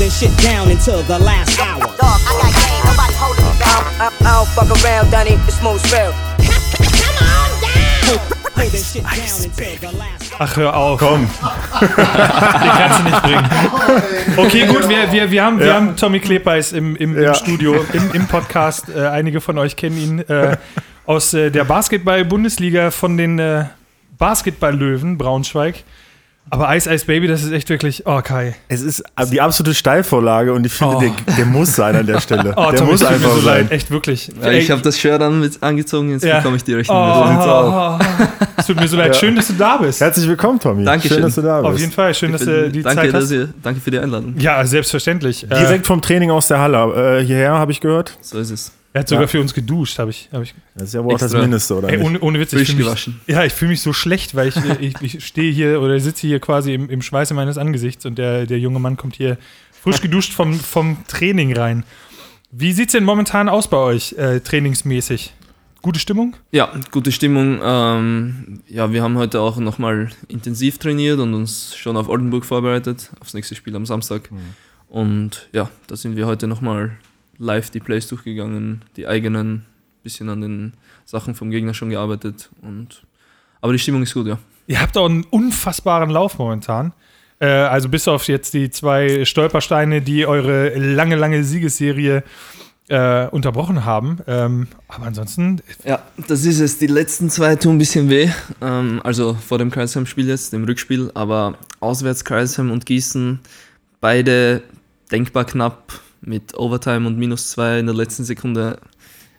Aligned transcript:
holding 0.00 0.10
shit 0.16 0.36
down 0.42 0.70
until 0.70 1.02
the 1.02 1.18
last 1.18 1.60
hour. 1.60 1.80
Dog, 1.80 2.20
I 2.24 2.32
got 2.40 2.52
game, 2.56 2.84
nobody's 2.88 3.16
holding 3.20 3.44
me 3.44 3.52
down. 3.60 3.84
I, 4.00 4.08
I 4.20 4.32
don't 4.32 4.48
fuck 4.48 4.84
around, 4.84 5.10
Dunny, 5.10 5.32
it's 5.46 5.58
smooth 5.58 5.92
real. 5.92 6.12
Holding 8.56 8.82
shit 8.82 9.02
down 9.04 9.44
until 9.44 9.90
the 9.90 9.96
last 9.98 10.32
hour. 10.32 10.38
Ach, 10.40 10.56
hör 10.56 10.74
auf. 10.74 10.98
Komm. 11.00 11.28
Den 11.80 12.70
kannst 12.70 12.98
du 13.00 13.04
nicht 13.04 13.22
bringen. 13.22 13.50
Okay, 14.38 14.66
gut, 14.66 14.88
wir, 14.88 15.12
wir, 15.12 15.30
wir, 15.30 15.44
haben, 15.44 15.58
wir 15.58 15.66
Ja. 15.66 15.74
haben 15.74 15.96
Tommy 15.96 16.18
Klepeis 16.20 16.72
im, 16.72 16.96
im, 16.96 17.14
im 17.16 17.22
Ja. 17.22 17.34
Studio, 17.34 17.84
im, 17.92 18.10
im 18.12 18.26
Podcast. 18.26 18.88
Äh, 18.88 19.06
einige 19.08 19.42
von 19.42 19.58
euch 19.58 19.76
kennen 19.76 19.98
ihn 19.98 20.18
äh, 20.20 20.56
aus 21.04 21.34
äh, 21.34 21.50
der 21.50 21.64
Basketball-Bundesliga 21.64 22.90
von 22.90 23.18
den 23.18 23.38
äh, 23.38 23.64
Basketball-Löwen 24.16 25.18
Braunschweig. 25.18 25.84
Aber 26.52 26.74
Ice 26.76 26.92
Ice 26.92 27.04
Baby, 27.06 27.28
das 27.28 27.44
ist 27.44 27.52
echt 27.52 27.70
wirklich. 27.70 28.02
Oh, 28.06 28.20
Kai. 28.22 28.56
Es 28.66 28.82
ist 28.82 29.04
die 29.30 29.40
absolute 29.40 29.72
Steilvorlage 29.74 30.52
und 30.52 30.66
ich 30.66 30.72
finde, 30.72 30.96
Oh. 30.96 31.00
der, 31.00 31.34
der 31.36 31.46
muss 31.46 31.76
sein 31.76 31.94
an 31.94 32.06
der 32.06 32.20
Stelle. 32.20 32.52
Oh, 32.56 32.70
der 32.70 32.80
Tommy, 32.80 32.90
muss 32.92 33.00
es 33.02 33.08
tut 33.08 33.10
mir 33.18 33.24
einfach 33.24 33.34
so 33.36 33.40
sein. 33.40 33.62
leid. 33.62 33.70
Echt 33.72 33.90
wirklich. 33.92 34.30
Ja, 34.42 34.50
ich 34.50 34.70
habe 34.70 34.82
das 34.82 34.98
Shirt 34.98 35.22
an 35.22 35.38
mit 35.40 35.62
angezogen, 35.62 36.10
jetzt 36.10 36.24
Ja. 36.24 36.38
bekomme 36.38 36.56
ich 36.56 36.64
die 36.64 36.74
Rechnung. 36.74 36.96
Oh, 36.98 37.98
es 38.56 38.66
tut 38.66 38.80
mir 38.80 38.88
so 38.88 38.96
leid. 38.96 39.14
Schön, 39.14 39.36
dass 39.36 39.46
du 39.46 39.52
da 39.52 39.76
bist. 39.76 40.00
Herzlich 40.00 40.26
willkommen, 40.26 40.58
Tommy. 40.58 40.84
Dankeschön. 40.84 41.18
Schön, 41.18 41.22
dass 41.22 41.34
du 41.36 41.42
da 41.42 41.60
bist. 41.60 41.72
Auf 41.72 41.78
jeden 41.78 41.92
Fall. 41.92 42.14
Schön, 42.14 42.32
dass 42.32 42.44
du 42.44 42.68
die 42.70 42.82
danke, 42.82 43.02
Zeit 43.02 43.14
hast. 43.14 43.30
ihr, 43.30 43.48
danke 43.62 43.80
für 43.80 43.90
die 43.92 43.98
Einladung. 44.00 44.34
Ja, 44.38 44.64
selbstverständlich. 44.66 45.44
Äh, 45.44 45.54
Direkt 45.56 45.86
vom 45.86 46.02
Training 46.02 46.30
aus 46.32 46.48
der 46.48 46.58
Halle 46.58 47.18
äh, 47.20 47.24
hierher, 47.24 47.52
habe 47.52 47.70
ich 47.70 47.80
gehört. 47.80 48.18
So 48.22 48.38
ist 48.40 48.50
es. 48.50 48.72
Er 48.92 49.00
hat 49.00 49.08
sogar 49.08 49.22
Ja. 49.24 49.28
für 49.28 49.40
uns 49.40 49.54
geduscht, 49.54 49.98
habe 49.98 50.10
ich, 50.10 50.28
hab 50.32 50.42
ich 50.42 50.54
Das 50.74 50.84
ist 50.88 50.94
ja 50.94 51.04
wohl 51.04 51.14
auch 51.14 51.18
das. 51.18 51.32
Mindeste, 51.32 51.76
oder 51.76 51.88
Ey, 51.88 51.96
nicht? 51.98 52.06
ohne, 52.06 52.20
ohne 52.20 52.40
Witz, 52.40 52.52
ich 52.52 52.58
Frisch 52.68 52.74
fühl 52.76 52.84
mich. 52.90 53.10
Ja, 53.26 53.44
ich 53.44 53.52
fühle 53.52 53.70
mich 53.70 53.80
so 53.82 53.92
schlecht, 53.92 54.34
weil 54.34 54.48
ich, 54.48 54.56
ich, 54.80 55.00
ich 55.14 55.24
stehe 55.26 55.52
hier 55.52 55.80
oder 55.80 55.98
sitze 56.00 56.26
hier 56.26 56.40
quasi 56.40 56.74
im, 56.74 56.90
im 56.90 57.02
Schweiße 57.02 57.34
meines 57.34 57.58
Angesichts 57.58 58.04
und 58.06 58.18
der, 58.18 58.46
der 58.46 58.58
junge 58.58 58.78
Mann 58.80 58.96
kommt 58.96 59.16
hier 59.16 59.38
frisch 59.82 60.00
geduscht 60.00 60.32
vom, 60.32 60.54
vom 60.58 60.98
Training 61.08 61.56
rein. 61.56 61.84
Wie 62.50 62.72
sieht 62.72 62.88
es 62.88 62.92
denn 62.92 63.04
momentan 63.04 63.48
aus 63.48 63.68
bei 63.70 63.76
euch, 63.76 64.12
äh, 64.14 64.40
trainingsmäßig? 64.40 65.34
Gute 65.82 65.98
Stimmung? 65.98 66.36
Ja, 66.50 66.70
gute 66.90 67.10
Stimmung. 67.12 67.58
Ähm, 67.62 68.60
ja, 68.68 68.92
wir 68.92 69.02
haben 69.02 69.16
heute 69.16 69.40
auch 69.40 69.56
nochmal 69.56 70.10
intensiv 70.28 70.76
trainiert 70.78 71.18
und 71.20 71.32
uns 71.32 71.74
schon 71.74 71.96
auf 71.96 72.08
Oldenburg 72.08 72.44
vorbereitet, 72.44 73.08
aufs 73.20 73.32
nächste 73.32 73.54
Spiel 73.54 73.74
am 73.76 73.86
Samstag. 73.86 74.28
Und 74.88 75.48
ja, 75.52 75.70
da 75.86 75.96
sind 75.96 76.16
wir 76.16 76.26
heute 76.26 76.48
nochmal 76.48 76.90
live 77.40 77.70
die 77.70 77.80
Plays 77.80 78.06
durchgegangen, 78.06 78.82
die 78.96 79.08
eigenen, 79.08 79.66
bisschen 80.04 80.28
an 80.28 80.40
den 80.40 80.72
Sachen 81.04 81.34
vom 81.34 81.50
Gegner 81.50 81.74
schon 81.74 81.90
gearbeitet. 81.90 82.50
Und, 82.62 83.02
aber 83.60 83.72
die 83.72 83.78
Stimmung 83.78 84.02
ist 84.02 84.14
gut, 84.14 84.28
ja. 84.28 84.38
Ihr 84.66 84.80
habt 84.80 84.96
auch 84.96 85.06
einen 85.06 85.24
unfassbaren 85.24 86.10
Lauf 86.10 86.38
momentan. 86.38 86.92
Äh, 87.40 87.46
also 87.46 87.88
bis 87.88 88.06
auf 88.06 88.28
jetzt 88.28 88.54
die 88.54 88.70
zwei 88.70 89.24
Stolpersteine, 89.24 90.02
die 90.02 90.26
eure 90.26 90.78
lange, 90.78 91.16
lange 91.16 91.42
Siegesserie 91.42 92.22
äh, 92.88 93.26
unterbrochen 93.28 93.84
haben. 93.84 94.18
Ähm, 94.26 94.68
aber 94.88 95.06
ansonsten, 95.06 95.62
Ja, 95.84 96.02
das 96.28 96.44
ist 96.44 96.60
es. 96.60 96.78
Die 96.78 96.88
letzten 96.88 97.30
zwei 97.30 97.56
tun 97.56 97.76
ein 97.76 97.78
bisschen 97.78 98.10
weh. 98.10 98.28
Ähm, 98.60 99.00
also 99.02 99.34
vor 99.34 99.58
dem 99.58 99.70
Kreisheim-Spiel 99.70 100.28
jetzt, 100.28 100.52
dem 100.52 100.64
Rückspiel. 100.64 101.10
Aber 101.14 101.54
auswärts 101.80 102.24
Kreisheim 102.24 102.70
und 102.70 102.86
Gießen, 102.86 103.40
beide 104.00 104.62
denkbar 105.10 105.46
knapp 105.46 106.00
mit 106.20 106.56
Overtime 106.56 107.06
und 107.06 107.18
minus 107.18 107.50
zwei 107.50 107.78
in 107.78 107.86
der 107.86 107.94
letzten 107.94 108.24
Sekunde 108.24 108.78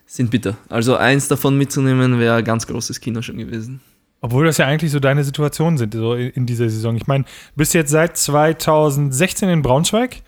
sind 0.06 0.32
bitter. 0.32 0.58
Also 0.70 0.96
eins 0.96 1.28
davon 1.28 1.58
mitzunehmen 1.58 2.20
wäre 2.20 2.44
ganz 2.44 2.68
großes 2.68 3.00
Kino 3.00 3.22
schon 3.22 3.38
gewesen. 3.38 3.80
Obwohl 4.20 4.46
das 4.46 4.58
ja 4.58 4.68
eigentlich 4.68 4.92
so 4.92 5.00
deine 5.00 5.24
Situationen 5.24 5.78
sind 5.78 5.94
so 5.94 6.14
in, 6.14 6.46
dieser 6.46 6.70
Saison. 6.70 6.96
Ich 6.96 7.08
meine, 7.08 7.26
bist 7.56 7.74
jetzt 7.74 7.90
seit 7.90 8.18
2016 8.18 9.50
in 9.50 9.62
Braunschweig 9.64 10.22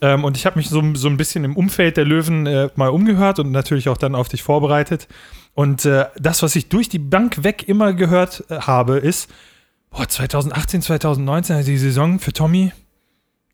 ähm, 0.00 0.22
und 0.22 0.36
ich 0.36 0.46
habe 0.46 0.58
mich 0.58 0.68
so, 0.68 0.82
so 0.94 1.08
ein 1.08 1.16
bisschen 1.16 1.44
im 1.44 1.56
Umfeld 1.56 1.96
der 1.96 2.04
Löwen 2.04 2.46
äh, 2.46 2.68
mal 2.76 2.88
umgehört 2.88 3.38
und 3.40 3.50
natürlich 3.50 3.88
auch 3.88 3.96
dann 3.96 4.14
auf 4.14 4.28
dich 4.28 4.42
vorbereitet. 4.42 5.08
Und 5.54 5.86
äh, 5.86 6.06
das, 6.16 6.42
was 6.42 6.54
ich 6.54 6.68
durch 6.68 6.88
die 6.88 6.98
Bank 6.98 7.42
weg 7.42 7.66
immer 7.66 7.94
gehört 7.94 8.44
äh, 8.48 8.60
habe, 8.60 8.98
ist, 8.98 9.28
boah, 9.90 10.06
2018, 10.06 10.82
2019, 10.82 11.56
also 11.56 11.70
die 11.70 11.78
Saison 11.78 12.20
für 12.20 12.32
Tommy, 12.32 12.72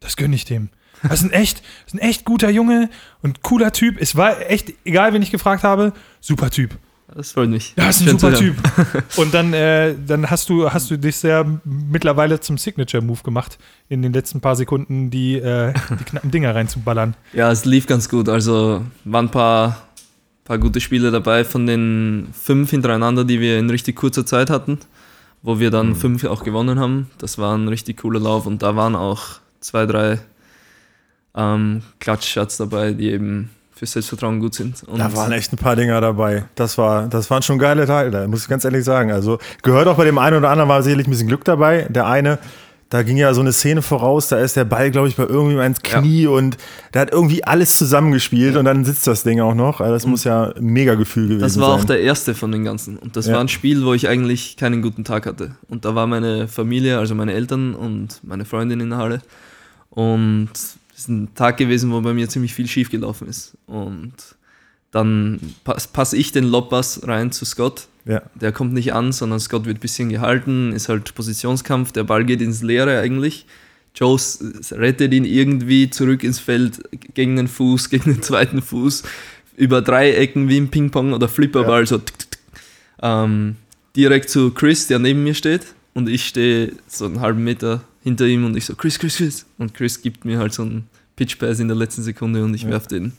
das 0.01 0.17
gönne 0.17 0.35
ich 0.35 0.45
dem. 0.45 0.69
Das 1.03 1.21
ist 1.21 1.25
ein 1.25 1.31
echt, 1.31 1.63
ist 1.87 1.95
ein 1.95 1.99
echt 1.99 2.25
guter 2.25 2.51
Junge 2.51 2.91
und 3.23 3.43
cooler 3.43 3.73
Typ. 3.73 3.97
Es 4.01 4.17
war 4.17 4.51
echt, 4.51 4.73
egal 4.85 5.13
wen 5.13 5.23
ich 5.23 5.31
gefragt 5.31 5.65
habe, 5.65 5.93
super 6.21 6.51
Typ. 6.51 6.77
Das 7.15 7.33
freut 7.33 7.51
mich. 7.51 7.75
Ja, 7.77 7.91
ist 7.91 8.01
ein 8.01 8.09
Schön 8.09 8.19
super. 8.19 8.39
Typ. 8.39 8.57
Und 9.17 9.35
dann, 9.35 9.53
äh, 9.53 9.95
dann 10.07 10.31
hast 10.31 10.49
du, 10.49 10.71
hast 10.71 10.91
du 10.91 10.97
dich 10.97 11.17
sehr 11.17 11.45
mittlerweile 11.65 12.41
zum 12.41 12.57
Signature-Move 12.57 13.23
gemacht, 13.23 13.59
in 13.89 14.03
den 14.03 14.13
letzten 14.13 14.41
paar 14.41 14.57
Sekunden 14.57 15.11
die, 15.11 15.35
äh, 15.35 15.75
die 16.01 16.05
knappen 16.05 16.31
Dinger 16.31 16.55
reinzuballern. 16.55 17.15
Ja, 17.33 17.51
es 17.51 17.65
lief 17.65 17.87
ganz 17.87 18.09
gut. 18.09 18.29
Also 18.29 18.83
waren 19.05 19.27
ein 19.27 19.31
paar, 19.31 19.89
paar 20.45 20.59
gute 20.59 20.81
Spiele 20.81 21.11
dabei 21.11 21.45
von 21.45 21.67
den 21.67 22.29
fünf 22.33 22.71
hintereinander, 22.71 23.25
die 23.25 23.41
wir 23.41 23.59
in 23.59 23.71
richtig 23.71 23.97
kurzer 23.97 24.25
Zeit 24.25 24.51
hatten, 24.51 24.79
wo 25.43 25.59
wir 25.59 25.71
dann 25.71 25.95
fünf 25.95 26.25
auch 26.25 26.45
gewonnen 26.45 26.79
haben. 26.79 27.11
Das 27.19 27.39
war 27.39 27.57
ein 27.57 27.69
richtig 27.69 27.99
cooler 27.99 28.21
Lauf 28.21 28.47
und 28.47 28.63
da 28.63 28.77
waren 28.77 28.95
auch 28.95 29.41
zwei, 29.61 29.87
drei 29.87 30.21
ähm, 31.37 31.83
Klatschshots 32.01 32.57
dabei, 32.59 32.93
die 32.93 33.11
eben 33.11 33.51
für 33.75 33.87
Selbstvertrauen 33.87 34.39
gut 34.39 34.55
sind. 34.55 34.83
Und 34.85 34.99
Da 35.01 35.15
waren 35.17 35.33
echt 35.33 35.53
ein 35.53 35.57
paar 35.57 35.75
Dinger 35.77 36.01
dabei. 36.01 36.45
Das, 36.55 36.79
war, 36.79 37.09
das 37.09 37.31
waren 37.31 37.43
schon 37.43 37.59
geile 37.59 37.87
Teile, 37.87 38.29
muss 38.29 38.43
ich 38.43 38.49
ganz 38.49 38.65
ehrlich 38.65 38.85
sagen. 38.85 39.11
Also 39.11 39.39
gehört 39.63 39.89
auch 39.89 39.97
bei 39.97 40.05
dem 40.05 40.19
einen 40.19 40.37
oder 40.37 40.51
anderen 40.51 40.69
war 40.69 40.83
sicherlich 40.83 41.07
ein 41.07 41.11
bisschen 41.11 41.27
Glück 41.29 41.45
dabei. 41.45 41.87
Der 41.89 42.07
eine, 42.07 42.39
da 42.91 43.03
ging 43.03 43.17
ja 43.17 43.33
so 43.35 43.41
eine 43.41 43.53
Szene 43.53 43.81
voraus, 43.83 44.29
da 44.29 44.39
ist 44.39 44.55
der 44.55 44.67
Ball, 44.67 44.91
glaube 44.93 45.09
ich, 45.09 45.17
bei 45.17 45.23
irgendjemandem 45.25 45.73
ins 45.73 45.83
Knie 45.83 46.27
und 46.27 46.59
der 46.95 47.01
hat 47.01 47.11
irgendwie 47.11 47.43
alles 47.43 47.77
zusammengespielt 47.79 48.55
und 48.57 48.67
dann 48.67 48.85
sitzt 48.85 49.07
das 49.07 49.23
Ding 49.25 49.41
auch 49.41 49.55
noch. 49.55 49.81
Also 49.81 49.95
das 49.95 50.07
muss 50.07 50.23
ja 50.25 50.53
ein 50.53 50.65
mega 50.65 50.95
Gefühl 50.95 51.25
gewesen 51.27 51.41
Das 51.41 51.59
war 51.59 51.71
sein. 51.71 51.81
auch 51.81 51.85
der 51.85 52.01
erste 52.03 52.35
von 52.35 52.53
den 52.53 52.65
ganzen. 52.65 52.99
Und 52.99 53.17
das 53.17 53.27
Ja. 53.27 53.33
war 53.33 53.41
ein 53.41 53.49
Spiel, 53.49 53.85
wo 53.85 53.95
ich 53.95 54.07
eigentlich 54.09 54.57
keinen 54.59 54.83
guten 54.83 55.03
Tag 55.05 55.25
hatte. 55.27 55.57
Und 55.69 55.87
da 55.87 55.95
war 55.95 56.07
meine 56.07 56.47
Familie, 56.47 56.99
also 56.99 57.15
meine 57.17 57.33
Eltern 57.33 57.75
und 57.75 58.21
meine 58.23 58.45
Freundin 58.45 58.79
in 58.81 58.91
der 58.91 58.99
Halle. 58.99 59.23
Und 59.91 60.51
ist 60.97 61.09
ein 61.09 61.35
Tag 61.35 61.57
gewesen, 61.57 61.91
wo 61.91 62.01
bei 62.01 62.15
mir 62.15 62.29
ziemlich 62.29 62.55
viel 62.55 62.69
schief 62.69 62.91
gelaufen 62.91 63.29
ist. 63.29 63.57
Und 63.67 64.15
dann 64.91 65.41
passe 65.65 65.89
pass 65.93 66.13
ich 66.13 66.33
den 66.33 66.45
Lobpass 66.45 67.07
rein 67.07 67.33
zu 67.33 67.45
Scott. 67.45 67.89
ja. 68.05 68.23
Der 68.35 68.53
kommt 68.53 68.75
nicht 68.75 68.93
an, 68.93 69.13
sondern 69.13 69.41
Scott 69.41 69.65
wird 69.65 69.79
ein 69.79 69.81
bisschen 69.81 70.11
gehalten, 70.11 70.73
ist 70.73 70.89
halt 70.89 71.15
Positionskampf, 71.15 71.93
der 71.93 72.05
Ball 72.05 72.25
geht 72.25 72.43
ins 72.43 72.63
Leere 72.63 73.01
eigentlich. 73.01 73.47
Joe 73.95 74.19
rettet 74.71 75.13
ihn 75.13 75.25
irgendwie 75.25 75.91
zurück 75.91 76.25
ins 76.25 76.39
Feld 76.39 76.81
gegen 77.15 77.37
den 77.37 77.49
Fuß, 77.49 77.91
gegen 77.91 78.13
den 78.15 78.23
zweiten 78.23 78.63
Fuß, 78.63 79.03
über 79.57 79.83
drei 79.83 80.13
Ecken 80.13 80.49
wie 80.49 80.59
im 80.59 80.69
Ping-Pong 80.69 81.13
oder 81.13 81.29
Flipperball, 81.29 81.87
so 81.87 81.99
tick, 81.99 82.19
tick, 82.19 82.31
tick. 82.31 82.41
ähm, 83.03 83.57
direkt 83.97 84.31
zu 84.31 84.51
Chris, 84.53 84.87
der 84.87 84.99
neben 84.99 85.25
mir 85.25 85.35
steht 85.35 85.75
und 85.95 86.09
ich 86.09 86.27
stehe 86.27 86.73
so 86.87 87.05
einen 87.05 87.21
halben 87.21 87.45
Meter 87.45 87.83
hinter 88.03 88.27
ihm 88.27 88.45
und 88.45 88.57
ich 88.57 88.65
so, 88.65 88.75
Chris, 88.75 88.99
Chris, 88.99 89.17
Chris. 89.17 89.47
Und 89.59 89.75
Chris 89.75 90.01
gibt 90.01 90.25
mir 90.25 90.39
halt 90.39 90.53
so 90.53 90.63
einen 90.63 90.89
Pitch-Pass 91.17 91.61
in 91.61 91.69
der 91.69 91.77
letzten 91.77 92.03
Sekunde 92.03 92.45
und 92.45 92.55
ich 92.55 92.67
werf 92.67 92.87
den 92.87 93.13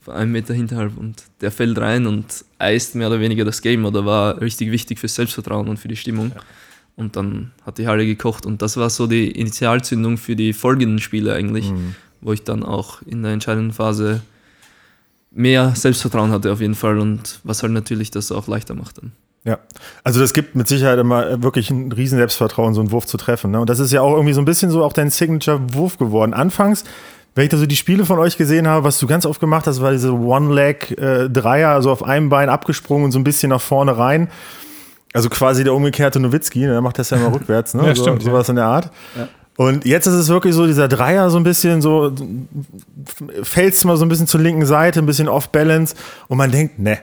von 0.00 0.14
einem 0.14 0.32
Meter 0.32 0.54
hinterhalb 0.54 0.96
und 0.96 1.24
der 1.40 1.50
fällt 1.50 1.78
rein 1.78 2.06
und 2.06 2.44
eist 2.58 2.94
mehr 2.94 3.08
oder 3.08 3.20
weniger 3.20 3.44
das 3.44 3.60
Game 3.60 3.84
oder 3.84 4.06
war 4.06 4.40
richtig 4.40 4.70
wichtig 4.70 4.98
fürs 4.98 5.14
Selbstvertrauen 5.14 5.68
und 5.68 5.78
für 5.78 5.88
die 5.88 5.96
Stimmung. 5.96 6.32
Und 6.96 7.16
dann 7.16 7.52
hat 7.64 7.78
die 7.78 7.86
Halle 7.86 8.06
gekocht 8.06 8.46
und 8.46 8.62
das 8.62 8.76
war 8.76 8.90
so 8.90 9.06
die 9.06 9.30
Initialzündung 9.30 10.16
für 10.16 10.36
die 10.36 10.52
folgenden 10.52 10.98
Spiele 10.98 11.34
eigentlich, 11.34 11.70
wo 12.20 12.32
ich 12.32 12.44
dann 12.44 12.62
auch 12.62 13.02
in 13.02 13.22
der 13.22 13.32
entscheidenden 13.32 13.72
Phase 13.72 14.22
mehr 15.30 15.74
Selbstvertrauen 15.74 16.30
hatte 16.30 16.52
auf 16.52 16.60
jeden 16.60 16.74
Fall 16.74 16.98
und 16.98 17.40
was 17.44 17.62
halt 17.62 17.72
natürlich 17.72 18.10
das 18.10 18.32
auch 18.32 18.48
leichter 18.48 18.74
macht 18.74 18.98
dann. 18.98 19.12
Ja, 19.44 19.58
also 20.04 20.20
das 20.20 20.34
gibt 20.34 20.54
mit 20.54 20.68
Sicherheit 20.68 20.98
immer 20.98 21.42
wirklich 21.42 21.70
ein 21.70 21.92
riesen 21.92 22.18
Selbstvertrauen, 22.18 22.74
so 22.74 22.80
einen 22.80 22.90
Wurf 22.90 23.06
zu 23.06 23.16
treffen. 23.16 23.50
Ne? 23.50 23.60
Und 23.60 23.70
das 23.70 23.78
ist 23.78 23.90
ja 23.90 24.02
auch 24.02 24.12
irgendwie 24.12 24.34
so 24.34 24.40
ein 24.42 24.44
bisschen 24.44 24.70
so 24.70 24.84
auch 24.84 24.92
dein 24.92 25.08
Signature-Wurf 25.08 25.96
geworden. 25.96 26.34
Anfangs, 26.34 26.84
wenn 27.34 27.44
ich 27.44 27.50
da 27.50 27.56
so 27.56 27.64
die 27.64 27.76
Spiele 27.76 28.04
von 28.04 28.18
euch 28.18 28.36
gesehen 28.36 28.68
habe, 28.68 28.84
was 28.84 28.98
du 28.98 29.06
ganz 29.06 29.24
oft 29.24 29.40
gemacht 29.40 29.66
hast, 29.66 29.80
war 29.80 29.92
diese 29.92 30.12
One-Leg-Dreier, 30.12 31.70
also 31.70 31.90
auf 31.90 32.02
einem 32.02 32.28
Bein 32.28 32.50
abgesprungen 32.50 33.06
und 33.06 33.12
so 33.12 33.18
ein 33.18 33.24
bisschen 33.24 33.48
nach 33.48 33.62
vorne 33.62 33.96
rein. 33.96 34.28
Also 35.14 35.30
quasi 35.30 35.64
der 35.64 35.72
umgekehrte 35.72 36.20
Nowitzki, 36.20 36.60
ne? 36.60 36.72
der 36.72 36.80
macht 36.82 36.98
das 36.98 37.10
ja 37.10 37.16
immer 37.16 37.32
rückwärts, 37.34 37.72
ne? 37.72 37.86
Ja, 37.86 37.94
so, 37.94 38.02
stimmt, 38.02 38.22
ja. 38.22 38.30
Sowas 38.30 38.48
in 38.50 38.56
der 38.56 38.66
Art. 38.66 38.90
Und 39.56 39.84
jetzt 39.84 40.06
ist 40.06 40.14
es 40.14 40.28
wirklich 40.28 40.54
so, 40.54 40.66
dieser 40.66 40.88
Dreier 40.88 41.30
so 41.30 41.36
ein 41.36 41.42
bisschen 41.44 41.82
so, 41.82 42.12
fällst 43.42 43.84
mal 43.84 43.96
so 43.96 44.04
ein 44.04 44.08
bisschen 44.08 44.26
zur 44.26 44.40
linken 44.40 44.66
Seite, 44.66 45.00
ein 45.00 45.06
bisschen 45.06 45.28
off-balance 45.28 45.96
und 46.28 46.38
man 46.38 46.50
denkt, 46.50 46.78
ne, 46.78 46.98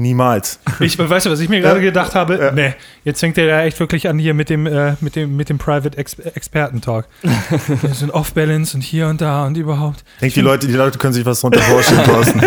Niemals. 0.00 0.60
Ich, 0.78 0.96
weißt 0.96 1.26
du, 1.26 1.30
was 1.30 1.40
ich 1.40 1.48
mir 1.48 1.60
gerade 1.60 1.80
gedacht 1.80 2.14
habe? 2.14 2.52
Nee, 2.54 2.74
jetzt 3.02 3.18
fängt 3.18 3.36
er 3.36 3.48
da 3.48 3.64
echt 3.64 3.80
wirklich 3.80 4.06
an 4.08 4.16
hier 4.16 4.32
mit 4.32 4.48
dem, 4.48 4.64
äh, 4.64 4.94
mit 5.00 5.16
dem, 5.16 5.36
mit 5.36 5.48
dem 5.48 5.58
Private 5.58 5.98
Ex 5.98 6.14
Experten-Talk. 6.14 7.06
Wir 7.82 7.94
sind 7.94 8.12
off-balance 8.12 8.76
und 8.76 8.82
hier 8.82 9.08
und 9.08 9.20
da 9.20 9.44
und 9.44 9.56
überhaupt. 9.56 10.04
Denkt 10.20 10.36
die 10.36 10.40
Leute, 10.40 10.68
die 10.68 10.74
Leute 10.74 10.98
können 10.98 11.12
sich 11.14 11.26
was 11.26 11.40
drunter 11.40 11.58
vorstellen, 11.62 12.04
Thorsten. 12.04 12.40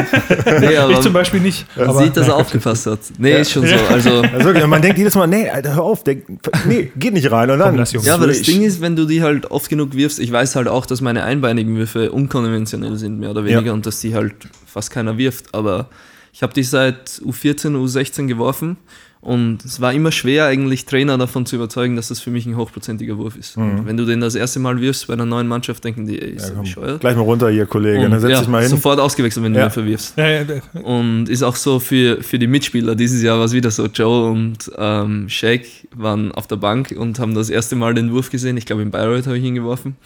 Nee, 0.62 0.78
aber 0.78 0.94
Ich 0.94 1.02
zum 1.02 1.12
Beispiel 1.12 1.42
nicht. 1.42 1.66
man 1.76 1.90
aber- 1.90 2.04
sieht, 2.04 2.16
dass 2.16 2.30
er 2.30 2.38
aufgepasst 2.38 2.86
hat. 2.86 3.00
Nee, 3.18 3.42
ist 3.42 3.52
schon 3.52 3.68
so. 3.68 3.76
Also, 3.90 4.22
Also 4.22 4.46
wirklich, 4.46 4.66
man 4.66 4.82
denkt 4.82 4.98
jedes 4.98 5.16
Mal, 5.16 5.28
nee, 5.28 5.50
Alter, 5.50 5.76
hör 5.76 5.84
auf, 5.84 6.06
denk, 6.06 6.24
nee, 6.66 6.90
geht 6.96 7.14
nicht 7.14 7.30
rein. 7.32 7.50
Und 7.52 7.60
dann, 7.60 7.76
Komm, 7.76 8.02
ja, 8.04 8.14
aber 8.14 8.28
das 8.28 8.44
Ding 8.44 8.62
ist, 8.62 8.80
wenn 8.80 8.96
du 8.96 9.04
die 9.04 9.22
halt 9.24 9.52
oft 9.52 9.68
genug 9.70 9.94
wirfst, 9.94 10.20
ich 10.20 10.32
weiß 10.32 10.56
halt 10.56 10.70
auch, 10.70 10.86
dass 10.86 11.02
meine 11.02 11.26
einbeinigen 11.26 11.76
Würfe 11.76 12.14
unkonventionell 12.14 12.96
sind, 12.96 13.20
mehr 13.20 13.32
oder 13.32 13.44
weniger, 13.44 13.68
Ja. 13.68 13.74
und 13.74 13.86
dass 13.86 14.00
die 14.00 14.16
halt 14.16 14.36
fast 14.66 14.90
keiner 14.92 15.18
wirft. 15.18 15.54
Aber 15.54 15.88
ich 16.34 16.44
habe 16.44 16.54
die 16.54 16.64
seit 16.64 17.10
U14, 17.26 17.76
U16 17.76 18.28
geworfen 18.28 18.78
und 19.20 19.64
es 19.64 19.80
war 19.80 19.94
immer 19.94 20.12
schwer, 20.12 20.46
eigentlich 20.48 20.86
Trainer 20.86 21.16
davon 21.16 21.46
zu 21.46 21.56
überzeugen, 21.56 21.96
dass 21.96 22.08
das 22.08 22.20
für 22.20 22.32
mich 22.32 22.48
ein 22.48 22.58
hochprozentiger 22.58 23.20
Wurf 23.20 23.36
ist. 23.38 23.56
Und 23.56 23.86
wenn 23.86 23.96
du 23.96 24.04
den 24.06 24.20
das 24.20 24.34
erste 24.34 24.60
Mal 24.60 24.82
wirfst 24.82 25.06
bei 25.06 25.14
einer 25.14 25.28
neuen 25.28 25.48
Mannschaft, 25.48 25.84
denken 25.84 26.08
die, 26.08 26.20
ey, 26.20 26.32
ist 26.32 26.48
Mhm. 26.50 26.50
Ja, 26.50 26.56
er 26.56 26.62
bescheuert? 26.64 27.02
gleich 27.02 27.16
mal 27.16 27.22
runter 27.22 27.50
hier, 27.52 27.68
Kollege. 27.68 28.04
Und, 28.06 28.10
dann 28.12 28.20
setz 28.20 28.32
ja, 28.32 28.40
dich 28.40 28.48
mal 28.48 28.62
hin. 28.62 28.70
Sofort 28.72 29.00
ausgewechselt, 29.00 29.46
wenn 29.46 29.54
du 29.54 29.60
Ja. 29.60 29.68
den 29.68 29.72
verwirfst. 29.74 30.18
Ja, 30.18 30.28
ja, 30.28 30.42
ja. 30.42 30.82
Und 30.82 31.30
ist 31.30 31.44
auch 31.44 31.56
so 31.56 31.80
für, 31.80 32.24
für 32.24 32.40
die 32.40 32.48
Mitspieler. 32.48 32.96
Dieses 32.96 33.22
Jahr 33.22 33.38
war 33.38 33.46
es 33.46 33.54
wieder 33.54 33.70
so. 33.70 33.86
Joe 33.86 34.32
und 34.32 34.72
ähm, 34.76 35.30
Shaq 35.30 35.66
waren 35.96 36.32
auf 36.32 36.48
der 36.48 36.56
Bank 36.56 36.92
und 36.98 37.20
haben 37.20 37.36
das 37.36 37.52
erste 37.52 37.76
Mal 37.76 37.94
den 37.94 38.12
Wurf 38.12 38.32
gesehen. 38.32 38.58
Ich 38.58 38.66
glaube, 38.66 38.82
in 38.82 38.90
Bayreuth 38.90 39.28
habe 39.28 39.38
ich 39.38 39.44
ihn 39.44 39.54
geworfen. 39.54 39.98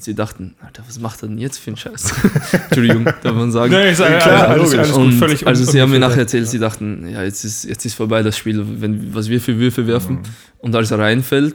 Und 0.00 0.04
sie 0.04 0.14
dachten, 0.14 0.54
Alter, 0.64 0.82
was 0.86 0.98
macht 0.98 1.22
er 1.22 1.28
denn 1.28 1.36
jetzt 1.36 1.58
für 1.58 1.68
einen 1.68 1.76
Scheiß? 1.76 2.14
Entschuldigung, 2.52 3.04
darf 3.04 3.34
man 3.34 3.52
sagen. 3.52 3.70
Nee, 3.70 3.90
ist, 3.90 4.00
alles, 4.00 4.22
klar, 4.22 4.48
alles, 4.48 4.72
logisch. 4.72 4.78
alles 4.78 4.92
gut, 4.92 5.02
und 5.02 5.12
völlig 5.12 5.46
also 5.46 5.62
sie 5.70 5.78
haben 5.78 5.90
mir 5.90 5.98
nachher 5.98 6.20
erzählt, 6.20 6.48
sie 6.48 6.58
dachten, 6.58 7.06
ja, 7.06 7.22
jetzt 7.22 7.44
ist, 7.44 7.64
jetzt 7.64 7.84
ist 7.84 7.92
vorbei 7.92 8.22
das 8.22 8.38
Spiel, 8.38 8.64
wenn, 8.80 9.14
was 9.14 9.28
wir 9.28 9.42
für 9.42 9.58
Würfe 9.58 9.86
werfen. 9.86 10.14
Mhm. 10.14 10.22
Und 10.60 10.74
als 10.74 10.90
er 10.90 11.00
reinfällt, 11.00 11.54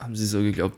haben 0.00 0.16
sie 0.16 0.26
so 0.26 0.40
geglaubt, 0.40 0.74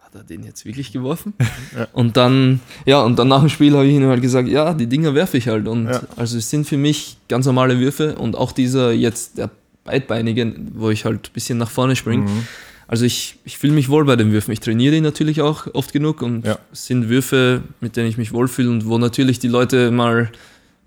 hat 0.00 0.14
er 0.14 0.22
den 0.22 0.44
jetzt 0.44 0.64
wirklich 0.64 0.92
geworfen? 0.92 1.34
Und 1.92 2.16
dann, 2.16 2.60
ja, 2.86 3.02
und 3.02 3.18
dann 3.18 3.26
nach 3.26 3.40
dem 3.40 3.48
Spiel 3.48 3.72
habe 3.74 3.86
ich 3.86 3.94
ihnen 3.94 4.08
halt 4.08 4.22
gesagt, 4.22 4.46
ja, 4.46 4.74
die 4.74 4.86
Dinger 4.86 5.12
werfe 5.16 5.36
ich 5.38 5.48
halt. 5.48 5.66
Und 5.66 5.88
Ja. 5.88 6.02
also 6.14 6.38
es 6.38 6.50
sind 6.50 6.68
für 6.68 6.76
mich 6.76 7.16
ganz 7.28 7.46
normale 7.46 7.80
Würfe 7.80 8.14
und 8.14 8.36
auch 8.36 8.52
dieser 8.52 8.92
jetzt 8.92 9.38
der 9.38 9.50
beidbeinige, 9.82 10.54
wo 10.74 10.90
ich 10.90 11.04
halt 11.04 11.30
ein 11.30 11.32
bisschen 11.32 11.58
nach 11.58 11.70
vorne 11.70 11.96
springe. 11.96 12.30
Mhm. 12.30 12.46
Also 12.86 13.04
ich, 13.04 13.36
ich 13.44 13.58
fühle 13.58 13.72
mich 13.72 13.88
wohl 13.88 14.04
bei 14.04 14.16
den 14.16 14.32
Würfen. 14.32 14.52
Ich 14.52 14.60
trainiere 14.60 14.94
die 14.94 15.00
natürlich 15.00 15.40
auch 15.40 15.66
oft 15.74 15.92
genug 15.92 16.20
und 16.22 16.44
Ja. 16.44 16.58
es 16.72 16.86
sind 16.86 17.08
Würfe, 17.08 17.62
mit 17.80 17.96
denen 17.96 18.08
ich 18.08 18.18
mich 18.18 18.32
wohlfühle 18.32 18.70
und 18.70 18.86
wo 18.86 18.98
natürlich 18.98 19.38
die 19.38 19.48
Leute 19.48 19.90
mal 19.90 20.22
ein 20.24 20.28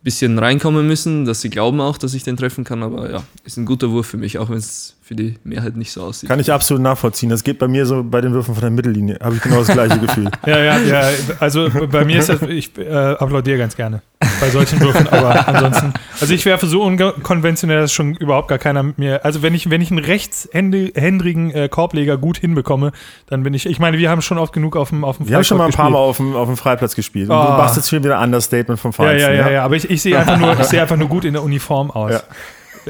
bisschen 0.03 0.37
reinkommen 0.37 0.85
müssen, 0.87 1.25
dass 1.25 1.41
sie 1.41 1.49
glauben 1.49 1.81
auch, 1.81 1.97
dass 1.97 2.13
ich 2.13 2.23
den 2.23 2.37
treffen 2.37 2.63
kann. 2.63 2.83
Aber 2.83 3.09
ja, 3.09 3.23
ist 3.45 3.57
ein 3.57 3.65
guter 3.65 3.89
Wurf 3.91 4.07
für 4.07 4.17
mich, 4.17 4.37
auch 4.37 4.49
wenn 4.49 4.57
es 4.57 4.95
für 5.07 5.15
die 5.15 5.35
Mehrheit 5.45 5.77
nicht 5.77 5.91
so 5.91 6.03
aussieht. 6.03 6.27
Kann 6.29 6.39
ich 6.39 6.51
absolut 6.51 6.83
nachvollziehen. 6.83 7.29
Das 7.29 7.43
geht 7.43 7.59
bei 7.59 7.67
mir 7.69 7.85
so 7.85 8.03
bei 8.03 8.19
den 8.21 8.33
Würfen 8.33 8.53
von 8.53 8.61
der 8.61 8.69
Mittellinie. 8.71 9.17
Habe 9.23 9.35
ich 9.35 9.41
genau 9.41 9.59
das 9.59 9.69
gleiche 9.69 9.97
Gefühl. 9.99 10.29
Ja, 10.45 10.59
ja, 10.59 10.77
ja. 10.79 11.01
Also 11.39 11.69
bei 11.91 12.03
mir 12.05 12.19
ist 12.19 12.29
das, 12.29 12.41
ich 12.43 12.77
äh, 12.77 12.89
applaudiere 12.93 13.57
ganz 13.57 13.75
gerne 13.75 14.01
bei 14.41 14.49
solchen 14.49 14.79
Würfen, 14.79 15.07
aber 15.09 15.47
ansonsten, 15.47 15.93
also 16.19 16.33
ich 16.33 16.45
werfe 16.45 16.65
so 16.67 16.81
unkonventionell, 16.83 17.81
dass 17.81 17.93
schon 17.93 18.15
überhaupt 18.15 18.47
gar 18.49 18.57
keiner 18.57 18.81
mit 18.83 18.97
mir, 18.97 19.23
also 19.25 19.41
wenn 19.43 19.53
ich, 19.53 19.69
wenn 19.69 19.81
ich 19.81 19.91
einen 19.91 20.03
rechtshändrigen 20.03 21.51
äh, 21.51 21.69
Korbleger 21.69 22.17
gut 22.17 22.37
hinbekomme, 22.37 22.91
dann 23.27 23.43
bin 23.43 23.53
ich, 23.53 23.65
ich 23.65 23.79
meine, 23.79 23.97
wir 23.97 24.09
haben 24.09 24.21
schon 24.21 24.37
oft 24.37 24.53
genug 24.53 24.75
auf 24.75 24.89
dem 24.89 25.03
auf 25.03 25.17
dem 25.17 25.27
Wir 25.29 25.35
haben 25.37 25.43
schon 25.43 25.57
mal 25.57 25.65
ein 25.65 25.71
paar 25.71 25.89
Mal 25.89 25.99
auf 25.99 26.17
dem, 26.17 26.35
auf 26.35 26.47
dem 26.47 26.57
Freiplatz 26.57 26.95
gespielt. 26.95 27.29
Und 27.29 27.35
Ah. 27.35 27.45
du 27.45 27.51
machst 27.63 27.77
jetzt 27.77 27.89
schon 27.89 28.03
wieder 28.03 28.19
ein 28.19 28.25
Understatement 28.25 28.79
vom 28.79 28.91
Ja, 28.91 28.95
Feinsten. 28.95 29.31
ja, 29.31 29.35
ja, 29.37 29.49
ja, 29.51 29.63
aber 29.63 29.75
ich, 29.75 29.89
ich 29.89 30.01
sehe 30.01 30.17
einfach 30.17 30.37
nur, 30.37 30.59
ich 30.59 30.65
sehe 30.65 30.81
einfach 30.81 30.97
nur 30.97 31.07
gut 31.09 31.25
in 31.25 31.33
der 31.33 31.43
Uniform 31.43 31.91
aus. 31.91 32.11
Ja. 32.11 32.21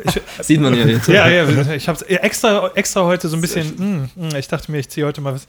Sieht 0.42 0.60
man 0.60 0.76
ja 0.76 0.86
jetzt. 0.86 1.08
Ja, 1.08 1.28
ja, 1.28 1.74
ich 1.74 1.88
habe 1.88 2.10
extra, 2.10 2.72
extra 2.76 3.04
heute 3.04 3.28
so 3.28 3.36
ein 3.38 3.42
bisschen, 3.42 4.10
mm, 4.16 4.28
mm, 4.28 4.36
ich 4.36 4.48
dachte 4.48 4.72
mir, 4.72 4.80
ich 4.80 4.90
ziehe 4.90 5.06
heute 5.06 5.22
mal 5.22 5.34
was, 5.34 5.48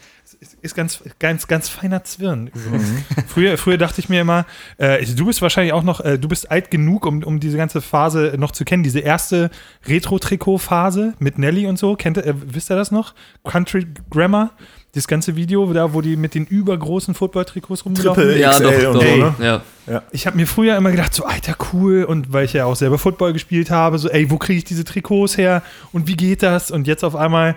ist, 0.60 0.74
ganz, 0.74 1.02
ganz, 1.18 1.46
ganz 1.46 1.68
feiner 1.68 2.04
Zwirn 2.04 2.48
übrigens. 2.48 2.88
früher, 3.26 3.58
früher 3.58 3.78
dachte 3.78 4.00
ich 4.00 4.08
mir 4.08 4.20
immer, 4.20 4.46
äh, 4.78 5.04
du 5.04 5.26
bist 5.26 5.42
wahrscheinlich 5.42 5.72
auch 5.72 5.82
noch, 5.82 6.00
äh, 6.00 6.18
du 6.18 6.28
bist 6.28 6.50
alt 6.50 6.70
genug, 6.70 7.06
um, 7.06 7.22
um 7.22 7.40
diese 7.40 7.56
ganze 7.56 7.80
Phase 7.80 8.34
noch 8.38 8.52
zu 8.52 8.64
kennen, 8.64 8.82
diese 8.82 9.00
erste 9.00 9.50
Retro-Trikot-Phase 9.86 11.14
mit 11.18 11.38
Nelly 11.38 11.66
und 11.66 11.78
so, 11.78 11.96
kennt 11.96 12.18
äh, 12.18 12.34
wisst 12.36 12.70
ihr 12.70 12.76
das 12.76 12.90
noch? 12.90 13.14
Country 13.44 13.86
Grammar, 14.10 14.52
das 14.92 15.06
ganze 15.06 15.36
Video, 15.36 15.70
da 15.72 15.92
wo 15.92 16.00
die 16.00 16.16
mit 16.16 16.34
den 16.34 16.46
übergroßen 16.46 17.14
Football-Trikots 17.14 17.84
rumgelaufen 17.84 18.22
Triple 18.22 18.32
sind. 18.32 18.42
Ja, 18.42 18.50
XL 18.52 18.82
doch, 18.82 18.92
und 18.92 18.94
doch. 18.94 19.36
so, 19.36 19.42
ne? 19.42 19.62
Ja. 19.86 20.02
Ich 20.12 20.26
habe 20.26 20.36
mir 20.36 20.46
früher 20.46 20.76
immer 20.76 20.90
gedacht, 20.90 21.14
so, 21.14 21.24
Alter, 21.24 21.56
cool. 21.72 22.04
Und 22.04 22.32
weil 22.32 22.44
ich 22.44 22.54
ja 22.54 22.64
auch 22.64 22.76
selber 22.76 22.98
Football 22.98 23.32
gespielt 23.32 23.70
habe, 23.70 23.98
so, 23.98 24.08
ey, 24.08 24.30
wo 24.30 24.38
kriege 24.38 24.58
ich 24.58 24.64
diese 24.64 24.84
Trikots 24.84 25.36
her? 25.36 25.62
Und 25.92 26.06
wie 26.08 26.16
geht 26.16 26.42
das? 26.42 26.70
Und 26.70 26.86
jetzt 26.86 27.04
auf 27.04 27.16
einmal 27.16 27.56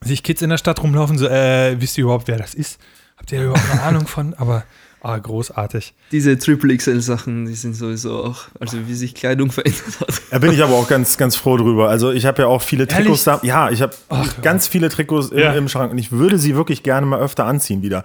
sehe 0.00 0.14
ich 0.14 0.22
Kids 0.22 0.42
in 0.42 0.50
der 0.50 0.58
Stadt 0.58 0.82
rumlaufen, 0.82 1.18
so, 1.18 1.26
äh, 1.26 1.80
wisst 1.80 1.96
ihr 1.98 2.04
überhaupt, 2.04 2.26
wer 2.28 2.38
das 2.38 2.54
ist? 2.54 2.80
Habt 3.16 3.30
ihr 3.32 3.42
überhaupt 3.44 3.70
eine 3.70 3.82
Ahnung 3.84 4.06
von? 4.06 4.34
Aber, 4.34 4.64
ah, 5.02 5.16
großartig. 5.18 5.94
Diese 6.12 6.38
Triple 6.38 6.76
XL 6.76 7.00
Sachen, 7.00 7.46
die 7.46 7.54
sind 7.54 7.74
sowieso 7.74 8.22
auch, 8.24 8.42
also 8.58 8.76
wie 8.86 8.94
sich 8.94 9.14
Kleidung 9.14 9.50
verändert 9.52 10.00
hat. 10.00 10.22
Da 10.30 10.38
bin 10.38 10.52
ich 10.52 10.62
aber 10.62 10.74
auch 10.74 10.88
ganz, 10.88 11.16
ganz 11.16 11.36
froh 11.36 11.56
drüber. 11.56 11.88
Also 11.88 12.10
ich 12.12 12.26
habe 12.26 12.42
ja 12.42 12.48
auch 12.48 12.62
viele 12.62 12.86
Trikots 12.86 13.24
da. 13.24 13.34
Ehrlich? 13.36 13.48
Ja, 13.48 13.70
ich 13.70 13.82
habe 13.82 13.92
ganz 14.42 14.68
viele 14.68 14.88
Trikots 14.88 15.28
im, 15.30 15.38
Ja. 15.38 15.52
im 15.54 15.68
Schrank 15.68 15.92
und 15.92 15.98
ich 15.98 16.12
würde 16.12 16.38
sie 16.38 16.54
wirklich 16.56 16.82
gerne 16.82 17.06
mal 17.06 17.20
öfter 17.20 17.46
anziehen 17.46 17.82
wieder. 17.82 18.04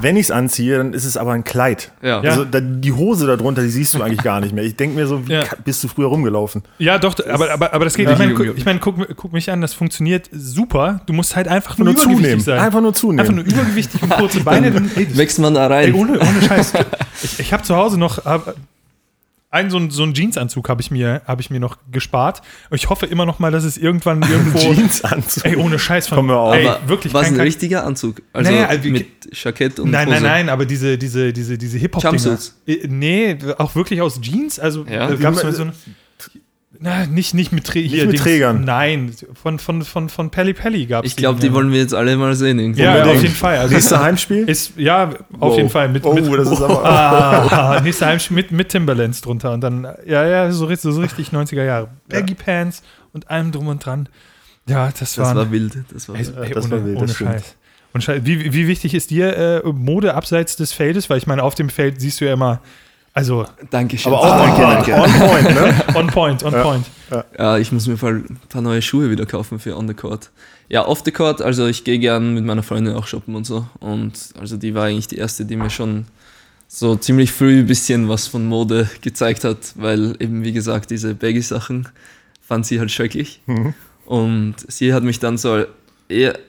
Wenn 0.00 0.16
ich 0.16 0.26
es 0.26 0.30
anziehe, 0.30 0.76
dann 0.78 0.92
ist 0.92 1.04
es 1.04 1.16
aber 1.16 1.32
ein 1.32 1.44
Kleid. 1.44 1.92
Ja. 2.02 2.20
Also 2.20 2.44
da, 2.44 2.60
die 2.60 2.92
Hose 2.92 3.26
darunter, 3.26 3.62
die 3.62 3.68
siehst 3.68 3.94
du 3.94 4.02
eigentlich 4.02 4.22
gar 4.22 4.40
nicht 4.40 4.54
mehr. 4.54 4.64
Ich 4.64 4.76
denke 4.76 4.96
mir 4.96 5.06
so, 5.06 5.26
wie 5.28 5.32
Ja. 5.34 5.44
bist 5.64 5.82
du 5.84 5.88
früher 5.88 6.08
rumgelaufen? 6.08 6.62
Ja, 6.78 6.98
doch, 6.98 7.14
aber, 7.28 7.50
aber, 7.52 7.72
aber 7.72 7.84
das 7.84 7.94
geht. 7.94 8.08
Ich 8.10 8.18
meine, 8.18 8.34
guck, 8.34 8.56
ich 8.56 8.64
mein, 8.64 8.80
guck, 8.80 8.96
guck 9.16 9.32
mich 9.32 9.50
an, 9.50 9.60
das 9.60 9.72
funktioniert 9.74 10.28
super. 10.32 11.00
Du 11.06 11.12
musst 11.12 11.36
halt 11.36 11.48
einfach 11.48 11.78
nur, 11.78 11.86
Nur 11.86 11.94
übergewichtig 11.94 12.22
zunehmen. 12.22 12.40
sein. 12.44 12.58
Einfach 12.58 12.80
nur 12.80 12.92
zunehmen. 12.94 13.20
Einfach 13.20 13.34
nur 13.34 13.44
übergewichtig 13.44 14.02
und 14.02 14.10
kurze 14.10 14.40
Beine. 14.40 14.70
Dann, 14.70 14.90
ey, 14.96 15.06
das- 15.06 15.16
Wächst 15.16 15.38
man 15.38 15.54
da 15.54 15.66
Ey, 15.66 15.90
rein? 15.90 15.94
ohne, 15.94 16.20
ohne 16.28 16.42
Scheiß. 16.42 16.72
Ich, 17.22 17.38
ich 17.40 17.52
habe 17.52 17.62
zu 17.62 17.74
Hause 17.76 17.98
noch 17.98 18.24
hab, 18.24 18.54
einen 19.50 19.70
so, 19.70 19.76
einen- 19.76 19.90
so 19.90 20.02
einen 20.02 20.14
Jeansanzug 20.14 20.68
habe 20.68 20.82
ich, 20.82 20.90
mir- 20.90 21.22
hab 21.26 21.38
ich 21.40 21.48
mir 21.48 21.60
noch 21.60 21.78
gespart. 21.92 22.42
Und 22.70 22.76
ich 22.76 22.90
hoffe 22.90 23.06
immer 23.06 23.24
noch 23.24 23.38
mal, 23.38 23.50
dass 23.52 23.62
es 23.64 23.78
irgendwann 23.78 24.20
irgendwo. 24.22 24.58
Jeansanzug. 24.58 25.44
Ey, 25.44 25.56
ohne 25.56 25.78
Scheiß 25.78 26.08
von. 26.08 26.16
Komm 26.16 26.26
mir 26.26 26.36
auf. 26.36 26.54
Ey, 26.54 26.68
wirklich 26.86 27.14
war 27.14 27.20
es 27.22 27.26
kein 27.28 27.34
ein 27.34 27.38
Kack. 27.38 27.46
richtiger 27.46 27.84
Anzug? 27.86 28.20
Also 28.32 28.50
Naja, 28.50 28.66
also 28.66 28.88
mit 28.90 29.06
Jackett 29.32 29.78
und 29.78 29.90
Nein, 29.90 30.08
Hose. 30.08 30.14
nein, 30.16 30.22
nein, 30.24 30.48
aber 30.48 30.66
diese, 30.66 30.98
diese, 30.98 31.32
diese, 31.32 31.56
diese 31.56 31.78
Hip-Hop-Dinger. 31.78 32.12
Jumpsuits? 32.12 32.54
Äh, 32.66 32.88
Nee, 32.88 33.38
auch 33.58 33.74
wirklich 33.76 34.02
aus 34.02 34.20
Jeans. 34.20 34.58
Also 34.58 34.84
Ja. 34.90 35.08
äh, 35.10 35.16
gab's 35.16 35.42
mal 35.44 35.52
so 35.54 35.62
eine. 35.62 35.72
Na, 36.80 37.06
nicht, 37.06 37.34
nicht 37.34 37.52
mit, 37.52 37.64
Trä 37.64 37.86
hier, 37.86 38.06
mit 38.06 38.18
Trägern. 38.18 38.64
Nein, 38.64 39.12
von, 39.40 39.58
von, 39.58 39.82
von, 39.82 40.08
von 40.08 40.30
Pelli 40.30 40.52
Pelli 40.54 40.86
gab 40.86 41.04
es 41.04 41.12
Ich 41.12 41.16
glaube, 41.16 41.40
die 41.40 41.52
wollen 41.52 41.70
wir 41.72 41.78
jetzt 41.80 41.94
alle 41.94 42.16
mal 42.16 42.34
sehen. 42.34 42.58
Irgendwo. 42.58 42.82
Ja, 42.82 42.92
Unbedingt. 42.94 43.16
auf 43.16 43.22
jeden 43.22 43.34
Fall. 43.34 43.58
Also, 43.58 43.74
Nächste 43.74 44.00
Heimspiel? 44.02 44.48
ist, 44.48 44.72
ja, 44.76 45.08
auf 45.08 45.14
Wow. 45.38 45.56
jeden 45.56 45.70
Fall. 45.70 45.88
Mit, 45.88 46.04
oh, 46.04 46.12
mit, 46.14 46.26
das 46.26 46.50
ist 46.50 46.60
aber. 46.60 46.84
Ah, 46.84 47.80
nächster 47.80 48.06
Heimspiel 48.06 48.34
mit, 48.34 48.50
mit 48.50 48.68
Timberlands 48.70 49.20
drunter 49.20 49.52
und 49.52 49.60
dann, 49.62 49.86
ja, 50.06 50.26
ja, 50.26 50.50
so, 50.50 50.66
richtig- 50.66 50.92
so 50.92 51.00
richtig 51.00 51.28
90er 51.30 51.64
Jahre. 51.64 51.88
Baggy 52.08 52.34
Pants 52.34 52.82
und 53.12 53.30
allem 53.30 53.52
drum 53.52 53.68
und 53.68 53.84
dran. 53.84 54.08
Ja, 54.68 54.86
das, 54.88 54.98
Das 55.14 55.18
war, 55.18 55.36
war 55.36 55.50
wild. 55.52 55.76
Das 55.92 56.08
war 56.08 56.16
ey, 56.16 56.26
wild. 56.26 56.36
ey, 56.38 56.50
das 56.54 56.64
ohne, 56.66 56.72
war 56.72 56.84
wild, 56.84 56.96
ohne 56.96 57.06
das 57.06 57.14
stimmt. 57.14 57.30
Scheiß. 57.30 57.56
Und 57.92 58.02
Scheiß. 58.02 58.20
Wie, 58.24 58.52
wie 58.52 58.66
wichtig 58.66 58.94
ist 58.94 59.10
dir 59.10 59.62
äh, 59.64 59.68
Mode 59.72 60.14
abseits 60.14 60.56
des 60.56 60.72
Feldes? 60.72 61.08
Weil 61.08 61.18
ich 61.18 61.26
meine, 61.28 61.42
auf 61.44 61.54
dem 61.54 61.68
Feld 61.68 62.00
siehst 62.00 62.20
du 62.20 62.24
ja 62.24 62.32
immer, 62.32 62.60
also 63.14 63.46
Dankeschön. 63.70 64.12
Aber 64.12 64.22
auch 64.22 64.58
on, 64.58 65.00
on 65.00 65.12
point, 65.12 65.54
ne? 65.54 65.84
on 65.94 66.06
point, 66.08 66.42
on 66.42 66.52
point. 66.52 66.86
Ja, 67.38 67.58
ich 67.58 67.70
muss 67.70 67.86
mir 67.86 67.96
ein 68.02 68.38
paar 68.48 68.60
neue 68.60 68.82
Schuhe 68.82 69.10
wieder 69.10 69.24
kaufen 69.24 69.58
für 69.60 69.76
on 69.76 69.86
the 69.86 69.94
court. 69.94 70.30
Ja, 70.68 70.86
off 70.86 71.02
the 71.04 71.12
court, 71.12 71.40
also 71.40 71.66
ich 71.66 71.84
gehe 71.84 71.98
gern 71.98 72.34
mit 72.34 72.44
meiner 72.44 72.62
Freundin 72.62 72.94
auch 72.94 73.06
shoppen 73.06 73.36
und 73.36 73.46
so. 73.46 73.66
Und 73.78 74.12
also 74.38 74.56
die 74.56 74.74
war 74.74 74.86
eigentlich 74.86 75.06
die 75.08 75.16
erste, 75.16 75.44
die 75.44 75.56
mir 75.56 75.70
schon 75.70 76.06
so 76.66 76.96
ziemlich 76.96 77.30
früh 77.30 77.60
ein 77.60 77.66
bisschen 77.66 78.08
was 78.08 78.26
von 78.26 78.46
Mode 78.46 78.90
gezeigt 79.00 79.44
hat, 79.44 79.58
weil 79.76 80.16
eben 80.18 80.42
wie 80.42 80.52
gesagt, 80.52 80.90
diese 80.90 81.14
Baggy-Sachen 81.14 81.88
fand 82.40 82.66
sie 82.66 82.80
halt 82.80 82.90
schrecklich. 82.90 83.42
Und 84.06 84.56
sie 84.66 84.92
hat 84.92 85.04
mich 85.04 85.20
dann 85.20 85.38
so 85.38 85.64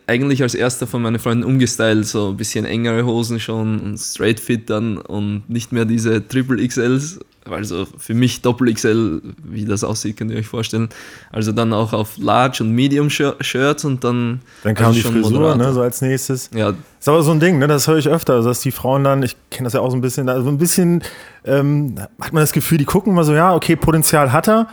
eigentlich 0.08 0.44
als 0.44 0.54
erster 0.54 0.86
von 0.86 1.02
meinen 1.02 1.18
Freunden 1.18 1.44
umgestylt, 1.44 2.06
so 2.06 2.30
ein 2.30 2.38
bisschen 2.38 2.66
engere 2.66 3.06
Hosen 3.06 3.40
schon 3.40 3.80
und 3.80 3.98
straight 3.98 4.40
fit 4.40 4.70
dann 4.70 4.98
und 4.98 5.44
nicht 5.50 5.72
mehr 5.72 5.86
diese 5.86 6.28
Triple 6.28 6.66
XLs, 6.68 7.20
also 7.50 7.86
für 7.98 8.14
mich 8.14 8.42
Doppel 8.42 8.74
XL, 8.74 9.22
wie 9.44 9.66
das 9.66 9.84
aussieht, 9.84 10.18
könnt 10.18 10.32
ihr 10.32 10.38
euch 10.38 10.48
vorstellen. 10.48 10.90
Also 11.32 11.52
dann 11.52 11.74
auch 11.74 11.94
auf 11.94 12.18
Large 12.18 12.64
und 12.64 12.72
Medium 12.72 13.08
Shir- 13.08 13.36
Shirts 13.42 13.86
und 13.86 14.04
dann 14.04 14.42
Dann 14.64 14.76
kam 14.76 14.88
also 14.88 14.98
die 14.98 15.02
schon 15.04 15.14
Frisur, 15.24 15.56
ne, 15.56 15.72
so 15.72 15.82
als 15.82 16.02
nächstes. 16.02 16.50
Ja, 16.54 16.74
Ist 17.00 17.08
aber 17.08 17.22
so 17.24 17.32
ein 17.32 17.40
Ding, 17.40 17.58
ne, 17.60 17.68
das 17.68 17.88
höre 17.88 17.98
ich 17.98 18.10
öfter, 18.10 18.34
also 18.34 18.50
dass 18.50 18.62
die 18.62 18.72
Frauen 18.72 19.04
dann, 19.04 19.24
ich 19.24 19.36
kenne 19.52 19.66
das 19.68 19.74
ja 19.74 19.80
auch 19.80 19.92
so 19.92 19.96
ein 19.96 20.02
bisschen, 20.02 20.28
also 20.28 20.50
ein 20.50 20.58
bisschen 20.58 21.02
ähm, 21.46 21.96
hat 22.20 22.34
man 22.34 22.42
das 22.42 22.52
Gefühl, 22.52 22.78
die 22.80 22.86
gucken 22.86 23.14
mal 23.14 23.24
so, 23.24 23.34
ja, 23.34 23.54
okay, 23.56 23.76
Potenzial 23.76 24.32
hat 24.34 24.50
er, 24.50 24.68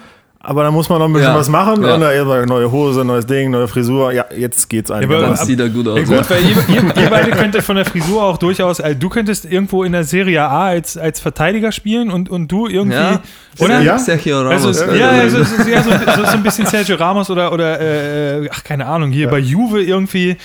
aber 0.44 0.64
da 0.64 0.70
muss 0.70 0.88
man 0.88 0.98
noch 0.98 1.06
ein 1.06 1.12
bisschen 1.12 1.28
Ja. 1.30 1.36
was 1.38 1.48
machen. 1.48 1.82
Ja. 1.84 1.94
Und 1.94 2.00
da 2.00 2.10
immer 2.12 2.44
neue 2.46 2.70
Hose, 2.70 3.04
neues 3.04 3.26
Ding, 3.26 3.50
neue 3.50 3.68
Frisur. 3.68 4.12
Ja, 4.12 4.24
jetzt 4.36 4.68
geht's 4.68 4.90
aber- 4.90 5.00
einigermaßen. 5.00 5.36
Dann 5.36 5.46
sieht 5.46 5.60
er 5.60 5.68
gut 5.68 5.86
aus. 5.88 5.98
Ja, 6.08 6.16
gut, 6.18 6.30
weil 6.30 6.42
ihr, 6.42 6.74
ihr, 6.74 7.02
ihr 7.04 7.10
beide 7.10 7.30
könntet 7.30 7.62
von 7.62 7.76
der 7.76 7.84
Frisur 7.84 8.22
auch 8.22 8.38
durchaus, 8.38 8.80
also 8.80 8.98
du 8.98 9.08
könntest 9.08 9.44
irgendwo 9.44 9.84
in 9.84 9.92
der 9.92 10.04
Serie 10.04 10.42
A 10.42 10.66
als, 10.66 10.96
als 10.96 11.20
Verteidiger 11.20 11.70
spielen 11.72 12.10
und, 12.10 12.28
und 12.28 12.48
du 12.50 12.66
irgendwie, 12.66 12.96
Ja. 12.96 13.20
oder? 13.58 13.80
Ja? 13.80 13.98
Sergio 13.98 14.40
Also, 14.48 14.68
Ramos. 14.68 14.98
ja, 14.98 15.16
ja, 15.22 15.28
so, 15.28 15.44
so, 15.44 15.62
ja 15.70 15.82
so, 15.82 15.90
so, 15.90 16.24
so 16.24 16.32
ein 16.32 16.42
bisschen 16.42 16.66
Sergio 16.66 16.96
Ramos 16.96 17.30
oder, 17.30 17.52
oder 17.52 17.80
äh, 17.80 18.48
ach, 18.52 18.64
keine 18.64 18.86
Ahnung, 18.86 19.10
hier 19.12 19.28
bei 19.28 19.38
Juve 19.38 19.80
irgendwie 19.82 20.36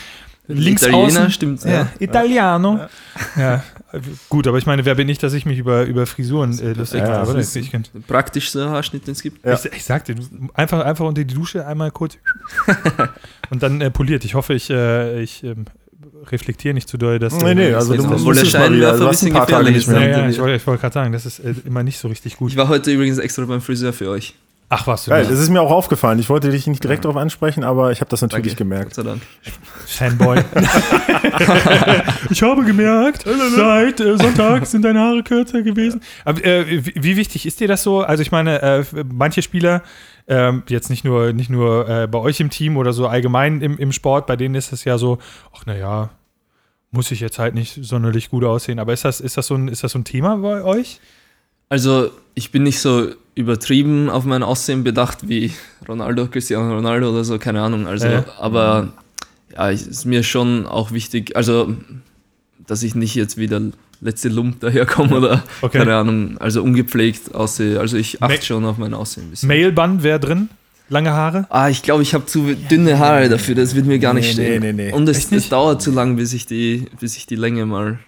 links 0.48 0.82
Italiener, 0.82 1.06
außen. 1.22 1.32
stimmt, 1.32 1.64
Ja, 1.64 1.70
ja. 1.72 1.88
Italiano. 2.00 2.80
Ja. 3.38 3.64
gut, 4.30 4.48
aber 4.48 4.58
ich 4.58 4.66
meine, 4.66 4.86
wer 4.86 4.96
bin 4.96 5.08
ich, 5.10 5.18
dass 5.18 5.34
ich 5.34 5.46
mich 5.46 5.58
über, 5.60 5.84
über 5.84 6.06
Frisuren 6.06 6.58
äh, 6.60 6.74
lustig 6.74 7.02
Ja, 7.02 7.20
mache? 7.24 7.34
das 7.36 7.48
ist- 7.48 7.56
Ich, 7.56 7.72
kenn- 7.74 7.86
Praktisch 8.08 8.52
so 8.52 8.70
Haarschnitt, 8.70 9.08
den 9.08 9.14
es 9.14 9.22
gibt. 9.22 9.46
Ja. 9.46 9.54
ich, 9.54 9.66
ich 9.66 9.84
sagte, 9.84 10.16
einfach, 10.54 10.84
einfach 10.86 11.06
unter 11.06 11.24
die 11.24 11.34
Dusche 11.34 11.66
einmal 11.66 11.92
kurz 11.92 12.18
und 13.50 13.64
dann 13.64 13.82
äh, 13.82 13.92
poliert. 13.92 14.26
Ich 14.26 14.36
hoffe, 14.36 14.54
ich, 14.54 14.70
äh, 14.70 15.22
ich 15.22 15.44
ähm, 15.44 15.66
reflektiere 16.32 16.74
nicht 16.74 16.88
zu 16.90 16.98
doll, 16.98 17.20
dass. 17.20 17.34
Nee, 17.42 17.56
nee, 17.56 17.74
also 17.74 17.96
du 17.96 18.04
musst, 18.04 18.24
musst 18.26 18.42
es 18.44 18.54
mal 18.54 18.62
Scheinwerfer 18.62 18.76
wieder. 18.76 18.98
Du 18.98 19.04
ein 19.04 19.08
hast 19.10 19.24
ein 19.24 19.30
bisschen 19.32 19.40
gefährlich 19.42 19.76
ist, 19.78 19.88
ja, 19.88 19.94
ne? 20.00 20.12
ja, 20.12 20.30
ich 20.30 20.40
wollte 20.40 20.56
ich 20.56 20.68
wollte 20.68 20.82
gerade 20.82 20.94
sagen, 20.94 21.12
das 21.14 21.26
ist 21.26 21.40
äh, 21.40 21.54
immer 21.66 21.84
nicht 21.84 21.98
so 22.00 22.08
richtig 22.08 22.38
gut. 22.38 22.52
Ich 22.52 22.58
war 22.58 22.68
heute 22.68 22.92
übrigens 22.92 23.18
extra 23.18 23.46
beim 23.46 23.62
Friseur 23.62 23.94
für 23.94 24.10
euch. 24.10 24.36
Ach, 24.70 24.86
was 24.86 25.06
du 25.06 25.12
Geil, 25.12 25.24
da? 25.24 25.30
das 25.30 25.40
ist 25.40 25.50
mir 25.50 25.62
auch 25.62 25.72
aufgefallen. 25.72 26.20
Ich 26.20 26.30
wollte 26.30 26.50
dich 26.50 26.68
nicht 26.68 26.84
direkt 26.84 27.06
darauf 27.06 27.16
ansprechen, 27.16 27.64
aber 27.64 27.92
ich 27.94 28.02
habe 28.02 28.10
das 28.10 28.22
natürlich 28.22 28.54
Gott 28.54 28.58
gemerkt. 28.58 28.96
sei 28.96 29.04
Dank. 29.04 29.22
Fanboy. 29.86 30.40
ich 32.30 32.42
habe 32.42 32.66
gemerkt, 32.66 33.24
seit 33.56 34.02
äh, 34.02 34.18
Sonntag 34.18 34.66
sind 34.66 34.82
deine 34.82 35.00
Haare 35.00 35.24
kürzer 35.24 35.62
gewesen. 35.62 36.02
Aber 36.26 36.44
äh, 36.44 36.86
wie, 36.86 36.94
wie 36.96 37.16
wichtig 37.16 37.46
ist 37.46 37.62
dir 37.62 37.70
das 37.70 37.84
so? 37.84 38.02
Also 38.02 38.22
ich 38.22 38.32
meine, 38.32 38.62
äh, 38.62 38.84
manche 39.10 39.42
Spieler, 39.42 39.84
ähm, 40.28 40.64
jetzt 40.68 40.90
nicht 40.90 41.06
nur, 41.06 41.32
nicht 41.32 41.50
nur 41.50 41.88
äh, 41.88 42.08
bei 42.08 42.20
euch 42.20 42.42
im 42.42 42.50
Team 42.50 42.76
oder 42.76 42.92
so 42.92 43.08
allgemein 43.08 43.62
im, 43.62 43.78
im 43.78 43.94
Sport, 43.94 44.28
bei 44.28 44.36
denen 44.36 44.56
ist 44.56 44.74
es 44.74 44.84
ja 44.84 44.98
so, 44.98 45.20
ach 45.56 45.66
naja, 45.66 46.10
muss 46.92 47.12
ich 47.12 47.22
jetzt 47.22 47.40
halt 47.40 47.56
nicht 47.56 47.86
sonderlich 47.86 48.30
gut 48.30 48.44
aussehen. 48.44 48.80
Aber 48.80 48.92
ist 48.92 49.06
das, 49.06 49.22
ist 49.22 49.38
das, 49.38 49.48
so, 49.48 49.56
ein, 49.56 49.70
ist 49.70 49.86
das 49.86 49.94
so 49.94 50.00
ein 50.00 50.04
Thema 50.04 50.36
bei 50.36 50.62
euch? 50.64 51.00
Also, 51.70 52.12
ich 52.34 52.52
bin 52.52 52.64
nicht 52.64 52.80
so 52.80 53.12
übertrieben 53.38 54.10
auf 54.10 54.26
mein 54.26 54.44
Aussehen 54.44 54.84
bedacht 54.84 55.28
wie 55.30 55.52
Ronaldo, 55.88 56.28
Cristiano 56.28 56.74
Ronaldo 56.76 57.12
oder 57.12 57.24
so, 57.24 57.38
keine 57.38 57.62
Ahnung. 57.62 57.88
Also, 57.88 58.08
Ja. 58.08 58.26
aber 58.40 58.94
ja, 59.54 59.72
es 59.72 59.86
ist 59.88 60.06
mir 60.06 60.24
schon 60.24 60.66
auch 60.66 60.92
wichtig, 60.92 61.36
also, 61.36 61.76
dass 62.66 62.84
ich 62.84 62.96
nicht 62.96 63.16
jetzt 63.16 63.38
wieder 63.38 63.62
letzte 64.02 64.30
Lump 64.30 64.60
daherkomme 64.60 65.18
oder 65.18 65.44
Okay. 65.62 65.80
keine 65.80 65.96
Ahnung, 65.96 66.38
also 66.40 66.62
ungepflegt 66.64 67.34
aussehe. 67.34 67.80
Also, 67.80 67.98
ich 67.98 68.22
achte 68.22 68.36
Ma- 68.38 68.42
schon 68.42 68.66
auf 68.66 68.78
mein 68.78 68.94
Aussehen 68.94 69.28
ein 69.28 69.30
bisschen. 69.32 69.48
Mailband 69.48 70.04
wäre 70.04 70.20
drin? 70.20 70.50
Lange 70.90 71.12
Haare? 71.12 71.46
Ah, 71.50 71.68
ich 71.70 71.84
glaube, 71.84 72.02
ich 72.04 72.14
habe 72.14 72.26
zu 72.28 72.56
dünne 72.72 72.98
Haare 72.98 73.28
dafür, 73.28 73.56
das 73.56 73.76
wird 73.76 73.86
mir 73.88 74.00
gar 74.00 74.14
nicht 74.14 74.28
Nee, 74.28 74.34
stehen. 74.46 74.62
nee, 74.62 74.72
nee, 74.74 74.86
nee. 74.88 74.94
Und 74.94 75.10
es, 75.10 75.30
es 75.32 75.50
dauert 75.50 75.82
zu 75.82 75.92
lang, 75.92 76.16
bis 76.16 76.32
ich 76.34 76.46
die, 76.46 76.86
bis 77.00 77.18
ich 77.18 77.26
die 77.26 77.36
Länge 77.36 77.66
mal 77.66 78.00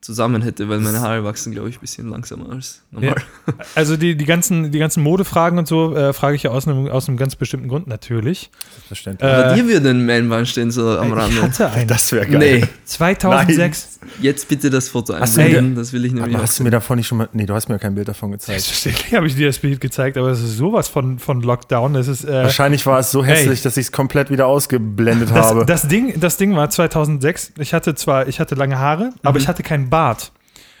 zusammen 0.00 0.40
hätte, 0.42 0.68
weil 0.68 0.80
meine 0.80 1.00
Haare 1.00 1.24
wachsen, 1.24 1.52
glaube 1.52 1.68
ich, 1.68 1.76
ein 1.76 1.80
bisschen 1.80 2.08
langsamer 2.08 2.50
als 2.50 2.82
normal. 2.90 3.16
Also 3.74 3.96
die, 3.96 4.16
die, 4.16 4.24
ganzen, 4.24 4.70
die 4.72 4.78
ganzen 4.78 5.02
Modefragen 5.02 5.58
und 5.58 5.68
so 5.68 5.94
äh, 5.94 6.12
frage 6.12 6.36
ich 6.36 6.42
ja 6.44 6.50
aus 6.50 6.66
einem, 6.66 6.88
aus 6.88 7.08
einem 7.08 7.18
ganz 7.18 7.36
bestimmten 7.36 7.68
Grund 7.68 7.86
natürlich. 7.86 8.50
Verständlich. 8.88 9.30
Aber 9.30 9.52
Äh, 9.52 9.54
dir 9.56 9.68
würde 9.68 9.90
ein 9.90 10.06
Mainbahn 10.06 10.46
stehen, 10.46 10.70
so 10.70 10.98
am 10.98 11.08
ich 11.08 11.16
Rande. 11.16 11.42
hatte 11.42 11.70
einen. 11.70 11.86
das 11.88 12.10
wäre 12.12 12.26
geil. 12.26 12.60
Nee, 12.60 12.68
2006. 12.84 14.00
jetzt 14.22 14.48
bitte 14.48 14.70
das 14.70 14.88
Foto 14.88 15.12
einblenden, 15.12 15.74
das 15.74 15.92
will 15.92 16.04
ich 16.04 16.12
nämlich 16.12 16.34
Aber 16.34 16.44
hast 16.44 16.58
du 16.58 16.64
mir 16.64 16.70
davon 16.70 16.96
nicht 16.96 17.06
schon 17.06 17.18
mal. 17.18 17.28
Nee, 17.32 17.46
du 17.46 17.54
hast 17.54 17.68
mir 17.68 17.78
kein 17.78 17.94
Bild 17.94 18.08
davon 18.08 18.32
gezeigt. 18.32 18.60
Selbstverständlich 18.60 19.14
habe 19.14 19.26
ich 19.26 19.36
dir 19.36 19.46
das 19.46 19.58
Bild 19.58 19.80
gezeigt, 19.80 20.16
aber 20.16 20.28
es 20.30 20.40
ist 20.40 20.56
sowas 20.56 20.88
von, 20.88 21.18
von 21.18 21.42
Lockdown. 21.42 21.94
Das 21.94 22.08
ist, 22.08 22.24
äh, 22.24 22.44
Wahrscheinlich 22.44 22.86
war 22.86 22.98
es 22.98 23.10
so 23.10 23.24
hässlich, 23.24 23.62
dass 23.62 23.76
ich 23.76 23.86
es 23.86 23.92
komplett 23.92 24.30
wieder 24.30 24.46
ausgeblendet 24.46 25.30
das, 25.30 25.46
habe. 25.46 25.66
das, 25.66 25.88
Ding, 25.88 26.18
das 26.18 26.36
Ding 26.38 26.56
war 26.56 26.70
2006. 26.70 27.52
Ich 27.58 27.74
hatte 27.74 27.94
zwar, 27.94 28.28
ich 28.28 28.40
hatte 28.40 28.54
lange 28.54 28.78
Haare, 28.78 29.10
aber 29.22 29.38
ich 29.38 29.46
hatte 29.46 29.62
keinen 29.62 29.89
Bart. 29.90 30.32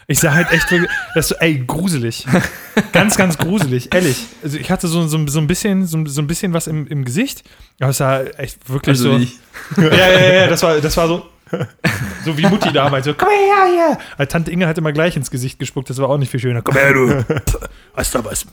Ich 0.06 0.18
sah 0.18 0.34
halt 0.34 0.50
echt 0.50 0.68
wirklich, 0.72 0.90
das 1.14 1.30
ey, 1.32 1.62
gruselig. 1.64 2.26
ganz, 2.92 3.16
ganz 3.16 3.38
gruselig, 3.38 3.94
ehrlich. 3.94 4.24
Also 4.42 4.58
ich 4.58 4.68
hatte 4.70 4.88
so, 4.88 5.06
so, 5.06 5.24
so 5.28 5.38
ein 5.38 5.46
bisschen, 5.46 5.86
so, 5.86 6.04
so 6.06 6.20
ein 6.20 6.26
bisschen 6.26 6.52
was 6.52 6.66
im, 6.66 6.86
im 6.88 7.04
Gesicht, 7.04 7.44
aber 7.78 7.90
es 7.90 7.98
sah 7.98 8.22
echt 8.22 8.68
wirklich 8.68 8.96
Also 8.98 9.12
so. 9.12 9.18
ich. 9.18 9.38
Ja, 9.76 10.08
ja, 10.08 10.32
ja, 10.32 10.46
das 10.48 10.62
war, 10.62 10.80
das 10.80 10.96
war 10.96 11.06
so. 11.06 11.26
So 12.24 12.38
wie 12.38 12.46
Mutti 12.46 12.72
damals, 12.72 13.06
so, 13.06 13.14
komm 13.14 13.28
her, 13.28 13.66
hier. 13.72 13.98
Weil 14.16 14.26
Tante 14.28 14.50
Inge 14.52 14.66
hat 14.68 14.78
immer 14.78 14.92
gleich 14.92 15.16
ins 15.16 15.30
Gesicht 15.30 15.58
gespuckt, 15.58 15.90
das 15.90 15.98
war 15.98 16.08
auch 16.08 16.18
nicht 16.18 16.30
viel 16.30 16.38
schöner. 16.40 16.62
Komm 16.62 16.76
her, 16.76 16.92
du. 16.92 17.24
Hast 17.94 18.14
du 18.14 18.24
was? 18.24 18.46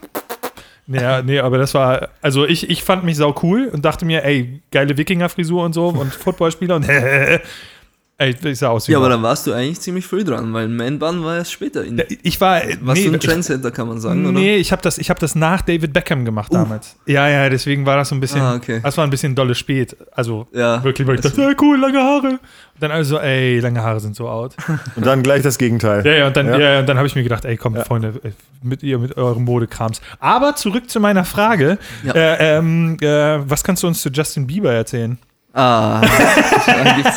Ja, 0.88 1.22
nee, 1.22 1.40
aber 1.40 1.58
das 1.58 1.74
war, 1.74 2.10
also 2.22 2.46
ich, 2.46 2.70
ich 2.70 2.84
fand 2.84 3.04
mich 3.04 3.18
sau 3.18 3.36
cool 3.44 3.68
und 3.68 3.84
dachte 3.84 4.06
mir, 4.06 4.24
ey, 4.24 4.62
geile 4.72 4.98
Wikinger-Frisur 4.98 5.64
und 5.64 5.74
so 5.74 5.90
und 5.90 6.14
Footballspieler 6.14 6.76
und 6.78 6.88
ey, 8.18 8.36
ich 8.44 8.60
sah 8.60 8.70
aus 8.70 8.88
wie 8.88 8.92
Ja, 8.94 8.98
aber 8.98 9.10
dann 9.10 9.22
warst 9.22 9.46
du 9.48 9.54
eigentlich 9.54 9.80
ziemlich 9.80 10.06
früh 10.06 10.24
dran, 10.24 10.52
weil 10.54 10.68
Man-Bun 10.68 11.24
war 11.24 11.38
erst 11.38 11.52
später. 11.52 11.84
In, 11.84 12.02
ich 12.24 12.42
war, 12.42 12.62
warst 12.82 13.04
du 13.04 13.08
ein 13.08 13.12
nee, 13.14 13.18
Trendsetter, 13.18 13.72
kann 13.72 13.88
man 13.88 14.00
sagen, 14.00 14.24
oder? 14.26 14.40
Nee, 14.40 14.58
ich 14.58 14.72
habe 14.72 14.82
das, 14.82 14.98
ich 14.98 15.10
hab 15.10 15.20
das 15.20 15.36
nach 15.36 15.62
David 15.62 15.94
Beckham 15.94 16.26
gemacht 16.26 16.54
damals. 16.54 16.96
Ja, 17.06 17.28
ja, 17.30 17.50
deswegen 17.50 17.86
war 17.86 17.98
das 17.98 18.10
so 18.10 18.16
ein 18.16 18.20
bisschen, 18.20 18.42
Ah, 18.42 18.56
okay. 18.56 18.80
das 18.84 18.98
war 18.98 19.04
ein 19.06 19.10
bisschen 19.10 19.36
dolle 19.36 19.56
spät. 19.56 19.96
Also 20.12 20.48
Ja, 20.54 20.84
wirklich, 20.84 21.08
weil 21.08 21.16
ich 21.16 21.22
das- 21.22 21.34
dachte, 21.34 21.44
ja, 21.50 21.56
cool, 21.62 21.80
lange 21.80 22.00
Haare. 22.00 22.28
Und 22.30 22.40
dann 22.84 22.92
also, 22.92 23.18
ey, 23.20 23.60
lange 23.60 23.82
Haare 23.82 24.00
sind 24.00 24.16
so 24.16 24.30
out. 24.30 24.56
Und 24.96 25.06
dann 25.06 25.24
gleich 25.24 25.42
das 25.42 25.58
Gegenteil. 25.58 26.06
Ja, 26.06 26.14
ja, 26.14 26.28
und 26.28 26.38
dann, 26.38 26.48
Ja. 26.48 26.60
ja. 26.60 26.80
und 26.82 26.88
dann 26.88 26.98
habe 26.98 27.08
ich 27.08 27.16
mir 27.16 27.24
gedacht, 27.24 27.44
ey, 27.46 27.58
komm, 27.58 27.76
Freunde, 27.78 28.20
äh, 28.24 28.30
mit 28.62 28.84
ihr, 28.84 29.00
mit 29.00 29.18
eurem 29.18 29.44
Modekrams. 29.46 30.00
Aber 30.20 30.56
zurück 30.56 30.88
zu 30.90 31.00
meiner 31.00 31.26
Frage. 31.26 31.80
Ja. 32.04 32.14
Äh, 32.14 32.58
ähm, 32.58 32.98
äh, 33.02 33.40
was 33.50 33.64
kannst 33.64 33.82
du 33.84 33.88
uns 33.88 34.02
zu 34.02 34.10
Justin 34.10 34.46
Bieber 34.48 34.72
erzählen? 34.74 35.18
Ah, 35.58 36.02
das 36.02 36.68
war 36.68 36.76
eigentlich 36.76 37.14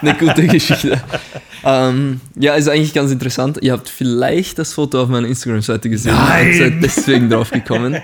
eine 0.00 0.14
gute 0.14 0.46
Geschichte. 0.48 1.00
Ähm, 1.64 2.20
ja, 2.34 2.54
ist 2.54 2.68
eigentlich 2.68 2.92
ganz 2.92 3.12
interessant. 3.12 3.58
Ihr 3.62 3.70
habt 3.72 3.88
vielleicht 3.88 4.58
das 4.58 4.72
Foto 4.72 5.00
auf 5.02 5.08
meiner 5.08 5.28
Instagram-Seite 5.28 5.88
gesehen 5.88 6.14
Nein! 6.14 6.48
und 6.48 6.58
seid 6.58 6.72
deswegen 6.82 7.30
drauf 7.30 7.50
gekommen. 7.52 7.98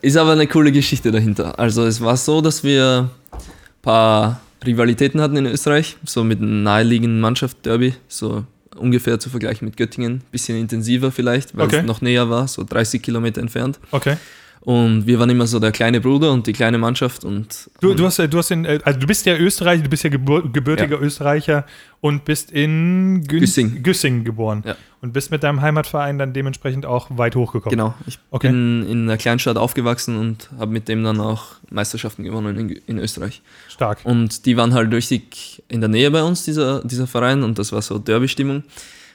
Ist 0.00 0.16
aber 0.16 0.32
eine 0.32 0.48
coole 0.48 0.72
Geschichte 0.72 1.12
dahinter. 1.12 1.56
Also 1.58 1.84
es 1.86 2.00
war 2.00 2.16
so, 2.16 2.40
dass 2.40 2.64
wir 2.64 3.10
ein 3.32 3.40
paar 3.82 4.40
Rivalitäten 4.66 5.20
hatten 5.20 5.36
in 5.36 5.46
Österreich, 5.46 5.96
so 6.04 6.24
mit 6.24 6.40
einer 6.40 6.48
naheliegenden 6.50 7.20
Mannschaft 7.20 7.64
Derby, 7.64 7.94
so 8.08 8.44
ungefähr 8.76 9.20
zu 9.20 9.30
vergleichen 9.30 9.66
mit 9.68 9.76
Göttingen, 9.76 10.22
bisschen 10.32 10.58
intensiver 10.58 11.12
vielleicht, 11.12 11.56
weil 11.56 11.66
Okay. 11.66 11.76
es 11.78 11.84
noch 11.84 12.00
näher 12.00 12.28
war, 12.28 12.48
so 12.48 12.64
30 12.68 13.00
Kilometer 13.02 13.40
entfernt. 13.40 13.78
Okay. 13.92 14.16
Und 14.64 15.06
wir 15.06 15.18
waren 15.18 15.28
immer 15.28 15.46
so 15.46 15.60
der 15.60 15.72
kleine 15.72 16.00
Bruder 16.00 16.32
und 16.32 16.46
die 16.46 16.54
kleine 16.54 16.78
Mannschaft 16.78 17.22
und 17.22 17.68
Du, 17.82 17.92
du 17.92 18.06
hast, 18.06 18.18
du 18.18 18.38
hast 18.38 18.50
in, 18.50 18.64
äh, 18.64 18.78
also 18.82 18.98
du 18.98 19.06
bist 19.06 19.26
ja 19.26 19.36
Österreicher, 19.36 19.82
du 19.82 19.90
bist 19.90 20.04
ja 20.04 20.08
gebur 20.10 20.50
gebürtiger 20.50 20.98
Österreicher 21.02 21.66
und 22.00 22.24
bist 22.24 22.50
in 22.50 23.24
Gün 23.28 23.40
Güssing. 23.40 23.82
Güssing 23.82 24.24
geboren. 24.24 24.62
Ja. 24.66 24.74
Und 25.02 25.12
bist 25.12 25.30
mit 25.30 25.42
deinem 25.42 25.60
Heimatverein 25.60 26.18
dann 26.18 26.32
dementsprechend 26.32 26.86
auch 26.86 27.08
weit 27.18 27.36
hochgekommen. 27.36 27.76
Genau, 27.76 27.94
ich 28.06 28.18
Okay. 28.30 28.48
bin 28.48 28.86
in 28.88 29.02
einer 29.02 29.18
Kleinstadt 29.18 29.58
aufgewachsen 29.58 30.16
und 30.16 30.48
habe 30.58 30.72
mit 30.72 30.88
dem 30.88 31.04
dann 31.04 31.20
auch 31.20 31.56
Meisterschaften 31.70 32.24
gewonnen 32.24 32.56
in, 32.56 32.70
in 32.86 32.98
Österreich. 32.98 33.42
Stark. 33.68 33.98
Und 34.04 34.46
die 34.46 34.56
waren 34.56 34.72
halt 34.72 34.90
richtig 34.94 35.62
in 35.68 35.80
der 35.80 35.90
Nähe 35.90 36.10
bei 36.10 36.22
uns, 36.22 36.46
dieser, 36.46 36.82
dieser 36.84 37.06
Verein, 37.06 37.42
und 37.42 37.58
das 37.58 37.70
war 37.70 37.82
so 37.82 37.98
Derby-Stimmung. 37.98 38.62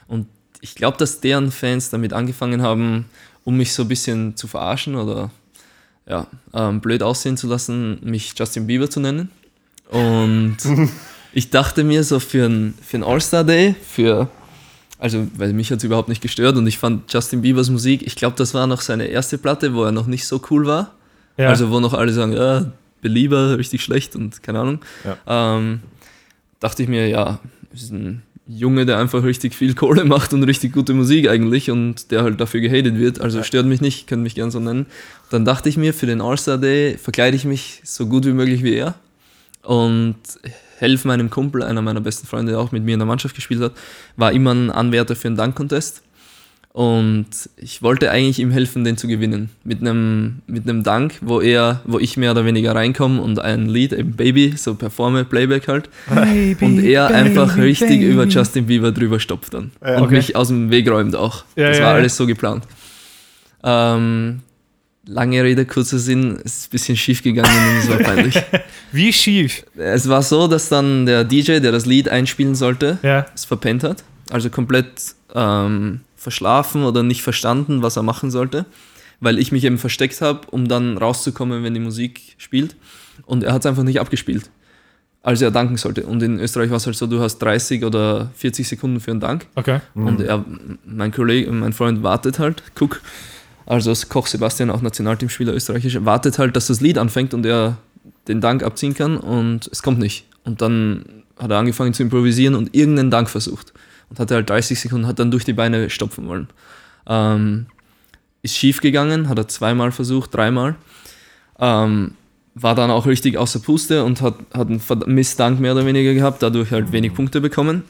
Und 0.06 0.28
ich 0.60 0.76
glaube, 0.76 0.96
dass 0.96 1.20
deren 1.20 1.50
Fans 1.50 1.90
damit 1.90 2.12
angefangen 2.12 2.62
haben, 2.62 3.06
um 3.42 3.56
mich 3.56 3.72
so 3.72 3.82
ein 3.82 3.88
bisschen 3.88 4.36
zu 4.36 4.46
verarschen 4.46 4.94
oder 4.94 5.30
ja, 6.06 6.26
ähm, 6.54 6.80
blöd 6.80 7.02
aussehen 7.02 7.36
zu 7.36 7.46
lassen, 7.46 7.98
mich 8.02 8.34
Justin 8.36 8.66
Bieber 8.66 8.90
zu 8.90 9.00
nennen. 9.00 9.30
Und 9.88 10.58
ich 11.32 11.50
dachte 11.50 11.84
mir 11.84 12.04
so 12.04 12.20
für 12.20 12.46
ein, 12.46 12.74
für 12.82 12.98
ein 12.98 13.04
All-Star-Day, 13.04 13.74
für 13.82 14.28
also, 15.00 15.26
weil 15.36 15.54
mich 15.54 15.70
hat 15.70 15.78
es 15.78 15.84
überhaupt 15.84 16.10
nicht 16.10 16.20
gestört 16.20 16.58
und 16.58 16.66
ich 16.66 16.76
fand 16.76 17.10
Justin 17.10 17.40
Biebers 17.40 17.70
Musik, 17.70 18.02
ich 18.06 18.16
glaube, 18.16 18.36
das 18.36 18.52
war 18.52 18.66
noch 18.66 18.82
seine 18.82 19.06
erste 19.06 19.38
Platte, 19.38 19.72
wo 19.72 19.82
er 19.82 19.92
noch 19.92 20.06
nicht 20.06 20.26
so 20.26 20.42
cool 20.50 20.66
war. 20.66 20.92
Ja. 21.38 21.48
Also, 21.48 21.70
wo 21.70 21.80
noch 21.80 21.94
alle 21.94 22.12
sagen, 22.12 22.34
ja, 22.34 22.70
Belieber, 23.00 23.56
richtig 23.56 23.82
schlecht 23.82 24.14
und 24.14 24.42
keine 24.42 24.60
Ahnung. 24.60 24.80
Ähm, 25.26 25.80
dachte 26.60 26.82
ich 26.82 26.88
mir, 26.90 27.08
ja, 27.08 27.40
ist 27.72 27.92
ein 27.92 28.22
Junge, 28.46 28.86
der 28.86 28.98
einfach 28.98 29.22
richtig 29.22 29.54
viel 29.54 29.74
Kohle 29.74 30.04
macht 30.04 30.32
und 30.32 30.42
richtig 30.42 30.72
gute 30.72 30.94
Musik 30.94 31.28
eigentlich 31.28 31.70
und 31.70 32.10
der 32.10 32.22
halt 32.22 32.40
dafür 32.40 32.60
gehatet 32.60 32.98
wird. 32.98 33.20
Also 33.20 33.42
stört 33.42 33.66
mich 33.66 33.80
nicht, 33.80 34.06
können 34.06 34.22
mich 34.22 34.34
gern 34.34 34.50
so 34.50 34.60
nennen. 34.60 34.86
Dann 35.30 35.44
dachte 35.44 35.68
ich 35.68 35.76
mir, 35.76 35.94
für 35.94 36.06
den 36.06 36.20
All-Star 36.20 36.58
Day 36.58 36.96
verkleide 36.98 37.36
ich 37.36 37.44
mich 37.44 37.80
so 37.84 38.06
gut 38.06 38.26
wie 38.26 38.32
möglich 38.32 38.62
wie 38.62 38.74
er 38.74 38.94
und 39.62 40.16
helfe 40.78 41.06
meinem 41.06 41.30
Kumpel, 41.30 41.62
einer 41.62 41.82
meiner 41.82 42.00
besten 42.00 42.26
Freunde, 42.26 42.52
der 42.52 42.60
auch 42.60 42.72
mit 42.72 42.84
mir 42.84 42.94
in 42.94 42.98
der 42.98 43.06
Mannschaft 43.06 43.34
gespielt 43.34 43.60
hat, 43.60 43.72
war 44.16 44.32
immer 44.32 44.52
ein 44.52 44.70
Anwärter 44.70 45.14
für 45.14 45.28
einen 45.28 45.36
Dank-Contest. 45.36 46.02
Und 46.72 47.26
ich 47.56 47.82
wollte 47.82 48.12
eigentlich 48.12 48.38
ihm 48.38 48.52
helfen, 48.52 48.84
den 48.84 48.96
zu 48.96 49.08
gewinnen. 49.08 49.50
Mit 49.64 49.80
einem, 49.80 50.42
mit 50.46 50.68
einem 50.68 50.84
Dank, 50.84 51.14
wo 51.20 51.40
er, 51.40 51.80
wo 51.84 51.98
ich 51.98 52.16
mehr 52.16 52.30
oder 52.30 52.44
weniger 52.44 52.74
reinkomme 52.76 53.20
und 53.20 53.40
ein 53.40 53.68
Lied, 53.68 53.92
eben 53.92 54.12
Baby, 54.12 54.54
so 54.56 54.76
performe, 54.76 55.24
Playback 55.24 55.66
halt. 55.66 55.88
Baby, 56.08 56.64
Und 56.64 56.84
er 56.84 57.08
baby, 57.08 57.14
einfach 57.18 57.56
richtig 57.56 57.88
baby. 58.00 58.12
über 58.12 58.24
Justin 58.26 58.66
Bieber 58.66 58.92
drüber 58.92 59.18
stopft 59.18 59.52
dann. 59.54 59.72
und 59.80 60.02
okay. 60.02 60.14
mich 60.14 60.36
aus 60.36 60.46
dem 60.48 60.70
Weg 60.70 60.88
räumt 60.88 61.16
auch. 61.16 61.44
Ja, 61.56 61.68
das 61.70 61.78
ja, 61.78 61.84
war 61.84 61.90
ja. 61.92 61.96
alles 61.98 62.16
so 62.16 62.26
geplant. 62.26 62.64
Ähm, 63.64 64.40
Lange 65.06 65.42
Rede, 65.42 65.64
kurzer 65.64 65.98
Sinn, 65.98 66.38
es 66.44 66.58
ist 66.58 66.66
ein 66.68 66.70
bisschen 66.70 66.96
schief 66.96 67.22
gegangen 67.22 67.50
und 67.70 67.78
es 67.78 67.90
war 67.90 67.96
peinlich. 68.14 68.40
Wie 68.92 69.12
schief. 69.12 69.64
Es 69.76 70.08
war 70.08 70.22
so, 70.22 70.46
dass 70.46 70.68
dann 70.68 71.04
der 71.06 71.24
DJ, 71.24 71.58
der 71.58 71.72
das 71.72 71.84
Lied 71.86 72.08
einspielen 72.08 72.54
sollte, 72.54 72.98
Ja. 73.02 73.26
es 73.34 73.44
verpennt 73.44 73.82
hat. 73.82 74.04
Also 74.30 74.50
komplett 74.50 74.86
ähm, 75.34 76.00
verschlafen 76.20 76.84
oder 76.84 77.02
nicht 77.02 77.22
verstanden, 77.22 77.82
was 77.82 77.96
er 77.96 78.02
machen 78.02 78.30
sollte. 78.30 78.66
Weil 79.20 79.38
ich 79.38 79.52
mich 79.52 79.64
eben 79.64 79.78
versteckt 79.78 80.20
habe, 80.20 80.40
um 80.50 80.68
dann 80.68 80.98
rauszukommen, 80.98 81.64
wenn 81.64 81.72
die 81.72 81.80
Musik 81.80 82.34
spielt. 82.36 82.76
Und 83.24 83.42
er 83.42 83.54
hat 83.54 83.62
es 83.62 83.66
einfach 83.66 83.82
nicht 83.82 84.00
abgespielt. 84.00 84.50
Als 85.22 85.40
er 85.40 85.50
danken 85.50 85.78
sollte. 85.78 86.04
Und 86.04 86.22
in 86.22 86.38
Österreich 86.38 86.70
war 86.70 86.76
es 86.76 86.86
halt 86.86 86.96
so, 86.96 87.06
du 87.06 87.20
hast 87.20 87.38
30 87.38 87.84
oder 87.84 88.30
40 88.34 88.68
Sekunden 88.68 89.00
für 89.00 89.10
einen 89.10 89.20
Dank. 89.20 89.46
Okay. 89.54 89.80
Und 89.94 90.20
er, 90.20 90.44
mein 90.84 91.10
Kollege, 91.10 91.50
mein 91.52 91.72
Freund 91.72 92.02
wartet 92.02 92.38
halt, 92.38 92.62
guck, 92.74 93.00
also 93.66 93.90
als 93.90 94.08
Koch 94.08 94.26
Sebastian, 94.26 94.70
auch 94.70 94.82
Nationalteamspieler 94.82 95.54
österreichisch, 95.54 95.98
wartet 96.04 96.38
halt, 96.38 96.56
dass 96.56 96.66
das 96.66 96.80
Lied 96.80 96.98
anfängt 96.98 97.34
und 97.34 97.44
er 97.46 97.78
den 98.28 98.40
Dank 98.40 98.62
abziehen 98.62 98.94
kann 98.94 99.16
und 99.16 99.68
es 99.72 99.82
kommt 99.82 99.98
nicht. 99.98 100.26
Und 100.44 100.62
dann 100.62 101.04
hat 101.38 101.50
er 101.50 101.58
angefangen 101.58 101.94
zu 101.94 102.02
improvisieren 102.02 102.54
und 102.54 102.74
irgendeinen 102.74 103.10
Dank 103.10 103.28
versucht. 103.28 103.72
Und 104.10 104.18
hatte 104.18 104.34
halt 104.34 104.50
30 104.50 104.78
Sekunden, 104.78 105.06
hat 105.06 105.18
dann 105.18 105.30
durch 105.30 105.44
die 105.44 105.52
Beine 105.52 105.88
stopfen 105.88 106.26
wollen. 106.26 106.48
Ähm, 107.06 107.66
ist 108.42 108.56
schief 108.56 108.80
gegangen, 108.80 109.28
hat 109.28 109.38
er 109.38 109.48
zweimal 109.48 109.92
versucht, 109.92 110.34
dreimal. 110.34 110.76
Ähm, 111.58 112.12
war 112.54 112.74
dann 112.74 112.90
auch 112.90 113.06
richtig 113.06 113.36
außer 113.36 113.60
Puste 113.60 114.04
und 114.04 114.20
hat, 114.20 114.34
hat 114.52 114.68
einen 114.68 115.14
Missdank 115.14 115.60
mehr 115.60 115.72
oder 115.72 115.86
weniger 115.86 116.14
gehabt, 116.14 116.42
dadurch 116.42 116.70
halt 116.72 116.92
wenig 116.92 117.14
Punkte 117.14 117.40
bekommen. 117.40 117.84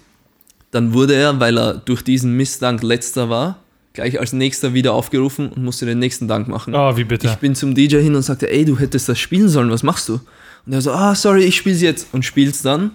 Dann 0.71 0.93
wurde 0.93 1.15
er, 1.15 1.41
weil 1.41 1.59
er 1.59 1.75
durch 1.75 2.03
diesen 2.03 2.37
Missdank 2.37 2.83
letzter 2.83 3.29
war, 3.31 3.59
gleich 3.93 4.21
als 4.21 4.33
nächster 4.33 4.75
wieder 4.75 4.93
aufgerufen 4.93 5.49
und 5.49 5.65
musste 5.65 5.87
den 5.87 5.99
nächsten 5.99 6.29
Dank 6.29 6.47
machen. 6.47 6.75
Oh, 6.75 6.97
wie 6.97 7.05
bitter. 7.05 7.31
Ich 7.31 7.39
bin 7.39 7.55
zum 7.55 7.75
DJ 7.75 7.99
hin 7.99 8.15
und 8.15 8.23
sagte, 8.23 8.51
ey, 8.51 8.65
du 8.65 8.79
hättest 8.79 9.09
das 9.09 9.19
spielen 9.19 9.49
sollen, 9.49 9.71
was 9.71 9.83
machst 9.83 10.09
du? 10.09 10.21
Und 10.67 10.73
er 10.73 10.83
so, 10.83 10.93
ah, 10.93 11.15
sorry, 11.15 11.45
ich 11.45 11.57
spiel's 11.57 11.81
jetzt 11.81 12.09
und 12.13 12.25
spiel's 12.25 12.63
dann. 12.63 12.93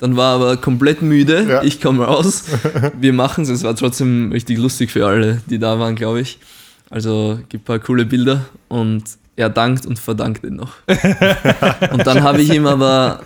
Dann 0.00 0.16
war 0.16 0.32
er 0.32 0.34
aber 0.36 0.56
komplett 0.56 1.02
müde, 1.02 1.46
Ja. 1.48 1.62
ich 1.62 1.80
komme 1.80 2.04
raus, 2.04 2.44
wir 3.00 3.12
machen's. 3.12 3.48
Es 3.50 3.62
war 3.62 3.76
trotzdem 3.76 4.32
richtig 4.32 4.58
lustig 4.58 4.90
für 4.90 5.06
alle, 5.06 5.40
die 5.48 5.58
da 5.58 5.78
waren, 5.78 5.94
glaube 5.94 6.20
ich. 6.20 6.38
Also 6.88 7.38
gibt 7.48 7.62
ein 7.62 7.66
paar 7.66 7.78
coole 7.78 8.04
Bilder 8.04 8.46
und 8.68 9.04
er 9.36 9.48
dankt 9.48 9.86
und 9.86 9.98
verdankt 9.98 10.44
ihn 10.44 10.56
noch. 10.56 10.72
und 11.92 12.06
dann 12.06 12.22
habe 12.22 12.42
ich 12.42 12.52
ihm 12.52 12.66
aber 12.66 13.20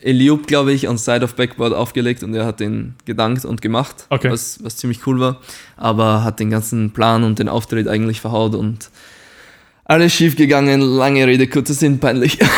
Eliub, 0.00 0.46
glaube 0.46 0.72
ich, 0.72 0.88
on 0.88 0.96
Side 0.98 1.22
of 1.24 1.34
Backboard 1.34 1.72
aufgelegt 1.74 2.22
und 2.22 2.34
er 2.34 2.46
hat 2.46 2.58
den 2.60 2.94
gedankt 3.04 3.44
und 3.44 3.60
gemacht, 3.62 4.06
Okay. 4.10 4.30
was, 4.30 4.58
was 4.64 4.76
ziemlich 4.76 5.06
cool 5.06 5.20
war. 5.20 5.40
Aber 5.76 6.24
hat 6.24 6.40
den 6.40 6.50
ganzen 6.50 6.90
Plan 6.92 7.22
und 7.22 7.38
den 7.38 7.48
Auftritt 7.48 7.86
eigentlich 7.86 8.20
verhaut 8.20 8.54
und 8.54 8.90
alles 9.84 10.12
schief 10.14 10.36
gegangen, 10.36 10.80
lange 10.80 11.26
Rede, 11.26 11.46
kurzer 11.48 11.74
Sinn, 11.74 11.98
peinlich. 11.98 12.38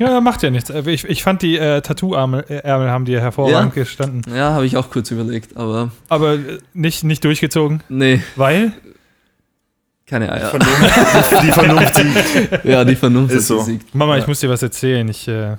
Ja, 0.00 0.20
macht 0.20 0.42
ja 0.42 0.50
nichts. 0.50 0.70
Ich, 0.86 1.04
ich 1.04 1.22
fand 1.22 1.42
die 1.42 1.56
äh, 1.56 1.80
Tattoo-Ärmel 1.80 2.44
äh, 2.48 2.54
Ärmel 2.58 2.90
haben 2.90 3.04
dir 3.04 3.20
hervorragend 3.20 3.76
Ja. 3.76 3.82
gestanden. 3.82 4.22
ja, 4.34 4.52
habe 4.52 4.66
ich 4.66 4.76
auch 4.76 4.90
kurz 4.90 5.10
überlegt, 5.10 5.56
aber 5.56 5.90
Aber 6.08 6.34
äh, 6.34 6.58
nicht, 6.72 7.04
nicht 7.04 7.22
durchgezogen, 7.24 7.82
nee, 7.88 8.20
weil 8.36 8.72
keine 10.06 10.30
Eier. 10.32 10.52
Die 11.42 11.52
Vernunft 11.52 11.94
siegt. 11.94 12.64
Ja, 12.64 12.84
die 12.84 12.94
Vernunft 12.96 13.34
Ist 13.34 13.46
so. 13.46 13.58
gesiegt. 13.58 13.94
Mama, 13.94 14.16
ich 14.16 14.22
Ja. 14.24 14.28
muss 14.28 14.40
dir 14.40 14.50
was 14.50 14.62
erzählen. 14.62 15.08
Ich, 15.08 15.26
äh, 15.28 15.56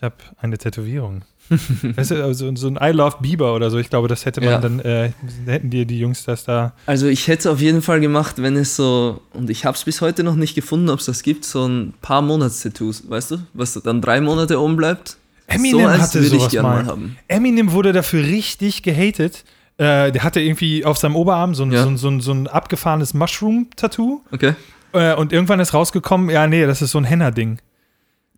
ich 0.00 0.04
habe 0.04 0.14
eine 0.40 0.56
Tätowierung. 0.56 1.22
weißt 1.50 2.12
du, 2.12 2.24
also 2.24 2.54
so 2.56 2.68
ein 2.68 2.78
I 2.80 2.92
Love 2.92 3.16
Bieber 3.20 3.54
oder 3.54 3.68
so. 3.70 3.76
Ich 3.76 3.90
glaube, 3.90 4.08
das 4.08 4.24
hätte 4.24 4.40
man 4.40 4.48
Ja. 4.50 4.58
dann, 4.58 4.80
äh, 4.80 5.10
hätten 5.44 5.68
dir 5.68 5.84
die 5.84 5.98
Jungs 5.98 6.24
das 6.24 6.44
da. 6.44 6.72
Also 6.86 7.06
ich 7.06 7.28
hätte 7.28 7.40
es 7.40 7.46
auf 7.48 7.60
jeden 7.60 7.82
Fall 7.82 8.00
gemacht, 8.00 8.36
wenn 8.40 8.56
es 8.56 8.76
so, 8.76 9.20
und 9.34 9.50
ich 9.50 9.66
habe 9.66 9.76
es 9.76 9.84
bis 9.84 10.00
heute 10.00 10.22
noch 10.24 10.36
nicht 10.36 10.54
gefunden, 10.54 10.88
ob 10.88 11.00
es 11.00 11.04
das 11.06 11.22
gibt, 11.22 11.44
so 11.44 11.66
ein 11.66 11.92
paar 12.00 12.22
Monatstattoos, 12.22 13.10
weißt 13.10 13.32
du, 13.32 13.38
was 13.52 13.74
dann 13.74 14.00
drei 14.00 14.22
Monate 14.22 14.58
oben 14.58 14.76
bleibt. 14.76 15.18
Eminem 15.48 15.80
so 15.80 15.90
hatte 15.90 16.22
sowas 16.22 16.52
mal. 16.54 16.62
mal 16.62 16.86
haben. 16.86 17.16
Eminem 17.28 17.72
wurde 17.72 17.92
dafür 17.92 18.22
richtig 18.24 18.82
gehatet. 18.82 19.44
Äh, 19.76 20.12
der 20.12 20.22
hatte 20.22 20.40
irgendwie 20.40 20.84
auf 20.86 20.96
seinem 20.96 21.16
Oberarm 21.16 21.54
so 21.54 21.64
ein, 21.64 21.72
Ja. 21.72 21.82
so 21.82 21.88
ein, 21.90 21.96
so 21.98 22.08
ein, 22.08 22.20
so 22.20 22.32
ein 22.32 22.46
abgefahrenes 22.46 23.12
Mushroom-Tattoo. 23.12 24.22
Okay. 24.32 24.54
Äh, 24.92 25.14
und 25.14 25.32
irgendwann 25.32 25.60
ist 25.60 25.74
rausgekommen, 25.74 26.30
ja, 26.30 26.46
nee, 26.46 26.64
das 26.64 26.80
ist 26.80 26.92
so 26.92 26.98
ein 26.98 27.04
Henna-Ding. 27.04 27.58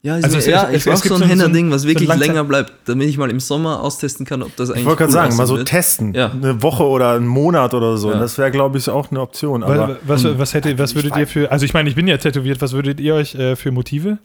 Ja, 0.05 0.15
Also 0.15 0.27
also 0.27 0.39
es- 0.39 0.47
ja 0.47 0.69
es- 0.69 0.85
ich 0.85 0.93
brauche 0.93 0.97
so 1.09 1.15
ein 1.15 1.21
so 1.21 1.25
so 1.25 1.31
Henner-Ding, 1.31 1.71
was 1.71 1.83
so 1.83 1.89
wirklich 1.89 2.09
Langzeit- 2.09 2.27
länger 2.29 2.43
bleibt, 2.45 2.73
damit 2.89 3.09
ich 3.09 3.17
mal 3.19 3.31
im 3.31 3.39
Sommer 3.39 3.81
austesten 3.81 4.27
kann, 4.27 4.43
ob 4.43 4.55
das 4.57 4.71
eigentlich 4.71 4.81
Ich 4.81 4.87
wollte 4.87 4.99
gerade 5.05 5.11
cool 5.11 5.15
sagen, 5.15 5.37
mal 5.37 5.47
so 5.47 5.57
wird. 5.59 5.69
testen. 5.69 6.13
Ja. 6.13 6.33
Eine 6.33 6.61
Woche 6.61 6.83
oder 6.83 7.13
einen 7.13 7.29
Monat 7.29 7.73
oder 7.73 7.97
so. 7.97 8.11
Ja. 8.11 8.19
Das 8.19 8.37
wäre, 8.37 8.51
glaube 8.51 8.79
ich, 8.79 8.89
auch 8.91 9.11
eine 9.13 9.21
Option. 9.21 9.63
Aber 9.63 9.99
was, 10.05 10.25
was, 10.25 10.39
was, 10.39 10.55
hätte, 10.55 10.77
was 10.79 10.97
würdet 10.97 11.17
ihr 11.17 11.27
für, 11.29 11.53
also 11.53 11.65
ich 11.65 11.73
meine, 11.73 11.89
ich 11.89 11.95
bin 11.95 12.09
ja 12.09 12.17
tätowiert, 12.17 12.61
was 12.61 12.73
würdet 12.73 12.99
ihr 12.99 13.15
euch 13.15 13.37
äh, 13.37 13.55
für 13.55 13.71
Motive? 13.71 14.19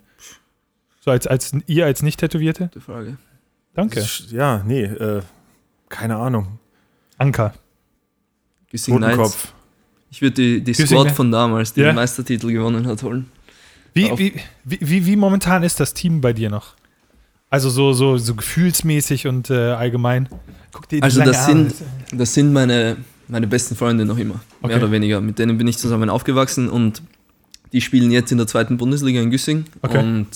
So 1.05 1.12
als, 1.12 1.27
als 1.27 1.51
ihr 1.67 1.86
als 1.86 2.01
Nicht-Tätowierte? 2.01 2.63
Gute 2.74 2.81
Frage. 2.81 3.17
Danke. 3.75 4.03
ja, 4.31 4.63
nee, 4.65 4.81
äh, 4.84 5.22
keine 5.89 6.15
Ahnung. 6.17 6.57
Anker. 7.19 7.53
Güssing 8.72 8.98
Knights. 8.98 9.15
Totenkopf. 9.15 9.53
Ich 10.10 10.22
würde 10.24 10.34
die, 10.34 10.62
die 10.63 10.74
Squad 10.74 11.12
von 11.12 11.31
damals, 11.31 11.74
die 11.74 11.81
Ja. 11.81 11.87
den 11.92 11.96
Meistertitel 11.96 12.51
gewonnen 12.51 12.87
hat, 12.87 13.03
holen. 13.03 13.29
Wie, 13.98 14.33
wie, 14.66 14.79
wie, 14.81 15.05
wie, 15.05 15.16
momentan 15.16 15.64
ist 15.64 15.79
das 15.79 15.94
Team 15.94 16.22
bei 16.22 16.33
dir 16.33 16.50
noch? 16.50 16.75
Also 17.50 17.70
so, 17.70 17.94
so, 17.94 18.18
so 18.18 18.36
gefühlsmäßig 18.36 19.27
und 19.27 19.50
äh, 19.50 19.72
allgemein. 19.72 20.27
Guck 20.74 20.90
dir 20.90 20.98
die 20.98 21.03
Also 21.03 21.22
das 21.24 21.46
sind, 21.46 21.74
das 22.12 22.33
sind 22.33 22.51
meine, 22.53 22.98
meine 23.27 23.48
besten 23.48 23.75
Freunde 23.75 24.05
noch 24.05 24.18
immer, 24.18 24.42
Okay. 24.62 24.68
mehr 24.74 24.77
oder 24.83 24.92
weniger. 24.92 25.22
Mit 25.22 25.40
denen 25.40 25.57
bin 25.57 25.68
ich 25.68 25.77
zusammen 25.77 26.10
aufgewachsen 26.10 26.70
und 26.70 27.01
die 27.74 27.81
spielen 27.81 28.12
jetzt 28.12 28.31
in 28.31 28.38
der 28.38 28.48
zweiten 28.48 28.77
Bundesliga 28.77 29.22
in 29.22 29.31
Güssing. 29.31 29.66
Okay. 29.81 30.00
Und 30.00 30.27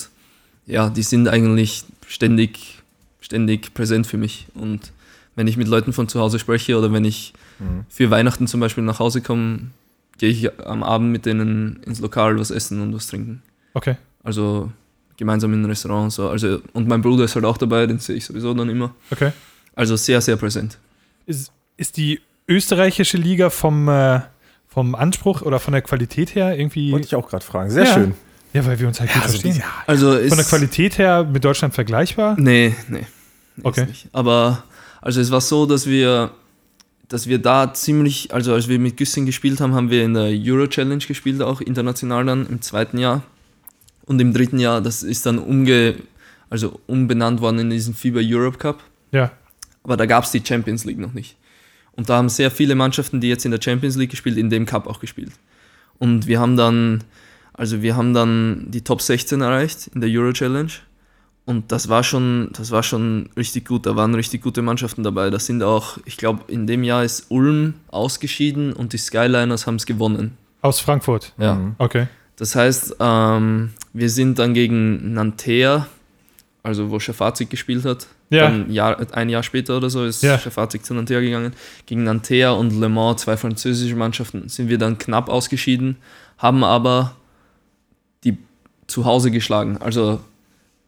ja, 0.66 0.88
die 0.90 1.02
sind 1.02 1.28
eigentlich 1.28 1.84
ständig, 2.06 2.82
ständig 3.20 3.74
präsent 3.74 4.06
für 4.06 4.16
mich. 4.16 4.46
Und 4.54 4.92
wenn 5.36 5.46
ich 5.46 5.56
mit 5.56 5.68
Leuten 5.68 5.92
von 5.92 6.08
zu 6.08 6.20
Hause 6.20 6.38
spreche 6.38 6.76
oder 6.78 6.92
wenn 6.92 7.04
ich 7.04 7.32
Mhm. 7.58 7.84
für 7.88 8.10
Weihnachten 8.10 8.46
zum 8.46 8.60
Beispiel 8.60 8.82
nach 8.82 8.98
Hause 8.98 9.20
komme, 9.20 9.70
gehe 10.18 10.30
ich 10.30 10.60
am 10.66 10.82
Abend 10.82 11.12
mit 11.12 11.26
denen 11.26 11.80
ins 11.84 12.00
Lokal 12.00 12.38
was 12.38 12.50
essen 12.50 12.80
und 12.80 12.92
was 12.94 13.06
trinken. 13.06 13.42
Okay. 13.74 13.96
Also 14.22 14.70
gemeinsam 15.16 15.52
in 15.52 15.62
ein 15.62 15.66
Restaurant 15.66 16.04
und 16.04 16.10
so. 16.10 16.28
Also, 16.28 16.60
und 16.72 16.88
mein 16.88 17.00
Bruder 17.02 17.24
ist 17.24 17.34
halt 17.34 17.44
auch 17.44 17.58
dabei, 17.58 17.86
den 17.86 17.98
sehe 17.98 18.16
ich 18.16 18.24
sowieso 18.24 18.54
dann 18.54 18.68
immer. 18.68 18.94
Okay. 19.10 19.32
Also 19.74 19.96
sehr, 19.96 20.20
sehr 20.20 20.36
präsent. 20.36 20.78
Ist, 21.26 21.52
ist 21.76 21.96
die 21.96 22.20
österreichische 22.48 23.16
Liga 23.16 23.50
vom, 23.50 23.88
äh, 23.88 24.20
vom 24.68 24.94
Anspruch 24.94 25.42
oder 25.42 25.58
von 25.60 25.72
der 25.72 25.82
Qualität 25.82 26.34
her 26.34 26.58
irgendwie. 26.58 26.92
Wollte 26.92 27.06
ich 27.06 27.14
auch 27.14 27.28
gerade 27.28 27.44
fragen. 27.44 27.70
Sehr 27.70 27.84
Ja. 27.84 27.94
schön. 27.94 28.14
Ja, 28.52 28.66
weil 28.66 28.78
wir 28.78 28.86
uns 28.88 29.00
halt 29.00 29.10
gut 29.12 29.22
also, 29.22 29.38
verstehen. 29.38 29.56
ja, 29.56 29.64
Also 29.86 30.12
Von 30.28 30.36
der 30.36 30.44
Qualität 30.46 30.98
her 30.98 31.24
mit 31.24 31.42
Deutschland 31.42 31.72
vergleichbar? 31.74 32.36
Nee, 32.38 32.74
nee. 32.88 33.06
nee 33.56 33.62
Okay. 33.62 33.86
Aber 34.12 34.64
also 35.00 35.20
es 35.20 35.30
war 35.30 35.40
so, 35.40 35.64
dass 35.66 35.86
wir, 35.86 36.32
dass 37.08 37.26
wir 37.26 37.38
da 37.38 37.72
ziemlich, 37.72 38.32
also 38.34 38.52
als 38.52 38.68
wir 38.68 38.78
mit 38.78 38.96
Güssing 38.98 39.24
gespielt 39.24 39.60
haben, 39.60 39.74
haben 39.74 39.88
wir 39.90 40.04
in 40.04 40.12
der 40.14 40.24
Euro 40.24 40.66
Challenge 40.66 41.02
gespielt, 41.02 41.40
auch 41.40 41.60
international 41.62 42.26
dann 42.26 42.46
im 42.46 42.60
zweiten 42.60 42.98
Jahr. 42.98 43.22
Und 44.04 44.20
im 44.20 44.32
dritten 44.32 44.58
Jahr, 44.58 44.80
das 44.80 45.02
ist 45.02 45.26
dann 45.26 45.38
umge, 45.38 45.96
also 46.50 46.80
umbenannt 46.86 47.40
worden 47.40 47.60
in 47.60 47.70
diesen 47.70 47.94
FIBA 47.94 48.20
Europe 48.22 48.58
Cup. 48.58 48.82
Ja. 49.12 49.30
Aber 49.82 49.96
da 49.96 50.06
gab 50.06 50.24
es 50.24 50.30
die 50.30 50.42
Champions 50.44 50.84
League 50.84 50.98
noch 50.98 51.12
nicht. 51.12 51.36
Und 51.92 52.08
da 52.08 52.16
haben 52.16 52.28
sehr 52.28 52.50
viele 52.50 52.74
Mannschaften, 52.74 53.20
die 53.20 53.28
jetzt 53.28 53.44
in 53.44 53.50
der 53.50 53.60
Champions 53.60 53.96
League 53.96 54.10
gespielt, 54.10 54.36
in 54.38 54.50
dem 54.50 54.66
Cup 54.66 54.86
auch 54.86 55.00
gespielt. 55.00 55.32
Und 55.98 56.26
wir 56.26 56.40
haben 56.40 56.56
dann, 56.56 57.04
also 57.52 57.82
wir 57.82 57.96
haben 57.96 58.14
dann 58.14 58.66
die 58.68 58.82
Top 58.82 59.02
16 59.02 59.40
erreicht 59.40 59.90
in 59.94 60.00
der 60.00 60.10
Euro 60.10 60.32
Challenge. 60.32 60.72
Und 61.44 61.72
das 61.72 61.88
war 61.88 62.04
schon, 62.04 62.50
das 62.52 62.70
war 62.70 62.82
schon 62.82 63.28
richtig 63.36 63.66
gut. 63.66 63.84
Da 63.86 63.96
waren 63.96 64.14
richtig 64.14 64.42
gute 64.42 64.62
Mannschaften 64.62 65.02
dabei. 65.02 65.28
Das 65.30 65.46
sind 65.46 65.62
auch, 65.62 65.98
ich 66.04 66.16
glaube, 66.16 66.44
in 66.46 66.66
dem 66.66 66.84
Jahr 66.84 67.04
ist 67.04 67.26
Ulm 67.30 67.74
ausgeschieden 67.88 68.72
und 68.72 68.92
die 68.92 68.98
Skyliners 68.98 69.66
haben 69.66 69.76
es 69.76 69.86
gewonnen. 69.86 70.38
Aus 70.60 70.80
Frankfurt. 70.80 71.32
Ja. 71.38 71.74
Okay. 71.78 72.06
Das 72.36 72.54
heißt, 72.54 72.96
ähm, 73.00 73.70
wir 73.92 74.08
sind 74.10 74.38
dann 74.38 74.54
gegen 74.54 75.12
Nanterre, 75.14 75.86
also 76.62 76.90
wo 76.90 76.98
Schafazik 76.98 77.50
gespielt 77.50 77.84
hat, 77.84 78.06
Ja. 78.30 78.42
dann 78.48 78.70
Jahr, 78.72 78.96
ein 79.12 79.28
Jahr 79.28 79.42
später 79.42 79.76
oder 79.76 79.90
so 79.90 80.04
ist 80.04 80.22
Ja. 80.22 80.38
Schafazik 80.38 80.84
zu 80.84 80.94
Nanterre 80.94 81.22
gegangen. 81.22 81.52
Gegen 81.86 82.04
Nanterre 82.04 82.54
und 82.54 82.78
Le 82.80 82.88
Mans, 82.88 83.22
zwei 83.22 83.36
französische 83.36 83.94
Mannschaften, 83.96 84.48
sind 84.48 84.68
wir 84.68 84.78
dann 84.78 84.96
knapp 84.98 85.28
ausgeschieden, 85.28 85.96
haben 86.38 86.64
aber 86.64 87.14
die 88.24 88.38
zu 88.86 89.04
Hause 89.04 89.30
geschlagen. 89.30 89.76
Also 89.78 90.20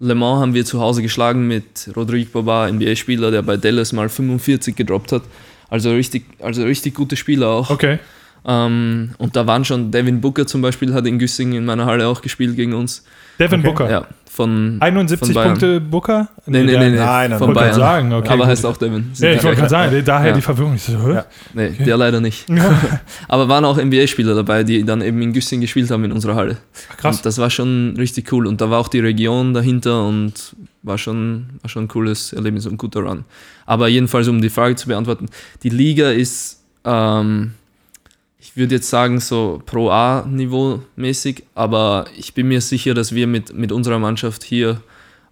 Le 0.00 0.14
Mans 0.14 0.40
haben 0.40 0.54
wir 0.54 0.64
zu 0.64 0.80
Hause 0.80 1.02
geschlagen 1.02 1.46
mit 1.46 1.90
Rodrigue 1.94 2.30
Baba, 2.32 2.68
NBA-Spieler, 2.68 3.30
der 3.30 3.42
bei 3.42 3.56
Dallas 3.56 3.92
mal 3.92 4.08
45 4.08 4.74
gedroppt 4.74 5.12
hat. 5.12 5.22
Also 5.68 5.92
richtig, 5.92 6.24
also 6.40 6.62
richtig 6.64 6.94
gute 6.94 7.16
Spieler 7.16 7.48
auch. 7.48 7.70
Okay. 7.70 7.98
Ähm, 8.46 9.10
und 9.18 9.36
da 9.36 9.46
waren 9.46 9.64
schon, 9.64 9.90
Devin 9.90 10.20
Booker 10.20 10.46
zum 10.46 10.60
Beispiel 10.62 10.92
hat 10.92 11.06
in 11.06 11.18
Güssing 11.18 11.52
in 11.54 11.64
meiner 11.64 11.86
Halle 11.86 12.06
auch 12.08 12.20
gespielt 12.20 12.56
gegen 12.56 12.74
uns. 12.74 13.04
Devin 13.38 13.60
Okay. 13.60 13.68
Booker. 13.68 13.90
Ja, 13.90 14.06
von 14.30 14.76
71 14.80 15.26
von 15.28 15.34
Bayern. 15.34 15.48
Punkte 15.50 15.80
Booker? 15.80 16.28
Nee, 16.46 16.62
nee, 16.64 16.76
nee, 16.76 16.90
nee, 16.90 16.96
Nein, 16.96 17.30
nein, 17.30 17.38
von 17.38 17.52
Bayern. 17.54 17.74
sagen, 17.74 18.12
okay, 18.12 18.28
Aber 18.28 18.38
gut. 18.38 18.46
heißt 18.48 18.66
auch 18.66 18.76
Devin. 18.76 19.10
Ja, 19.16 19.30
ich 19.32 19.42
wollte 19.42 19.56
gerade 19.58 19.70
sagen, 19.70 20.02
daher 20.04 20.28
Ja. 20.28 20.34
die 20.34 20.40
Verwirrung. 20.40 20.74
Ich 20.74 20.82
so, 20.82 20.92
hä? 21.06 21.14
Ja. 21.14 21.26
Nee, 21.54 21.70
der 21.70 21.96
leider 21.96 22.20
nicht. 22.20 22.46
Aber 23.28 23.48
waren 23.48 23.64
auch 23.64 23.76
NBA-Spieler 23.78 24.34
dabei, 24.34 24.62
die 24.64 24.84
dann 24.84 25.00
eben 25.02 25.20
in 25.22 25.32
Güssing 25.32 25.60
gespielt 25.60 25.90
haben 25.90 26.04
in 26.04 26.12
unserer 26.12 26.34
Halle. 26.34 26.58
Krass. 26.96 27.16
Und 27.16 27.26
das 27.26 27.38
war 27.38 27.50
schon 27.50 27.94
richtig 27.96 28.30
cool. 28.32 28.46
Und 28.46 28.60
da 28.60 28.70
war 28.70 28.78
auch 28.78 28.88
die 28.88 29.00
Region 29.00 29.54
dahinter 29.54 30.04
und 30.06 30.54
war 30.82 30.98
schon, 30.98 31.46
war 31.62 31.70
schon 31.70 31.84
ein 31.84 31.88
cooles 31.88 32.32
Erlebnis 32.32 32.66
und 32.66 32.74
ein 32.74 32.78
guter 32.78 33.00
Run. 33.00 33.24
Aber 33.66 33.88
jedenfalls, 33.88 34.28
um 34.28 34.40
die 34.40 34.50
Frage 34.50 34.76
zu 34.76 34.86
beantworten, 34.88 35.26
die 35.62 35.70
Liga 35.70 36.10
ist, 36.10 36.60
ähm, 36.84 37.52
ich 38.44 38.58
würde 38.58 38.74
jetzt 38.74 38.90
sagen, 38.90 39.20
so 39.20 39.62
Pro 39.64 39.88
A-Niveau 39.88 40.80
mäßig, 40.96 41.44
aber 41.54 42.04
ich 42.14 42.34
bin 42.34 42.46
mir 42.46 42.60
sicher, 42.60 42.92
dass 42.92 43.14
wir 43.14 43.26
mit, 43.26 43.54
mit 43.54 43.72
unserer 43.72 43.98
Mannschaft 43.98 44.44
hier 44.44 44.82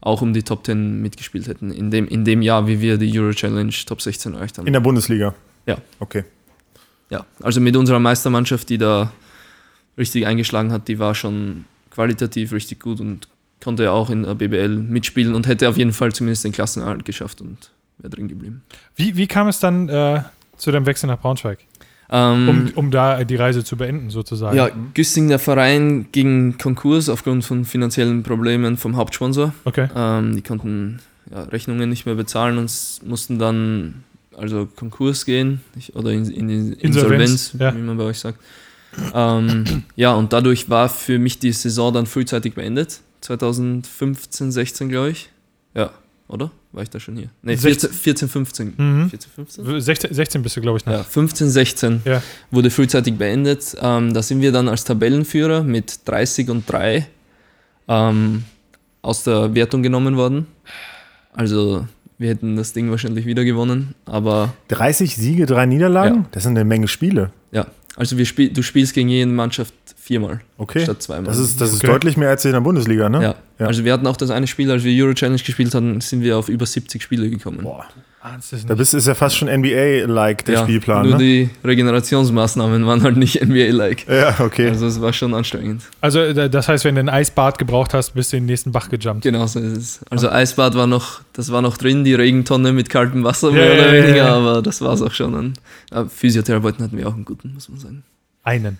auch 0.01 0.23
um 0.23 0.33
die 0.33 0.43
Top 0.43 0.65
10 0.65 1.03
mitgespielt 1.03 1.47
hätten, 1.47 1.71
in 1.71 1.91
dem, 1.91 2.09
in 2.09 2.25
dem 2.25 2.41
Jahr, 2.41 2.67
wie 2.67 2.81
wir 2.81 2.97
die 2.97 3.17
Euro 3.21 3.33
Challenge 3.33 3.71
Top 3.85 4.01
16 4.01 4.33
erreicht 4.33 4.57
haben. 4.57 4.67
In 4.67 4.73
der 4.73 4.81
Bundesliga. 4.81 5.35
Ja. 5.67 5.77
Okay. 6.01 6.25
Ja, 7.11 7.27
also 7.43 7.61
mit 7.61 7.77
unserer 7.77 7.99
Meistermannschaft, 7.99 8.71
die 8.71 8.79
da 8.79 9.13
richtig 9.99 10.27
eingeschlagen 10.27 10.73
hat, 10.73 10.89
die 10.89 10.99
war 10.99 11.15
schon 11.15 11.67
qualitativ 11.91 12.53
richtig 12.53 12.81
gut 12.81 12.99
und 12.99 13.29
konnte 13.63 13.93
auch 13.93 14.09
in 14.09 14.23
der 14.23 14.37
BBL 14.37 14.75
mitspielen 14.75 15.35
und 15.35 15.47
hätte 15.47 15.69
auf 15.69 15.77
jeden 15.77 15.93
Fall 15.93 16.13
zumindest 16.15 16.45
den 16.45 16.53
Klassenerhalt 16.53 17.05
geschafft 17.05 17.43
und 17.43 17.73
wäre 17.99 18.09
drin 18.09 18.29
geblieben. 18.29 18.63
Wie, 18.97 19.19
wie 19.19 19.27
kam 19.27 19.49
es 19.49 19.61
dann 19.61 19.91
äh, 19.91 20.23
zu 20.57 20.73
deinem 20.73 20.87
Wechsel 20.87 21.09
nach 21.09 21.21
Braunschweig? 21.21 21.59
Ähm, 22.15 22.49
Um, 22.49 22.73
um 22.75 22.91
da 22.91 23.25
die 23.25 23.37
Reise 23.37 23.65
zu 23.65 23.77
beenden, 23.77 24.11
sozusagen. 24.11 24.55
ja, 24.55 24.69
Güssing, 24.93 25.29
der 25.29 25.39
Verein, 25.39 26.07
ging 26.13 26.59
Konkurs 26.59 27.09
aufgrund 27.09 27.43
von 27.43 27.65
finanziellen 27.65 28.23
Problemen 28.23 28.77
vom 28.77 28.97
Hauptsponsor. 28.97 29.55
Okay. 29.65 29.89
Ähm, 29.97 30.37
die 30.37 30.43
konnten 30.43 31.01
ja, 31.31 31.45
Rechnungen 31.45 31.89
nicht 31.89 32.05
mehr 32.05 32.15
bezahlen 32.15 32.59
und 32.59 32.71
mussten 33.05 33.39
dann 33.39 34.05
also 34.37 34.67
Konkurs 34.77 35.25
gehen 35.25 35.61
ich, 35.77 35.95
oder 35.97 36.11
in, 36.11 36.31
in 36.31 36.49
die 36.49 36.55
Insolvenz, 36.81 36.83
Insolvenz, 36.83 37.55
ja. 37.59 37.75
wie 37.75 37.81
man 37.81 37.97
bei 37.97 38.05
euch 38.05 38.19
sagt. 38.19 38.39
Ähm, 39.15 39.85
ja, 39.97 40.13
und 40.15 40.33
dadurch 40.33 40.69
war 40.69 40.89
für 40.89 41.19
mich 41.19 41.39
die 41.39 41.53
Saison 41.53 41.95
dann 41.95 42.07
frühzeitig 42.07 42.55
beendet. 42.55 43.01
2015, 43.23 44.53
16, 44.53 44.89
glaube 44.89 45.11
ich. 45.11 45.31
Ja, 45.75 45.93
oder? 46.29 46.51
War 46.73 46.83
ich 46.83 46.91
da 46.91 46.99
schon 46.99 47.17
hier? 47.17 47.29
Nee, 47.43 47.57
14, 47.57 47.91
14 47.91 48.29
15. 48.29 48.75
Mhm. 48.77 49.11
14, 49.11 49.31
15? 49.35 49.81
16, 49.81 50.15
16 50.15 50.43
bist 50.43 50.57
du, 50.57 50.61
glaube 50.63 50.79
ich, 50.79 50.87
noch. 50.87 50.93
Ja, 50.95 51.03
15, 51.03 51.51
16 51.51 52.03
Ja. 52.05 52.23
wurde 52.51 52.71
frühzeitig 52.71 53.15
beendet. 53.19 53.77
Ähm, 53.81 54.15
da 54.15 54.23
sind 54.23 54.41
wir 54.41 54.53
dann 54.53 54.69
als 54.69 54.85
Tabellenführer 54.85 55.63
mit 55.63 56.01
30 56.07 56.49
und 56.51 56.65
3 56.71 57.07
ähm, 57.89 58.45
aus 59.03 59.25
der 59.25 59.55
Wertung 59.55 59.83
genommen 59.83 60.17
worden. 60.17 60.47
Also 61.35 61.87
wir 62.19 62.29
hätten 62.31 62.57
das 62.57 62.73
Ding 62.73 62.91
wahrscheinlich 62.91 63.27
wieder 63.27 63.45
gewonnen, 63.45 63.95
aber 64.05 64.55
30 64.69 65.17
Siege, 65.17 65.47
drei 65.47 65.67
Niederlagen? 65.67 66.17
Ja. 66.23 66.29
Das 66.33 66.45
sind 66.45 66.57
eine 66.57 66.65
Menge 66.65 66.89
Spiele. 66.89 67.33
ja, 67.51 67.67
also 67.97 68.17
wir 68.17 68.25
spiel, 68.25 68.51
du 68.51 68.63
spielst 68.63 68.95
gegen 68.95 69.09
jede 69.11 69.31
Mannschaft 69.31 69.75
viermal 70.13 70.41
Okay. 70.59 70.83
statt 70.85 71.03
zweimal. 71.03 71.25
Das 71.25 71.39
ist, 71.39 71.61
das 71.61 71.71
ist 71.73 71.79
Okay. 71.83 71.87
deutlich 71.87 72.17
mehr 72.19 72.29
als 72.29 72.45
in 72.45 72.53
der 72.53 72.61
Bundesliga, 72.61 73.09
ne? 73.09 73.23
ja. 73.23 73.35
Ja. 73.59 73.67
also 73.67 73.85
wir 73.85 73.93
hatten 73.93 74.07
auch 74.07 74.17
das 74.17 74.31
eine 74.31 74.47
Spiel, 74.47 74.71
als 74.71 74.83
wir 74.85 75.05
Euro 75.05 75.15
Challenge 75.15 75.39
gespielt 75.39 75.75
hatten, 75.75 76.01
sind 76.01 76.23
wir 76.23 76.37
auf 76.37 76.49
über 76.49 76.67
70 76.67 77.03
Spiele 77.03 77.31
gekommen. 77.31 77.61
Boah. 77.63 77.87
Es 78.39 78.65
Da 78.67 78.77
bist, 78.77 78.95
ist 78.95 79.09
ja 79.09 79.15
fast 79.17 79.37
schon 79.37 79.49
NBA-like, 79.49 80.45
der 80.45 80.55
ja, 80.55 80.63
Spielplan, 80.63 81.09
nur 81.09 81.19
ne? 81.19 81.25
die 81.25 81.51
Regenerationsmaßnahmen 81.65 82.87
waren 82.87 83.03
halt 83.03 83.17
nicht 83.17 83.43
NBA-like. 83.43 84.07
Ja, 84.09 84.37
okay. 84.39 84.69
Also 84.69 84.87
es 84.87 85.01
war 85.01 85.13
schon 85.13 85.35
anstrengend. 85.35 85.83
Also, 86.01 86.21
äh, 86.21 86.49
das 86.49 86.69
heißt, 86.69 86.85
wenn 86.85 86.95
du 86.95 87.01
ein 87.01 87.09
Eisbad 87.09 87.59
gebraucht 87.59 87.95
hast, 87.95 88.13
bist 88.15 88.33
du 88.33 88.37
in 88.37 88.45
den 88.45 88.51
nächsten 88.53 88.71
Bach 88.71 88.89
gejumpt. 88.91 89.23
Genau 89.25 89.47
so 89.49 89.59
ist 89.59 89.77
es. 89.77 90.01
Also 90.09 90.29
Eisbad 90.31 90.75
war 90.77 90.87
noch, 90.87 91.21
das 91.33 91.51
war 91.51 91.63
noch 91.63 91.77
drin, 91.77 92.05
die 92.05 92.15
Regentonne 92.15 92.73
mit 92.73 92.91
kaltem 92.91 93.25
Wasser 93.25 93.51
mehr 93.51 93.75
Ja, 93.75 93.83
oder 93.83 93.93
weniger, 93.93 94.17
ja. 94.17 94.35
aber 94.37 94.63
das 94.63 94.81
war 94.81 94.93
es 94.93 95.03
auch 95.03 95.13
schon. 95.13 95.35
An, 95.91 96.09
Physiotherapeuten 96.09 96.85
hatten 96.85 96.97
wir 96.97 97.09
auch 97.09 97.15
einen 97.15 97.25
guten, 97.25 97.55
muss 97.55 97.69
man 97.69 97.79
sagen. 97.81 98.03
Einen. 98.45 98.79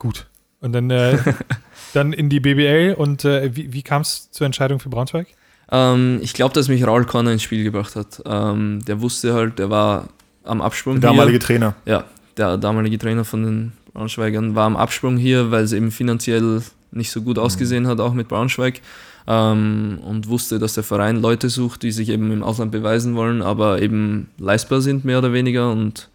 Gut. 0.00 0.26
Und 0.60 0.72
dann, 0.72 0.90
äh, 0.90 1.16
dann 1.94 2.12
in 2.12 2.28
die 2.28 2.40
BBL 2.40 2.94
und 2.98 3.24
äh, 3.24 3.54
wie, 3.54 3.72
wie 3.72 3.82
kam 3.82 4.02
es 4.02 4.32
zur 4.32 4.46
Entscheidung 4.46 4.80
für 4.80 4.88
Braunschweig? 4.88 5.28
Ähm, 5.70 6.18
ich 6.22 6.34
glaube, 6.34 6.52
dass 6.54 6.68
mich 6.68 6.84
Raul 6.84 7.04
Corner 7.04 7.30
ins 7.30 7.44
Spiel 7.44 7.62
gebracht 7.62 7.94
hat. 7.94 8.20
Ähm, 8.26 8.84
der 8.84 9.00
wusste 9.00 9.34
halt, 9.34 9.60
der 9.60 9.70
war 9.70 10.08
am 10.42 10.60
Absprung. 10.60 11.00
Der 11.00 11.10
damalige 11.10 11.32
hier. 11.32 11.40
Trainer. 11.40 11.74
Ja, 11.86 12.04
der 12.36 12.56
damalige 12.56 12.98
Trainer 12.98 13.24
von 13.24 13.44
den 13.44 13.72
Braunschweigern 13.92 14.54
war 14.54 14.66
am 14.66 14.76
Absprung 14.76 15.16
hier, 15.16 15.50
weil 15.50 15.64
es 15.64 15.72
eben 15.72 15.90
finanziell 15.90 16.62
nicht 16.92 17.10
so 17.10 17.22
gut 17.22 17.38
ausgesehen 17.38 17.86
hat, 17.86 18.00
auch 18.00 18.14
mit 18.14 18.28
Braunschweig. 18.28 18.80
Ähm, 19.26 20.00
und 20.02 20.28
wusste, 20.28 20.58
dass 20.58 20.74
der 20.74 20.82
Verein 20.82 21.20
Leute 21.20 21.50
sucht, 21.50 21.82
die 21.82 21.92
sich 21.92 22.08
eben 22.08 22.32
im 22.32 22.42
Ausland 22.42 22.72
beweisen 22.72 23.14
wollen, 23.14 23.42
aber 23.42 23.80
eben 23.80 24.28
leistbar 24.38 24.80
sind, 24.80 25.04
mehr 25.04 25.18
oder 25.18 25.32
weniger. 25.32 25.70
Und 25.70 26.09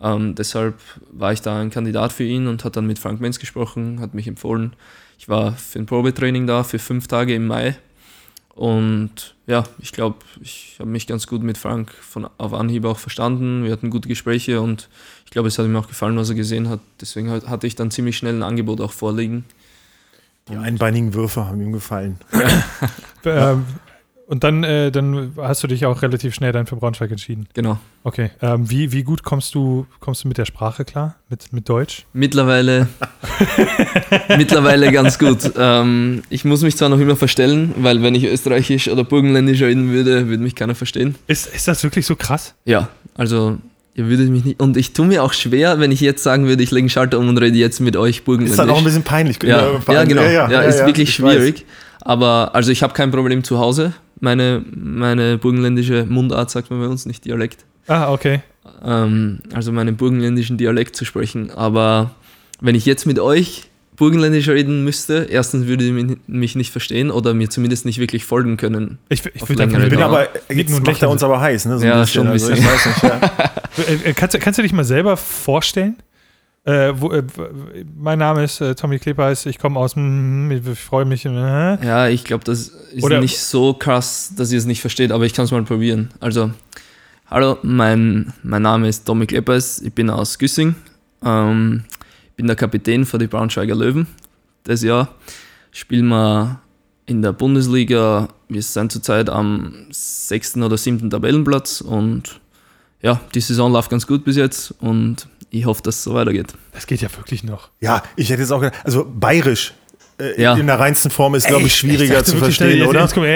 ähm, 0.00 0.34
deshalb 0.34 0.76
war 1.12 1.32
ich 1.32 1.42
da 1.42 1.60
ein 1.60 1.70
Kandidat 1.70 2.12
für 2.12 2.24
ihn 2.24 2.46
und 2.46 2.64
hat 2.64 2.76
dann 2.76 2.86
mit 2.86 2.98
Frank 2.98 3.20
Menz 3.20 3.38
gesprochen, 3.38 4.00
hat 4.00 4.14
mich 4.14 4.26
empfohlen. 4.28 4.74
Ich 5.18 5.28
war 5.28 5.52
für 5.52 5.78
ein 5.80 5.86
Probetraining 5.86 6.46
da 6.46 6.62
für 6.62 6.78
fünf 6.78 7.08
Tage 7.08 7.34
im 7.34 7.46
Mai. 7.46 7.76
Und 8.54 9.34
ja, 9.46 9.64
ich 9.78 9.92
glaube, 9.92 10.16
ich 10.40 10.76
habe 10.80 10.90
mich 10.90 11.06
ganz 11.06 11.26
gut 11.28 11.42
mit 11.44 11.56
Frank 11.58 11.92
von 11.92 12.28
auf 12.38 12.52
Anhieb 12.54 12.84
auch 12.84 12.98
verstanden. 12.98 13.62
Wir 13.64 13.70
hatten 13.72 13.88
gute 13.90 14.08
Gespräche 14.08 14.60
und 14.60 14.88
ich 15.24 15.30
glaube, 15.30 15.48
es 15.48 15.58
hat 15.58 15.66
ihm 15.66 15.76
auch 15.76 15.86
gefallen, 15.88 16.16
was 16.16 16.28
er 16.30 16.34
gesehen 16.34 16.68
hat. 16.68 16.80
Deswegen 17.00 17.30
hat- 17.30 17.46
hatte 17.48 17.66
ich 17.68 17.76
dann 17.76 17.90
ziemlich 17.92 18.16
schnell 18.16 18.34
ein 18.34 18.42
Angebot 18.42 18.80
auch 18.80 18.92
vorliegen. 18.92 19.44
Die 20.48 20.56
einbeinigen 20.56 21.14
Würfe 21.14 21.44
haben 21.46 21.60
ihm 21.60 21.72
gefallen. 21.72 22.18
Ähm, 23.24 23.64
und 24.28 24.44
dann, 24.44 24.62
äh, 24.62 24.92
dann 24.92 25.32
hast 25.38 25.62
du 25.62 25.66
dich 25.66 25.86
auch 25.86 26.02
relativ 26.02 26.34
schnell 26.34 26.52
dann 26.52 26.66
für 26.66 26.76
Braunschweig 26.76 27.10
entschieden. 27.10 27.48
Genau. 27.54 27.78
Okay. 28.04 28.30
Ähm, 28.42 28.70
wie, 28.70 28.92
wie 28.92 29.02
gut 29.02 29.22
kommst 29.22 29.54
du, 29.54 29.86
kommst 30.00 30.22
du 30.22 30.28
mit 30.28 30.36
der 30.36 30.44
Sprache 30.44 30.84
klar? 30.84 31.16
Mit, 31.30 31.50
mit 31.52 31.66
Deutsch? 31.68 32.04
Mittlerweile, 32.12 32.88
mittlerweile 34.36 34.92
ganz 34.92 35.18
gut. 35.18 35.50
Ähm, 35.56 36.22
ich 36.28 36.44
muss 36.44 36.62
mich 36.62 36.76
zwar 36.76 36.90
noch 36.90 37.00
immer 37.00 37.16
verstellen, 37.16 37.74
weil 37.78 38.02
wenn 38.02 38.14
ich 38.14 38.24
österreichisch 38.24 38.88
oder 38.88 39.02
burgenländisch 39.02 39.62
reden 39.62 39.90
würde, 39.90 40.28
würde 40.28 40.42
mich 40.42 40.54
keiner 40.54 40.74
verstehen. 40.74 41.14
Ist, 41.26 41.46
ist 41.46 41.66
das 41.66 41.82
wirklich 41.82 42.04
so 42.04 42.14
krass? 42.14 42.54
Ja, 42.66 42.90
also 43.14 43.56
ihr 43.94 44.08
würdet 44.08 44.28
mich 44.28 44.44
nicht. 44.44 44.60
Und 44.60 44.76
ich 44.76 44.92
tue 44.92 45.06
mir 45.06 45.22
auch 45.22 45.32
schwer, 45.32 45.80
wenn 45.80 45.90
ich 45.90 46.00
jetzt 46.00 46.22
sagen 46.22 46.46
würde, 46.46 46.62
ich 46.62 46.70
lege 46.70 46.82
einen 46.82 46.90
Schalter 46.90 47.18
um 47.18 47.28
und 47.30 47.38
rede 47.38 47.56
jetzt 47.56 47.80
mit 47.80 47.96
euch 47.96 48.24
burgenländisch. 48.24 48.52
Ist 48.52 48.58
dann 48.58 48.70
auch 48.70 48.78
ein 48.78 48.84
bisschen 48.84 49.04
peinlich. 49.04 49.42
Ja, 49.42 49.70
Äh, 49.88 49.92
ja 49.92 50.04
genau. 50.04 50.22
Ja, 50.22 50.60
ist 50.60 50.84
wirklich 50.84 51.08
ich 51.08 51.22
weiß. 51.22 51.54
Aber 52.02 52.54
also 52.54 52.70
ich 52.70 52.82
habe 52.82 52.94
kein 52.94 53.10
Problem 53.10 53.44
zu 53.44 53.58
Hause. 53.58 53.92
Meine, 54.20 54.64
meine 54.74 55.38
burgenländische 55.38 56.04
Mundart 56.08 56.50
sagt 56.50 56.70
man 56.70 56.80
bei 56.80 56.86
uns, 56.88 57.06
nicht 57.06 57.24
Dialekt. 57.24 57.64
Ah, 57.86 58.12
okay. 58.12 58.40
Ähm, 58.84 59.40
also 59.54 59.72
meinen 59.72 59.96
burgenländischen 59.96 60.58
Dialekt 60.58 60.96
zu 60.96 61.04
sprechen. 61.04 61.50
Aber 61.50 62.10
wenn 62.60 62.74
ich 62.74 62.84
jetzt 62.86 63.06
mit 63.06 63.18
euch 63.18 63.64
burgenländisch 63.96 64.48
reden 64.48 64.84
müsste, 64.84 65.26
erstens 65.30 65.66
würde 65.66 65.84
ihr 65.84 66.16
mich- 66.28 66.54
nicht 66.54 66.70
verstehen 66.70 67.10
oder 67.10 67.34
mir 67.34 67.50
zumindest 67.50 67.84
nicht 67.84 67.98
wirklich 67.98 68.24
folgen 68.24 68.56
können. 68.56 68.98
Ich, 69.08 69.24
ich 69.26 69.48
würde 69.48 69.64
einfach 69.64 69.82
Ich 69.82 69.88
bin 69.90 70.02
aber, 70.02 70.28
jetzt 70.48 70.72
und 70.72 70.86
macht 70.86 71.02
er 71.02 71.10
uns 71.10 71.22
aber 71.24 71.40
heiß, 71.40 71.64
ne? 71.66 71.78
So 71.78 71.84
Ja, 71.86 72.00
bisschen. 72.00 72.14
schon 72.14 72.26
ein 72.28 72.32
Also, 72.32 72.48
bisschen. 72.50 72.64
ich 72.64 72.70
weiß 72.72 72.86
nicht, 72.86 73.02
ja. 73.02 73.20
Äh, 73.78 74.10
äh, 74.10 74.12
kannst, 74.12 74.34
du- 74.34 74.38
kannst 74.40 74.58
du 74.58 74.62
dich 74.62 74.72
mal 74.72 74.82
selber 74.84 75.16
vorstellen? 75.16 75.96
Äh, 76.68 77.00
wo, 77.00 77.10
äh, 77.12 77.22
mein 77.96 78.18
Name 78.18 78.44
ist 78.44 78.60
äh, 78.60 78.74
Tommy 78.74 78.98
Klepeis, 78.98 79.46
ich 79.46 79.58
komme 79.58 79.78
aus 79.80 79.94
dem, 79.94 80.50
ich 80.50 80.78
freue 80.78 81.06
mich. 81.06 81.24
Äh, 81.24 81.30
Ja, 81.32 82.08
ich 82.08 82.24
glaube, 82.24 82.44
das 82.44 82.68
ist 82.68 83.02
Oder- 83.02 83.20
nicht 83.20 83.38
so 83.40 83.72
krass, 83.72 84.32
dass 84.36 84.52
ihr 84.52 84.58
es 84.58 84.66
nicht 84.66 84.82
versteht, 84.82 85.10
aber 85.10 85.24
ich 85.24 85.32
kann 85.32 85.46
es 85.46 85.50
mal 85.50 85.62
probieren. 85.62 86.10
Also, 86.20 86.50
hallo, 87.30 87.56
mein, 87.62 88.34
mein 88.42 88.60
Name 88.62 88.86
ist 88.88 89.06
Tommy 89.06 89.26
Kleppers, 89.26 89.80
ich 89.80 89.94
bin 89.94 90.10
aus 90.10 90.38
Güssing. 90.38 90.74
Ähm, 91.24 91.84
ich 92.28 92.34
bin 92.36 92.46
der 92.46 92.56
Kapitän 92.56 93.06
für 93.06 93.16
die 93.18 93.28
Braunschweiger 93.28 93.74
Löwen 93.74 94.06
das 94.64 94.82
Jahr. 94.82 95.08
Spielen 95.70 96.08
wir 96.08 96.60
in 97.06 97.22
der 97.22 97.32
Bundesliga. 97.32 98.28
Wir 98.50 98.62
sind 98.62 98.92
zurzeit 98.92 99.30
am 99.30 99.86
sechsten 99.90 100.62
oder 100.62 100.76
siebten 100.76 101.08
Tabellenplatz 101.08 101.80
und 101.80 102.40
ja, 103.00 103.20
die 103.34 103.40
Saison 103.40 103.72
läuft 103.72 103.90
ganz 103.90 104.06
gut 104.06 104.24
bis 104.24 104.36
jetzt 104.36 104.74
und 104.80 105.28
ich 105.50 105.64
hoffe, 105.66 105.82
dass 105.82 105.96
es 105.96 106.04
so 106.04 106.14
weitergeht. 106.14 106.54
das 106.72 106.86
geht 106.86 107.00
ja 107.00 107.08
wirklich 107.16 107.44
noch. 107.44 107.70
ja, 107.80 108.02
ich 108.16 108.30
hätte 108.30 108.42
jetzt 108.42 108.52
auch 108.52 108.60
gedacht, 108.60 108.78
also 108.84 109.04
bayerisch 109.08 109.72
äh, 110.20 110.40
Ja. 110.42 110.54
in 110.56 110.66
der 110.66 110.78
reinsten 110.80 111.10
Form 111.10 111.34
ist, 111.34 111.46
glaube 111.46 111.66
ich, 111.66 111.76
schwieriger 111.76 112.14
dachte 112.16 112.32
zu 112.32 112.36
verstehen, 112.38 112.82
oder? 112.86 113.06
kommt, 113.14 113.26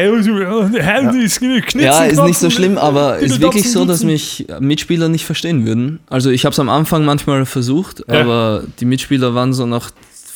Knitzel, 1.63 1.81
Ja, 1.85 2.05
ist 2.05 2.23
nicht 2.23 2.39
so 2.39 2.51
schlimm, 2.51 2.77
aber 2.77 3.15
bitte 3.15 3.27
ist 3.35 3.41
wirklich 3.41 3.71
so, 3.71 3.85
dass 3.85 4.03
mich 4.05 4.47
Mitspieler 4.61 5.09
nicht 5.09 5.25
verstehen 5.25 5.65
würden. 5.65 6.01
Also 6.09 6.31
ich 6.31 6.45
habe 6.45 6.53
es 6.53 6.59
am 6.59 6.69
Anfang 6.69 7.05
manchmal 7.05 7.47
versucht, 7.47 8.03
Ja. 8.09 8.21
aber 8.23 8.65
die 8.81 8.85
Mitspieler 8.85 9.35
waren 9.35 9.53
so 9.53 9.65
nach 9.67 9.91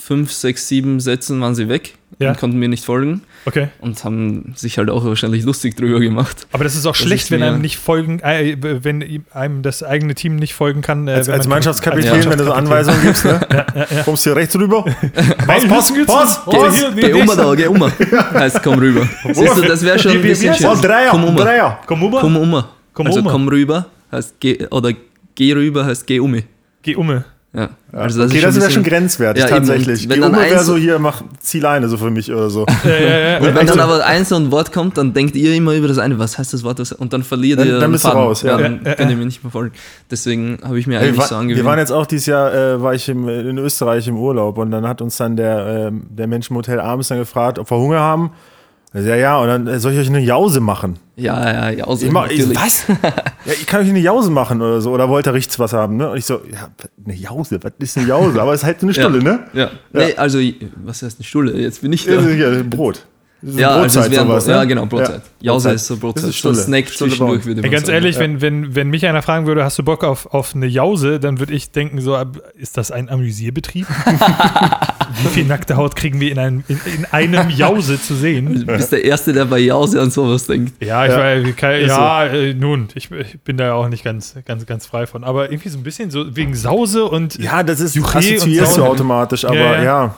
fünf, 0.06 0.32
sechs, 0.32 0.68
sieben 0.68 1.00
Sätzen 1.00 1.40
waren 1.40 1.54
sie 1.56 1.68
weg 1.68 1.94
Ja. 2.20 2.30
und 2.30 2.38
konnten 2.38 2.58
mir 2.58 2.68
nicht 2.68 2.84
folgen 2.84 3.22
Okay. 3.44 3.68
und 3.80 4.02
haben 4.04 4.52
sich 4.54 4.78
halt 4.78 4.88
auch 4.88 5.04
wahrscheinlich 5.04 5.44
lustig 5.44 5.76
drüber 5.76 5.98
gemacht. 5.98 6.46
Aber 6.52 6.62
das 6.62 6.76
ist 6.76 6.86
auch 6.86 6.94
schlecht, 6.94 7.30
wenn 7.32 7.42
einem 7.42 7.60
nicht 7.60 7.76
folgen, 7.76 8.20
äh, 8.20 8.56
wenn 8.60 9.00
ihm- 9.00 9.24
einem 9.32 9.62
das 9.62 9.82
eigene 9.82 10.14
Team 10.14 10.36
nicht 10.36 10.54
folgen 10.54 10.80
kann. 10.80 11.08
Äh, 11.08 11.12
Als, 11.12 11.28
als 11.28 11.46
man- 11.46 11.56
Mannschaftskapitän, 11.56 12.12
als 12.12 12.30
wenn 12.30 12.38
du 12.38 12.44
so 12.44 12.52
Anweisungen 12.60 13.02
gibst, 13.02 13.24
ne? 13.24 13.40
Kommst 14.04 14.22
hier 14.24 14.36
rechts 14.36 14.56
rüber? 14.56 14.84
Pass, 15.46 15.64
Pass, 15.66 15.92
pass, 16.06 16.40
Geh, 16.48 16.56
pass. 16.56 16.84
geh 16.94 17.12
um 17.12 17.26
da, 17.26 17.54
geh 17.54 17.66
um. 17.66 17.82
Heißt, 18.34 18.62
komm 18.62 18.78
rüber. 18.78 19.08
Siehst 19.32 19.56
du, 19.56 19.62
das 19.62 19.82
wäre 19.84 19.98
schon 19.98 20.12
ein 20.12 20.22
bisschen 20.22 20.54
schön. 20.54 20.66
Oh, 20.66 20.76
Dreier, 20.80 21.10
Komm 21.10 21.24
um. 21.24 21.36
Dreier. 21.36 21.80
Komm 21.86 22.02
rüber. 22.04 22.20
Komm 22.20 22.36
um. 22.36 22.64
Komm 22.92 23.06
also 23.08 23.18
um. 23.20 23.26
komm 23.26 23.48
rüber 23.48 23.86
heißt 24.12 24.36
geh, 24.40 24.66
oder 24.70 24.92
geh 25.34 25.52
rüber 25.52 25.84
heißt 25.84 26.06
geh 26.06 26.20
um. 26.20 26.40
Geh 26.82 26.94
um. 26.94 27.24
Ja. 27.56 27.70
Also 27.92 28.20
das 28.20 28.30
Okay, 28.30 28.38
ist 28.38 28.44
das 28.44 28.52
schon 28.54 28.60
wäre 28.60 28.66
ein 28.66 28.72
schon 28.74 28.82
grenzwertig, 28.82 29.42
Ja, 29.44 29.48
tatsächlich. 29.48 30.02
Wenn 30.08 30.16
Die 30.16 30.20
dann 30.20 30.30
Umme 30.34 30.42
wäre 30.42 30.56
eins- 30.58 30.66
so 30.66 30.76
hier, 30.76 30.98
mach 30.98 31.22
Ziel 31.40 31.64
eine 31.64 31.88
so 31.88 31.96
für 31.96 32.10
mich 32.10 32.30
oder 32.30 32.50
so. 32.50 32.66
Ja, 32.84 32.90
ja, 32.90 33.18
ja. 33.18 33.38
Und 33.38 33.46
wenn 33.46 33.56
Also- 33.56 33.74
dann 33.74 33.80
aber 33.80 34.04
ein 34.04 34.24
so 34.26 34.36
ein 34.36 34.50
Wort 34.50 34.72
kommt, 34.72 34.98
dann 34.98 35.14
denkt 35.14 35.34
ihr 35.36 35.54
immer 35.54 35.72
über 35.72 35.88
das 35.88 35.96
eine, 35.96 36.18
was 36.18 36.36
heißt 36.36 36.52
das 36.52 36.62
Wort, 36.64 36.78
was, 36.80 36.92
und 36.92 37.14
dann 37.14 37.22
verliert 37.22 37.58
Dann- 37.60 37.66
ihr 37.68 37.78
dann 37.80 37.90
bist 37.92 38.04
du 38.04 38.08
raus, 38.08 38.42
ja. 38.42 38.58
Dann 38.58 38.80
Ja, 38.84 38.90
ja, 38.90 38.94
könnt 38.96 39.08
ihr 39.10 39.14
ja. 39.14 39.18
mir 39.20 39.24
nicht 39.24 39.42
mehr 39.42 39.50
folgen. 39.50 39.72
Deswegen 40.10 40.58
habe 40.62 40.78
ich 40.78 40.86
mir 40.86 41.00
eigentlich 41.00 41.16
wa- 41.16 41.22
so 41.24 41.34
wir 41.36 41.38
angewöhnt. 41.40 41.64
waren 41.64 41.78
jetzt 41.78 41.92
auch 41.92 42.04
dieses 42.04 42.26
Jahr, 42.26 42.52
äh, 42.52 42.82
war 42.82 42.92
ich 42.94 43.08
im, 43.08 43.26
in 43.28 43.56
Österreich 43.56 44.06
im 44.06 44.18
Urlaub 44.18 44.58
und 44.58 44.70
dann 44.70 44.86
hat 44.86 45.00
uns 45.00 45.16
dann 45.16 45.36
der, 45.36 45.86
ähm, 45.88 46.02
der 46.10 46.26
Mensch 46.26 46.50
im 46.50 46.56
Hotel 46.56 46.78
abends 46.78 47.08
dann 47.08 47.16
gefragt, 47.18 47.58
ob 47.58 47.70
wir 47.70 47.78
Hunger 47.78 48.00
haben. 48.00 48.32
Ja, 49.04 49.14
ja, 49.16 49.38
und 49.38 49.48
dann 49.48 49.66
äh, 49.66 49.78
soll 49.78 49.92
ich 49.92 49.98
euch 49.98 50.08
eine 50.08 50.20
Jause 50.20 50.60
machen. 50.60 50.98
ja, 51.16 51.52
ja, 51.52 51.70
ja, 51.70 51.84
also 51.86 52.06
Ich 52.06 52.12
mach, 52.12 52.28
ich, 52.30 52.48
was? 52.54 52.86
ja, 52.88 53.52
ich 53.52 53.66
kann 53.66 53.82
euch 53.82 53.88
eine 53.88 53.98
Jause 53.98 54.30
machen 54.30 54.62
oder 54.62 54.80
so. 54.80 54.92
Oder 54.92 55.08
wollt 55.08 55.26
ihr 55.26 55.34
richtig 55.34 55.58
was 55.58 55.72
haben? 55.72 55.96
Ne? 55.96 56.10
Und 56.10 56.16
ich 56.18 56.24
so, 56.24 56.40
ja, 56.50 56.68
eine 57.04 57.14
Jause, 57.14 57.58
was 57.62 57.72
ist 57.78 57.98
eine 57.98 58.06
Jause? 58.06 58.40
Aber 58.40 58.54
es 58.54 58.60
ist 58.60 58.66
halt 58.66 58.80
so 58.80 58.86
eine 58.86 58.94
Stulle, 58.98 59.18
ja. 59.18 59.24
ne? 59.24 59.40
Ja. 59.52 59.70
Nee, 59.92 60.14
also, 60.16 60.38
was 60.84 61.02
heißt 61.02 61.18
eine 61.18 61.24
Stulle? 61.24 61.52
Jetzt 61.60 61.82
bin 61.82 61.92
ich 61.92 62.06
da. 62.06 62.12
Ja, 62.20 62.50
ja, 62.52 62.62
Brot. 62.62 63.06
Ja, 63.42 63.68
also 63.68 63.80
Brotzeit, 63.82 64.04
es 64.06 64.10
wäre 64.12 64.26
sowas, 64.26 64.46
ja, 64.46 64.60
ne? 64.60 64.66
genau, 64.66 64.86
Brotzeit. 64.86 65.22
Ja, 65.40 65.52
Jause 65.52 65.68
Brotzeit. 65.68 65.74
ist 65.76 65.86
so 65.86 65.96
Brotzeit. 65.98 66.24
Das 66.24 66.30
ist 66.30 66.40
so 66.42 66.48
ein. 66.48 66.54
Snack 66.54 66.88
Stulle 66.88 67.10
zwischendurch, 67.10 67.44
würde 67.44 67.60
man 67.62 67.70
ganz 67.70 67.86
sagen. 67.86 67.94
ehrlich, 67.94 68.18
wenn, 68.18 68.40
wenn, 68.40 68.74
wenn 68.74 68.88
mich 68.88 69.06
einer 69.06 69.20
fragen 69.22 69.46
würde, 69.46 69.62
hast 69.62 69.78
du 69.78 69.82
Bock 69.82 70.04
auf, 70.04 70.32
auf 70.32 70.54
eine 70.54 70.66
Jause, 70.66 71.20
dann 71.20 71.38
würde 71.38 71.52
ich 71.52 71.70
denken, 71.70 72.00
so, 72.00 72.16
ist 72.54 72.76
das 72.78 72.90
ein 72.90 73.08
Amüsierbetrieb? 73.10 73.86
Wie 75.22 75.28
viel 75.28 75.44
nackte 75.44 75.76
Haut 75.76 75.96
kriegen 75.96 76.18
wir 76.20 76.32
in 76.32 76.38
einem, 76.38 76.64
in, 76.68 76.80
in 76.96 77.04
einem 77.12 77.50
Jause 77.50 78.00
zu 78.00 78.14
sehen? 78.14 78.64
Du 78.66 78.66
bist 78.66 78.90
der 78.92 79.04
Erste, 79.04 79.32
der 79.32 79.44
bei 79.44 79.58
Jause 79.58 80.00
an 80.00 80.10
sowas 80.10 80.46
denkt. 80.46 80.82
Ja, 80.82 81.04
ich 81.04 81.12
Ja. 81.12 81.98
war, 81.98 82.26
ja, 82.26 82.32
äh, 82.32 82.54
nun, 82.54 82.88
ich, 82.94 83.10
ich 83.10 83.40
bin 83.40 83.56
da 83.56 83.66
ja 83.66 83.74
auch 83.74 83.88
nicht 83.88 84.02
ganz, 84.02 84.34
ganz, 84.44 84.66
ganz 84.66 84.86
frei 84.86 85.06
von. 85.06 85.24
Aber 85.24 85.50
irgendwie 85.50 85.68
so 85.68 85.78
ein 85.78 85.84
bisschen 85.84 86.10
so 86.10 86.34
wegen 86.34 86.54
Sause 86.54 87.04
und. 87.04 87.38
Ja, 87.38 87.62
das 87.62 87.80
ist, 87.80 87.94
Juche 87.94 88.18
und 88.18 88.24
assoziierst 88.24 88.78
du 88.78 88.84
automatisch, 88.84 89.44
aber 89.44 89.82
Ja, 89.82 90.16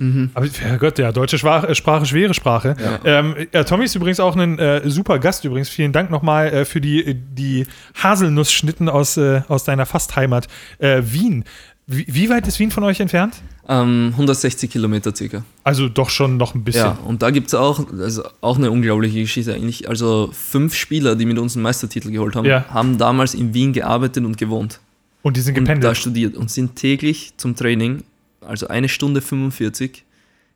ja. 0.00 0.06
ja. 0.06 0.28
Aber 0.34 0.46
Herrgott, 0.46 0.98
ja, 0.98 1.12
deutsche 1.12 1.38
Sprache, 1.38 1.74
Sprache 1.74 2.06
schwere 2.06 2.34
Sprache. 2.34 2.76
Ähm, 3.04 3.34
ja, 3.52 3.64
Tommy 3.64 3.84
ist 3.84 3.94
übrigens 3.94 4.20
auch 4.20 4.36
ein 4.36 4.58
äh, 4.58 4.88
super 4.88 5.18
Gast 5.18 5.44
übrigens. 5.44 5.68
Vielen 5.68 5.92
Dank 5.92 6.10
nochmal 6.10 6.48
äh, 6.48 6.64
für 6.64 6.80
die, 6.80 7.14
die 7.14 7.66
Haselnussschnitten 8.02 8.88
aus, 8.88 9.16
äh, 9.16 9.42
aus 9.48 9.64
deiner 9.64 9.86
Fastheimat 9.86 10.48
äh, 10.78 11.02
Wien. 11.04 11.44
Wie, 11.86 12.04
wie 12.06 12.28
weit 12.28 12.46
ist 12.46 12.58
Wien 12.58 12.70
von 12.70 12.84
euch 12.84 13.00
entfernt? 13.00 13.36
Ähm, 13.66 14.08
160 14.12 14.70
Kilometer 14.70 15.14
circa. 15.14 15.42
Also 15.64 15.88
doch 15.88 16.10
schon 16.10 16.36
noch 16.36 16.54
ein 16.54 16.62
bisschen. 16.64 16.84
Ja, 16.84 16.98
und 17.04 17.22
da 17.22 17.30
gibt 17.30 17.46
es 17.48 17.54
auch, 17.54 17.80
also 17.98 18.24
auch 18.42 18.58
eine 18.58 18.70
unglaubliche 18.70 19.20
Geschichte 19.20 19.54
eigentlich. 19.54 19.88
Also 19.88 20.30
fünf 20.32 20.74
Spieler, 20.74 21.16
die 21.16 21.24
mit 21.24 21.38
uns 21.38 21.54
einen 21.56 21.62
Meistertitel 21.62 22.10
geholt 22.10 22.36
haben, 22.36 22.44
Ja. 22.46 22.66
haben 22.70 22.98
damals 22.98 23.32
in 23.34 23.54
Wien 23.54 23.72
gearbeitet 23.72 24.24
und 24.24 24.36
gewohnt. 24.36 24.80
Und 25.22 25.36
die 25.36 25.40
sind 25.40 25.56
Und 25.56 25.64
da 25.66 25.72
gependelt. 25.74 25.96
studiert 25.96 26.36
und 26.36 26.50
sind 26.50 26.76
täglich 26.76 27.32
zum 27.38 27.56
Training, 27.56 28.02
also 28.48 28.68
eine 28.68 28.88
Stunde 28.88 29.20
45, 29.20 30.04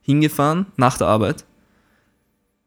hingefahren 0.02 0.66
nach 0.76 0.98
der 0.98 1.07
Arbeit, 1.09 1.44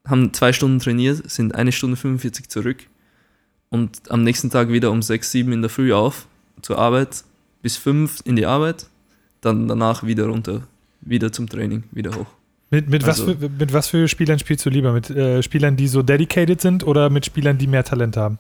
haben 0.08 0.34
zwei 0.34 0.54
Stunden 0.54 0.80
trainiert, 0.80 1.30
sind 1.30 1.56
eine 1.56 1.72
Stunde 1.72 1.96
45 1.98 2.48
zurück 2.50 2.78
und 3.70 4.10
am 4.12 4.24
nächsten 4.24 4.50
Tag 4.50 4.70
wieder 4.70 4.92
um 4.92 5.02
6, 5.02 5.32
7 5.32 5.52
in 5.52 5.62
der 5.62 5.70
Früh 5.70 5.94
auf 5.94 6.28
zur 6.62 6.78
Arbeit, 6.78 7.24
bis 7.62 7.78
5 7.78 8.22
in 8.26 8.36
die 8.36 8.46
Arbeit, 8.46 8.86
dann 9.42 9.68
danach 9.68 10.04
wieder 10.04 10.26
runter, 10.28 10.62
wieder 11.02 11.32
zum 11.32 11.50
Training, 11.50 11.84
wieder 11.92 12.12
hoch. 12.16 12.28
Mit, 12.72 12.90
mit, 12.90 13.04
Also- 13.04 13.28
was 13.28 13.38
für, 13.38 13.50
mit 13.50 13.74
was 13.74 13.88
für 13.88 14.08
Spielern 14.08 14.40
spielst 14.40 14.66
du 14.66 14.70
lieber? 14.70 14.92
Mit 14.94 15.10
äh, 15.10 15.42
Spielern, 15.44 15.76
die 15.76 15.88
so 15.88 16.02
dedicated 16.02 16.62
sind 16.62 16.86
oder 16.86 17.10
mit 17.10 17.26
Spielern, 17.26 17.58
die 17.58 17.68
mehr 17.68 17.84
Talent 17.84 18.18
haben? 18.18 18.38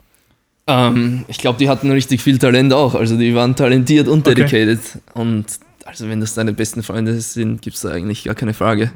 Ähm, 0.67 1.25
ich 1.27 1.37
glaube, 1.37 1.59
die 1.59 1.69
hatten 1.69 1.91
richtig 1.91 2.21
viel 2.21 2.39
Talent 2.39 2.73
auch. 2.73 2.95
Also 2.95 3.17
die 3.17 3.35
waren 3.35 3.55
talentiert 3.55 4.07
und 4.07 4.27
Okay. 4.27 4.33
dedicated. 4.35 4.79
Und 5.13 5.45
also 5.87 6.09
wenn 6.09 6.19
das 6.19 6.33
deine 6.33 6.51
besten 6.51 6.81
Freunde 6.83 7.19
sind, 7.21 7.61
gibt 7.61 7.75
es 7.75 7.83
da 7.83 7.89
eigentlich 7.91 8.23
gar 8.25 8.33
keine 8.35 8.53
Frage. 8.55 8.91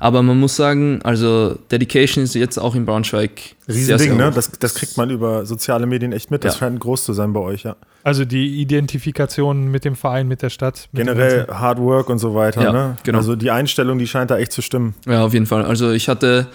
Aber 0.00 0.22
man 0.22 0.38
muss 0.40 0.56
sagen, 0.56 1.00
also 1.04 1.56
Dedication 1.70 2.24
ist 2.24 2.34
jetzt 2.34 2.58
auch 2.58 2.74
in 2.74 2.84
Braunschweig 2.84 3.54
Riesending, 3.68 4.16
ne? 4.16 4.26
hoch. 4.28 4.34
Das, 4.34 4.50
das 4.50 4.74
kriegt 4.74 4.96
man 4.96 5.08
über 5.10 5.46
soziale 5.46 5.86
Medien 5.86 6.12
echt 6.12 6.32
mit. 6.32 6.44
Das 6.44 6.54
Ja. 6.54 6.58
scheint 6.58 6.80
groß 6.80 7.04
zu 7.04 7.12
sein 7.12 7.32
bei 7.32 7.38
euch, 7.40 7.62
ja. 7.62 7.76
Also 8.02 8.24
die 8.24 8.60
Identifikation 8.60 9.68
mit 9.70 9.84
dem 9.84 9.94
Verein, 9.94 10.26
mit 10.26 10.42
der 10.42 10.50
Stadt. 10.50 10.88
Mit 10.90 11.06
Generell. 11.06 11.46
Hard 11.48 11.78
Work 11.78 12.10
und 12.10 12.18
so 12.18 12.34
weiter, 12.34 12.62
Ja, 12.64 12.72
ne? 12.72 12.96
genau. 13.04 13.18
Also 13.18 13.36
die 13.36 13.52
Einstellung, 13.52 13.98
die 14.00 14.08
scheint 14.08 14.32
da 14.32 14.38
echt 14.38 14.50
zu 14.50 14.60
stimmen. 14.62 14.94
Ja, 15.06 15.24
auf 15.24 15.32
jeden 15.34 15.46
Fall. 15.46 15.64
Also 15.64 15.92
ich 15.92 16.08
hatte, 16.08 16.48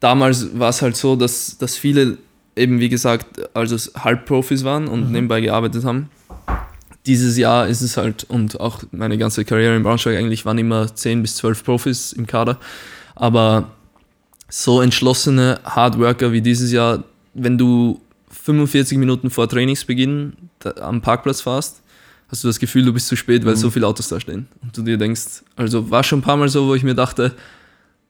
damals 0.00 0.58
war 0.58 0.70
es 0.70 0.82
halt 0.82 0.96
so, 0.96 1.14
dass, 1.16 1.56
dass 1.58 1.76
viele 1.76 2.18
eben, 2.56 2.80
wie 2.80 2.88
gesagt, 2.88 3.26
also 3.54 3.76
Halbprofis 4.00 4.64
waren 4.64 4.88
und 4.88 5.10
nebenbei 5.12 5.40
gearbeitet 5.40 5.84
haben. 5.84 6.08
Dieses 7.06 7.36
Jahr 7.36 7.68
ist 7.68 7.82
es 7.82 7.96
halt, 7.96 8.24
und 8.24 8.60
auch 8.60 8.82
meine 8.90 9.18
ganze 9.18 9.44
Karriere 9.44 9.76
in 9.76 9.82
Braunschweig 9.82 10.16
eigentlich 10.16 10.46
waren 10.46 10.58
immer 10.58 10.94
10 10.94 11.22
bis 11.22 11.36
12 11.36 11.64
Profis 11.64 12.12
im 12.12 12.26
Kader. 12.26 12.58
Aber 13.14 13.70
so 14.48 14.80
entschlossene 14.80 15.60
Hardworker 15.64 16.32
wie 16.32 16.40
dieses 16.40 16.72
Jahr, 16.72 17.04
wenn 17.34 17.58
du 17.58 18.00
45 18.30 18.98
Minuten 18.98 19.30
vor 19.30 19.48
Trainingsbeginn 19.48 20.34
am 20.80 21.02
Parkplatz 21.02 21.42
fährst, 21.42 21.82
hast 22.28 22.42
du 22.42 22.48
das 22.48 22.58
Gefühl, 22.58 22.84
du 22.84 22.92
bist 22.92 23.08
zu 23.08 23.16
spät, 23.16 23.44
weil 23.44 23.56
so 23.56 23.70
viele 23.70 23.86
Autos 23.86 24.08
da 24.08 24.18
stehen. 24.18 24.48
Und 24.62 24.76
du 24.76 24.82
dir 24.82 24.96
denkst, 24.96 25.42
also 25.56 25.90
war 25.90 26.02
schon 26.02 26.20
ein 26.20 26.22
paar 26.22 26.36
Mal 26.36 26.48
so, 26.48 26.66
wo 26.66 26.74
ich 26.74 26.82
mir 26.82 26.94
dachte, 26.94 27.34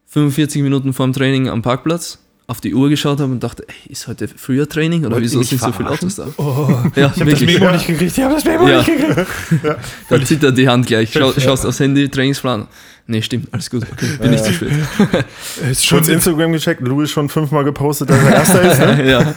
45 0.07 0.63
Minuten 0.63 0.93
vorm 0.93 1.13
Training 1.13 1.49
am 1.49 1.63
Parkplatz, 1.63 2.19
auf 2.47 2.61
die 2.61 2.75
Uhr 2.75 2.91
geschaut 2.91 3.21
habe 3.21 3.33
und 3.33 3.43
dachte, 3.43 3.65
ey, 3.67 3.93
ist 3.93 4.07
heute 4.07 4.29
früher 4.29 4.69
Training 4.69 5.07
oder 5.07 5.15
Wollt 5.15 5.25
wieso 5.25 5.43
sind 5.43 5.61
so 5.61 5.73
viele? 5.73 5.91
Autos 5.91 6.17
da? 6.17 6.27
Oh, 6.37 6.69
Ja, 6.95 7.11
ich 7.15 7.21
habe 7.21 7.31
das. 7.31 7.41
Memo 7.41 7.71
nicht 7.71 7.87
gekriegt. 7.87 8.19
Ich 8.19 8.23
habe 8.25 8.35
das 8.35 8.45
Memo 8.45 8.69
Ja. 8.69 8.79
nicht 8.79 8.87
gekriegt. 8.87 9.27
Da 10.11 10.25
zittert 10.25 10.59
die 10.59 10.69
Hand 10.69 10.87
gleich. 10.87 11.11
Schau, 11.13 11.33
schaust 11.33 11.65
aufs 11.65 11.81
Handy, 11.81 12.09
Trainingsplan. 12.09 12.67
Nee, 13.07 13.21
stimmt, 13.21 13.49
alles 13.53 13.69
gut. 13.69 13.83
Okay, 13.93 14.07
bin 14.19 14.31
nicht 14.31 14.45
zu 14.45 14.53
spät. 14.55 14.71
Ist 15.71 15.87
Kurz 15.89 16.07
schon 16.07 16.09
Instagram 16.09 16.53
gecheckt, 16.53 16.81
Louis 16.81 17.11
schon 17.11 17.29
fünfmal 17.29 17.63
gepostet, 17.65 18.09
dass 18.09 18.23
er 18.23 18.33
Erster 18.33 18.63
ist, 18.63 18.79
ne? 18.79 19.11
ja, 19.11 19.35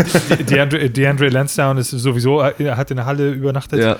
DeAndre, 0.49 0.89
DeAndre 0.89 1.27
Lansdowne 1.27 1.81
ist 1.81 1.91
sowieso, 1.91 2.39
er 2.39 2.77
hat 2.77 2.91
in 2.91 2.97
der 2.97 3.05
Halle 3.05 3.31
übernachtet. 3.31 3.81
ja. 3.81 3.97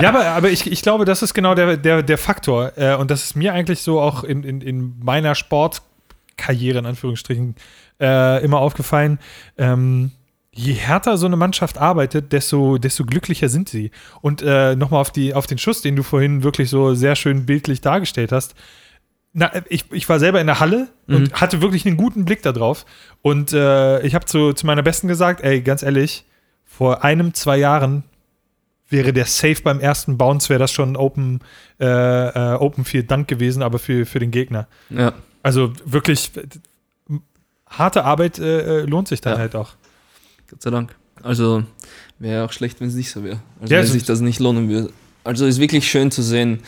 Ja, 0.00 0.08
aber, 0.10 0.24
aber 0.26 0.50
ich, 0.50 0.70
ich 0.70 0.80
glaube, 0.82 1.04
das 1.04 1.22
ist 1.22 1.34
genau 1.34 1.54
der, 1.54 1.76
der, 1.76 2.02
der 2.02 2.18
Faktor. 2.18 2.72
Äh, 2.76 2.94
und 2.96 3.10
das 3.10 3.24
ist 3.24 3.36
mir 3.36 3.52
eigentlich 3.52 3.80
so 3.80 4.00
auch 4.00 4.22
in, 4.24 4.42
in, 4.44 4.60
in 4.60 4.94
meiner 5.02 5.34
Sportkarriere, 5.34 6.78
in 6.78 6.86
Anführungsstrichen, 6.86 7.56
äh, 8.00 8.44
immer 8.44 8.58
aufgefallen. 8.58 9.18
Ähm, 9.56 10.12
je 10.52 10.72
härter 10.72 11.16
so 11.18 11.26
eine 11.26 11.36
Mannschaft 11.36 11.78
arbeitet, 11.78 12.32
desto, 12.32 12.78
desto 12.78 13.04
glücklicher 13.04 13.48
sind 13.48 13.68
sie. 13.68 13.90
Und 14.20 14.42
äh, 14.42 14.74
nochmal 14.74 15.00
auf, 15.00 15.10
die, 15.10 15.34
auf 15.34 15.46
den 15.46 15.58
Schuss, 15.58 15.82
den 15.82 15.94
du 15.94 16.02
vorhin 16.02 16.42
wirklich 16.42 16.68
so 16.68 16.94
sehr 16.94 17.16
schön 17.16 17.46
bildlich 17.46 17.80
dargestellt 17.80 18.32
hast. 18.32 18.54
Na, 19.32 19.52
ich, 19.68 19.84
ich 19.92 20.08
war 20.08 20.18
selber 20.18 20.40
in 20.40 20.46
der 20.46 20.58
Halle 20.58 20.88
und 21.06 21.32
hatte 21.34 21.60
wirklich 21.60 21.86
einen 21.86 21.96
guten 21.96 22.24
Blick 22.24 22.42
da 22.42 22.50
drauf. 22.52 22.86
Und 23.22 23.52
äh, 23.52 24.00
ich 24.00 24.14
habe 24.14 24.24
zu, 24.24 24.52
zu 24.52 24.66
meiner 24.66 24.82
Besten 24.82 25.06
gesagt, 25.06 25.42
ey, 25.42 25.60
ganz 25.60 25.82
ehrlich, 25.82 26.24
vor 26.64 27.04
einem, 27.04 27.34
zwei 27.34 27.58
Jahren 27.58 28.02
wäre 28.88 29.12
der 29.12 29.26
Safe 29.26 29.62
beim 29.62 29.80
ersten 29.80 30.16
Bounce, 30.18 30.48
wäre 30.48 30.58
das 30.58 30.72
schon 30.72 30.96
Open, 30.96 31.40
äh, 31.78 31.84
äh, 31.86 32.54
Open 32.54 32.84
Field 32.84 33.10
Dank 33.10 33.28
gewesen, 33.28 33.62
aber 33.62 33.78
für, 33.78 34.06
für 34.06 34.18
den 34.18 34.30
Gegner. 34.30 34.66
ja. 34.90 35.12
Also 35.40 35.72
wirklich 35.84 36.32
harte 37.70 38.04
Arbeit 38.04 38.38
äh, 38.38 38.80
äh, 38.80 38.84
lohnt 38.84 39.08
sich 39.08 39.20
dann 39.20 39.34
Ja. 39.34 39.38
halt 39.38 39.54
auch. 39.54 39.70
Gott 40.50 40.62
sei 40.62 40.70
Dank. 40.70 40.94
Also 41.22 41.64
wäre 42.18 42.44
auch 42.44 42.52
schlecht, 42.52 42.80
wenn 42.80 42.88
es 42.88 42.94
nicht 42.94 43.10
so 43.10 43.22
wäre. 43.24 43.40
Also 43.60 43.74
Ja, 43.74 43.80
wenn 43.80 43.86
sich 43.88 44.04
das 44.04 44.20
nicht 44.20 44.40
lohnen 44.40 44.68
würde. 44.68 44.92
Also 45.24 45.46
ist 45.46 45.58
wirklich 45.60 45.88
schön 45.88 46.10
zu 46.10 46.22
sehen. 46.22 46.60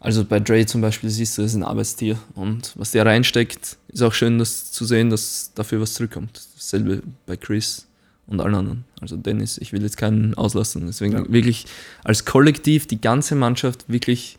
Also 0.00 0.24
bei 0.24 0.38
Dre 0.40 0.66
zum 0.66 0.80
Beispiel 0.82 1.08
siehst 1.08 1.38
du, 1.38 1.42
er 1.42 1.46
ist 1.46 1.54
ein 1.54 1.62
Arbeitstier. 1.62 2.18
Und 2.34 2.72
was 2.76 2.90
der 2.90 3.06
reinsteckt, 3.06 3.78
ist 3.88 4.02
auch 4.02 4.12
schön, 4.12 4.38
das 4.38 4.70
zu 4.72 4.84
sehen, 4.84 5.08
dass 5.10 5.52
dafür 5.54 5.80
was 5.80 5.94
zurückkommt. 5.94 6.40
Dasselbe 6.56 7.02
bei 7.24 7.36
Chris 7.36 7.86
und 8.26 8.40
allen 8.40 8.54
anderen. 8.54 8.84
Also 9.00 9.16
Dennis, 9.16 9.56
ich 9.58 9.72
will 9.72 9.82
jetzt 9.82 9.96
keinen 9.96 10.34
auslassen. 10.34 10.86
Deswegen 10.86 11.12
Ja. 11.14 11.24
wirklich 11.32 11.66
als 12.02 12.24
Kollektiv, 12.26 12.86
die 12.86 13.00
ganze 13.00 13.34
Mannschaft 13.34 13.84
wirklich 13.88 14.38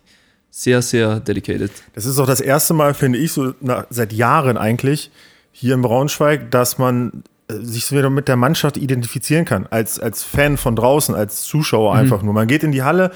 sehr, 0.51 0.81
sehr 0.81 1.19
dedicated. 1.19 1.71
Das 1.93 2.05
ist 2.05 2.19
auch 2.19 2.27
das 2.27 2.41
erste 2.41 2.73
Mal, 2.75 2.93
finde 2.93 3.17
ich, 3.19 3.31
so 3.31 3.53
na, 3.61 3.87
seit 3.89 4.13
Jahren 4.13 4.57
eigentlich, 4.57 5.09
hier 5.57 5.73
in 5.73 5.81
Braunschweig, 5.81 6.51
dass 6.51 6.77
man 6.77 7.23
äh, 7.49 7.53
sich 7.61 7.89
wieder 7.93 8.09
mit 8.09 8.27
der 8.27 8.35
Mannschaft 8.35 8.75
identifizieren 8.75 9.45
kann, 9.45 9.67
als, 9.69 9.99
als 10.01 10.21
Fan 10.23 10.57
von 10.57 10.75
draußen, 10.75 11.15
als 11.15 11.43
Zuschauer 11.43 11.93
Mhm. 11.93 11.99
einfach 12.01 12.21
nur. 12.23 12.33
Man 12.33 12.47
geht 12.47 12.63
in 12.63 12.71
die 12.73 12.83
Halle, 12.83 13.11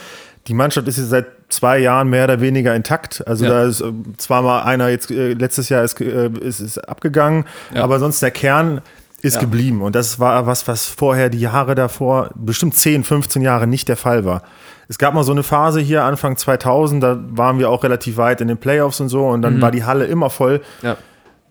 die 0.47 0.53
Mannschaft 0.53 0.87
ist 0.87 0.97
jetzt 0.97 1.09
seit 1.09 1.25
zwei 1.49 1.79
Jahren 1.79 2.09
mehr 2.09 2.23
oder 2.23 2.39
weniger 2.39 2.73
intakt. 2.75 3.27
Also 3.27 3.43
Ja. 3.45 3.51
da 3.51 3.63
ist 3.65 3.81
äh, 3.81 3.91
zwar 4.17 4.41
mal 4.41 4.61
einer 4.61 4.87
jetzt 4.87 5.11
äh, 5.11 5.33
letztes 5.33 5.67
Jahr 5.69 5.83
ist, 5.83 5.99
äh, 5.99 6.29
ist, 6.41 6.61
ist 6.61 6.77
abgegangen, 6.87 7.43
Ja. 7.75 7.83
aber 7.83 7.99
sonst 7.99 8.21
der 8.21 8.31
Kern 8.31 8.81
ist 9.21 9.33
Ja. 9.33 9.41
geblieben. 9.41 9.81
Und 9.81 9.95
das 9.95 10.19
war 10.21 10.45
was, 10.47 10.65
was 10.69 10.85
vorher 10.85 11.29
die 11.29 11.41
Jahre 11.41 11.75
davor, 11.75 12.29
bestimmt 12.35 12.75
10, 12.75 13.03
15 13.03 13.41
Jahre 13.41 13.67
nicht 13.67 13.89
der 13.89 13.97
Fall 13.97 14.23
war. 14.23 14.43
Es 14.87 14.97
gab 14.97 15.13
mal 15.13 15.23
so 15.25 15.33
eine 15.33 15.43
Phase 15.43 15.81
hier 15.81 16.03
Anfang 16.05 16.37
2000, 16.37 17.03
da 17.03 17.19
waren 17.31 17.59
wir 17.59 17.69
auch 17.69 17.83
relativ 17.83 18.15
weit 18.17 18.39
in 18.41 18.47
den 18.47 18.57
Playoffs 18.57 19.01
und 19.01 19.09
so 19.09 19.27
und 19.27 19.39
Mhm. 19.39 19.43
dann 19.43 19.61
war 19.61 19.71
die 19.71 19.83
Halle 19.83 20.05
immer 20.05 20.29
voll. 20.29 20.61
Ja. 20.81 20.95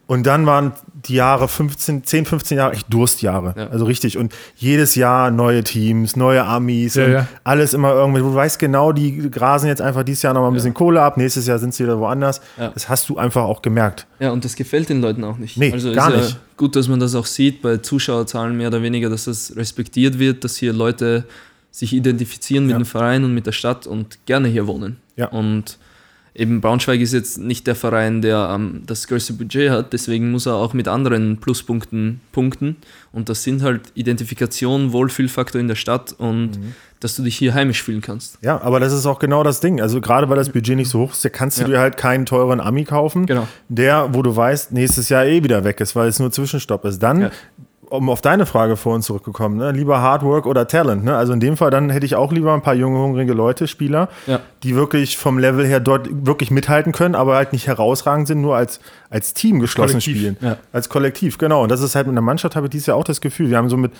Und 0.08 0.26
dann 0.26 0.46
waren 0.46 0.72
die 1.06 1.16
Jahre 1.16 1.48
15, 1.48 2.02
10, 2.02 2.24
15 2.24 2.56
Jahre 2.56 2.72
echt 2.72 2.90
Durstjahre. 2.90 3.54
Ja. 3.54 3.68
Also 3.68 3.84
richtig. 3.84 4.16
Und 4.16 4.34
jedes 4.56 4.94
Jahr 4.94 5.30
neue 5.30 5.62
Teams, 5.62 6.16
neue 6.16 6.42
Amis 6.44 6.94
Ja, 6.94 7.08
ja. 7.08 7.28
alles 7.44 7.74
immer 7.74 7.92
irgendwie. 7.92 8.20
Du 8.20 8.34
weißt 8.34 8.58
genau, 8.58 8.92
die 8.92 9.30
grasen 9.30 9.68
jetzt 9.68 9.82
einfach 9.82 10.04
dieses 10.04 10.22
Jahr 10.22 10.32
noch 10.32 10.40
mal 10.40 10.48
ein 10.48 10.54
bisschen 10.54 10.72
Kohle 10.72 11.02
ab, 11.02 11.18
nächstes 11.18 11.46
Jahr 11.46 11.58
sind 11.58 11.74
sie 11.74 11.84
wieder 11.84 11.98
woanders. 11.98 12.40
Das 12.56 12.88
hast 12.88 13.10
du 13.10 13.18
einfach 13.18 13.42
auch 13.42 13.60
gemerkt. 13.60 14.06
Ja, 14.18 14.30
und 14.30 14.46
das 14.46 14.56
gefällt 14.56 14.88
den 14.88 15.02
Leuten 15.02 15.22
auch 15.24 15.36
nicht. 15.36 15.58
Nee, 15.58 15.72
also 15.72 15.92
gar 15.92 16.08
nicht. 16.10 16.38
Gut, 16.56 16.74
dass 16.74 16.88
man 16.88 17.00
das 17.00 17.14
auch 17.14 17.26
sieht 17.26 17.60
bei 17.60 17.76
Zuschauerzahlen 17.76 18.56
mehr 18.56 18.68
oder 18.68 18.80
weniger, 18.80 19.10
dass 19.10 19.26
das 19.26 19.54
respektiert 19.56 20.18
wird, 20.18 20.42
dass 20.42 20.56
hier 20.56 20.72
Leute 20.72 21.26
sich 21.70 21.92
identifizieren 21.92 22.66
mit 22.66 22.76
dem 22.76 22.86
Verein 22.86 23.24
und 23.24 23.34
mit 23.34 23.44
der 23.44 23.52
Stadt 23.52 23.86
und 23.86 24.18
gerne 24.24 24.48
hier 24.48 24.66
wohnen. 24.66 24.96
Ja. 25.16 25.28
Und 25.28 25.76
eben 26.38 26.60
Braunschweig 26.60 27.00
ist 27.00 27.12
jetzt 27.12 27.38
nicht 27.38 27.66
der 27.66 27.74
Verein, 27.74 28.22
der 28.22 28.50
ähm, 28.54 28.82
das 28.86 29.06
größte 29.08 29.32
Budget 29.34 29.70
hat, 29.70 29.92
deswegen 29.92 30.30
muss 30.30 30.46
er 30.46 30.54
auch 30.54 30.72
mit 30.72 30.88
anderen 30.88 31.36
Pluspunkten 31.38 32.20
punkten. 32.32 32.76
Und 33.12 33.28
das 33.28 33.42
sind 33.42 33.62
halt 33.62 33.82
Identifikation, 33.94 34.92
Wohlfühlfaktor 34.92 35.60
in 35.60 35.68
der 35.68 35.74
Stadt 35.74 36.14
und 36.16 36.58
Mhm. 36.58 36.74
dass 37.00 37.16
du 37.16 37.22
dich 37.22 37.36
hier 37.36 37.54
heimisch 37.54 37.82
fühlen 37.82 38.00
kannst. 38.00 38.38
Ja, 38.42 38.60
aber 38.60 38.80
das 38.80 38.92
ist 38.92 39.06
auch 39.06 39.18
genau 39.18 39.42
das 39.42 39.60
Ding. 39.60 39.80
Also 39.80 40.00
gerade 40.00 40.28
weil 40.28 40.36
das 40.36 40.50
Budget 40.50 40.76
nicht 40.76 40.90
so 40.90 41.00
hoch 41.00 41.12
ist, 41.12 41.30
kannst 41.32 41.58
du 41.58 41.62
Ja. 41.62 41.68
dir 41.68 41.78
halt 41.80 41.96
keinen 41.96 42.26
teuren 42.26 42.60
Ami 42.60 42.84
kaufen, 42.84 43.26
Genau. 43.26 43.46
der, 43.68 44.14
wo 44.14 44.22
du 44.22 44.34
weißt, 44.34 44.72
nächstes 44.72 45.08
Jahr 45.08 45.24
eh 45.26 45.42
wieder 45.42 45.64
weg 45.64 45.80
ist, 45.80 45.94
weil 45.96 46.08
es 46.08 46.18
nur 46.18 46.30
Zwischenstopp 46.30 46.84
ist. 46.84 47.00
Dann, 47.02 47.20
Ja. 47.22 47.30
Um 47.90 48.10
auf 48.10 48.20
deine 48.20 48.44
Frage 48.46 48.76
vorhin 48.76 49.02
zurückgekommen, 49.02 49.56
ne, 49.56 49.72
lieber 49.72 50.00
Hard 50.00 50.22
Work 50.22 50.46
oder 50.46 50.66
Talent. 50.66 51.04
Ne? 51.04 51.16
Also 51.16 51.32
in 51.32 51.40
dem 51.40 51.56
Fall, 51.56 51.70
dann 51.70 51.88
hätte 51.90 52.04
ich 52.06 52.14
auch 52.16 52.32
lieber 52.32 52.52
ein 52.52 52.60
paar 52.62 52.74
junge, 52.74 52.98
hungrige 52.98 53.32
Leute, 53.32 53.66
Spieler, 53.66 54.08
Ja. 54.26 54.40
die 54.62 54.74
wirklich 54.76 55.16
vom 55.16 55.38
Level 55.38 55.66
her 55.66 55.80
dort 55.80 56.08
wirklich 56.26 56.50
mithalten 56.50 56.92
können, 56.92 57.14
aber 57.14 57.36
halt 57.36 57.52
nicht 57.52 57.66
herausragend 57.66 58.28
sind, 58.28 58.40
nur 58.42 58.56
als, 58.56 58.80
als 59.10 59.32
Team 59.34 59.58
geschlossen 59.60 59.92
Kollektiv. 60.00 60.16
spielen. 60.18 60.36
Ja. 60.40 60.56
Als 60.72 60.88
Kollektiv, 60.88 61.38
genau. 61.38 61.62
Und 61.62 61.70
das 61.70 61.80
ist 61.80 61.94
halt 61.94 62.06
mit 62.06 62.16
der 62.16 62.22
Mannschaft, 62.22 62.56
habe 62.56 62.66
ich 62.66 62.70
dieses 62.70 62.86
Jahr 62.88 62.96
auch 62.96 63.04
das 63.04 63.20
Gefühl. 63.20 63.48
Wir 63.50 63.56
haben 63.56 63.70
so 63.70 63.76
mit 63.76 63.92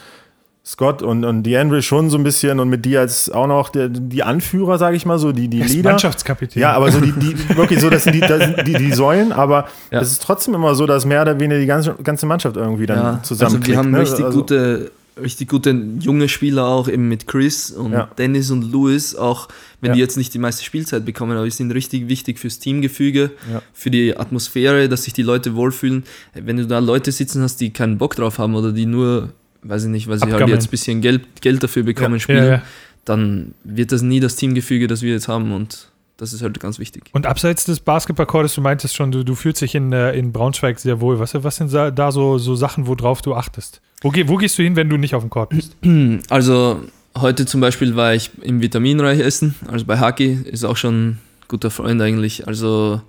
Scott 0.69 1.01
und, 1.03 1.25
und 1.25 1.45
DeAndre 1.45 1.81
schon 1.81 2.11
so 2.11 2.19
ein 2.19 2.25
bisschen 2.25 2.61
und 2.61 2.69
mit 2.69 2.85
dir 2.85 3.01
als 3.01 3.31
auch 3.31 3.47
noch 3.47 3.71
der, 3.71 3.89
die 3.89 4.23
Anführer, 4.23 4.77
sage 4.77 4.97
ich 4.97 5.07
mal 5.07 5.19
so, 5.19 5.33
die, 5.33 5.49
die 5.49 5.63
Er 5.63 5.67
Leader. 5.69 5.91
Mannschaftskapitän. 5.91 6.61
Ja, 6.61 6.73
aber 6.73 6.93
so 6.93 7.01
die, 7.01 7.13
die 7.13 7.35
wirklich 7.57 7.81
so, 7.81 7.89
das 7.89 8.05
sind 8.05 8.15
die, 8.17 8.21
das 8.21 8.45
sind 8.45 8.67
die, 8.67 8.75
die 8.75 8.93
Säulen, 8.93 9.33
aber 9.33 9.67
Ja. 9.91 10.01
es 10.03 10.13
ist 10.13 10.23
trotzdem 10.23 10.53
immer 10.55 10.75
so, 10.75 10.85
dass 10.87 11.07
mehr 11.07 11.23
oder 11.23 11.41
weniger 11.41 11.59
die 11.59 11.65
ganze, 11.67 11.95
ganze 12.05 12.27
Mannschaft 12.27 12.57
irgendwie 12.57 12.85
dann 12.85 12.99
Ja, 12.99 13.23
zusammen 13.23 13.57
also 13.57 13.67
wir 13.67 13.77
haben 13.79 13.91
ne? 13.93 14.01
richtig 14.01 14.25
Also- 14.27 14.41
gute, 14.41 14.91
richtig 15.23 15.49
gute 15.49 15.71
junge 16.01 16.29
Spieler 16.29 16.67
auch 16.67 16.87
eben 16.87 17.09
mit 17.09 17.27
Chris 17.27 17.71
und 17.71 17.93
Ja. 17.93 18.11
Dennis 18.19 18.51
und 18.51 18.71
Louis, 18.71 19.17
auch 19.17 19.49
wenn 19.81 19.89
Ja. 19.89 19.95
die 19.95 20.01
jetzt 20.01 20.19
nicht 20.19 20.35
die 20.35 20.39
meiste 20.39 20.65
Spielzeit 20.65 21.07
bekommen, 21.07 21.33
aber 21.33 21.45
die 21.47 21.51
sind 21.51 21.73
richtig 21.73 22.09
wichtig 22.09 22.39
fürs 22.39 22.59
Teamgefüge, 22.59 23.31
Ja. 23.51 23.63
für 23.73 23.91
die 23.91 24.15
Atmosphäre, 24.19 24.89
dass 24.91 25.05
sich 25.05 25.15
die 25.15 25.23
Leute 25.23 25.55
wohlfühlen. 25.57 26.05
Wenn 26.35 26.59
du 26.59 26.67
da 26.67 26.79
Leute 26.79 27.11
sitzen 27.11 27.43
hast, 27.43 27.57
die 27.63 27.71
keinen 27.73 27.97
Bock 27.97 28.17
drauf 28.17 28.39
haben 28.39 28.55
oder 28.55 28.71
die 28.71 28.85
nur, 28.87 29.31
weiß 29.63 29.85
ich 29.85 29.91
nicht, 29.91 30.09
weil 30.09 30.19
sie 30.19 30.33
halt 30.33 30.49
jetzt 30.49 30.69
ein 30.69 30.71
bisschen 30.71 31.01
Geld, 31.01 31.41
Geld 31.41 31.63
dafür 31.63 31.83
bekommen, 31.83 32.15
Ja. 32.15 32.21
spielen, 32.21 32.47
Ja, 32.47 32.63
dann 33.05 33.55
wird 33.65 33.93
das 33.93 34.03
nie 34.03 34.21
das 34.21 34.37
Teamgefüge, 34.37 34.87
das 34.87 35.03
wir 35.03 35.13
jetzt 35.13 35.29
haben 35.29 35.53
und 35.53 35.91
das 36.17 36.33
ist 36.33 36.43
halt 36.43 36.59
ganz 36.61 36.79
wichtig. 36.79 37.05
Und 37.13 37.27
abseits 37.27 37.65
des 37.65 37.81
Basketballkordes, 37.81 38.55
du 38.55 38.61
meintest 38.61 38.97
schon, 38.97 39.13
du, 39.13 39.25
du 39.25 39.35
fühlst 39.35 39.63
dich 39.63 39.75
in, 39.77 39.93
äh, 39.93 40.13
in 40.13 40.33
Braunschweig 40.33 40.79
sehr 40.81 41.01
wohl. 41.01 41.19
Was, 41.21 41.33
was 41.43 41.57
sind 41.57 41.73
da- 41.73 42.13
so, 42.13 42.39
so 42.39 42.55
Sachen, 42.57 42.87
worauf 42.89 43.23
du 43.23 43.35
achtest? 43.35 43.81
Wo, 44.03 44.11
geh, 44.11 44.27
wo 44.29 44.37
gehst 44.37 44.59
du 44.59 44.63
hin, 44.65 44.75
wenn 44.77 44.89
du 44.89 44.97
nicht 44.97 45.15
auf 45.15 45.23
dem 45.23 45.31
Court 45.31 45.51
bist? 45.51 45.77
Also 46.29 46.81
heute 47.17 47.47
zum 47.47 47.61
Beispiel 47.61 47.95
war 47.97 48.15
ich 48.15 48.31
im 48.43 48.61
Vitaminreich 48.61 49.21
essen, 49.21 49.55
also 49.71 49.85
bei 49.85 49.99
Haki, 49.99 50.39
ist 50.45 50.65
auch 50.65 50.77
schon 50.77 50.95
ein 51.11 51.19
guter 51.49 51.71
Freund 51.71 52.01
eigentlich. 52.03 52.47
Also 52.49 53.01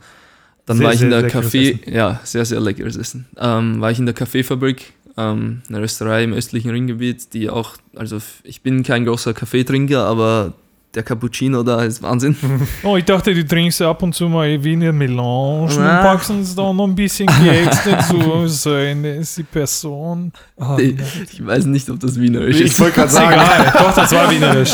dann 0.65 0.77
Sehr, 0.77 0.85
war 0.87 0.93
ich 0.93 1.01
in 1.01 1.09
der 1.09 1.27
Kaffee, 1.27 1.79
ja, 1.87 2.19
sehr, 2.23 2.45
sehr 2.45 2.59
leckeres 2.59 2.95
Essen. 2.95 3.25
Ähm, 3.37 3.81
war 3.81 3.89
ich 3.91 3.97
in 3.99 4.05
der 4.05 4.13
Kaffeefabrik, 4.15 4.93
ähm, 5.19 5.61
eine 5.69 5.81
Rösterei 5.81 6.23
im 6.23 6.33
östlichen 6.33 6.71
Ringgebiet, 6.71 7.33
die 7.33 7.49
auch, 7.49 7.73
also 7.95 8.17
ich 8.43 8.61
bin 8.61 8.83
kein 8.83 9.05
großer 9.05 9.33
Kaffeetrinker, 9.33 10.05
aber 10.05 10.53
der 10.95 11.03
Cappuccino 11.03 11.61
da 11.61 11.83
ist 11.83 12.01
Wahnsinn. 12.01 12.35
Oh, 12.83 12.97
ich 12.97 13.05
dachte, 13.05 13.33
du 13.35 13.45
trinkst 13.45 13.79
ab 13.83 14.01
und 14.01 14.15
zu 14.15 14.27
mal 14.27 14.63
Wiener 14.63 14.91
Melange 14.91 15.61
und 15.65 15.77
Na. 15.77 16.01
packst 16.01 16.31
uns 16.31 16.55
da 16.55 16.73
noch 16.73 16.87
ein 16.87 16.95
bisschen 16.95 17.27
Keks 17.27 17.83
dazu. 17.85 18.47
So 18.47 18.71
eine 18.73 19.17
ist 19.17 19.37
die 19.37 19.43
Person. 19.43 20.31
Ah, 20.57 20.77
Ich, 20.79 20.95
ich 21.33 21.45
weiß 21.45 21.65
nicht, 21.65 21.87
ob 21.91 21.99
das 21.99 22.19
wienerisch 22.19 22.55
Ich 22.59 22.71
ist. 22.71 22.79
wollte 22.79 22.95
gerade 22.95 23.07
ist 23.09 23.13
sagen, 23.13 23.33
egal. 23.33 23.73
Doch, 23.77 23.93
das 23.95 24.11
war 24.13 24.31
wienerisch. 24.31 24.73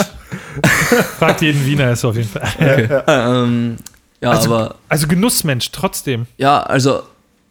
Fragt 1.19 1.41
jeden 1.41 1.65
Wiener 1.65 1.91
ist 1.91 2.05
auf 2.05 2.15
jeden 2.15 2.29
Fall. 2.29 3.03
ähm, 3.07 3.75
ja, 4.21 4.29
Also- 4.31 4.53
aber 4.55 4.75
Also 4.87 5.07
Genussmensch, 5.07 5.71
trotzdem. 5.71 6.27
Ja, 6.37 6.61
also 6.63 7.01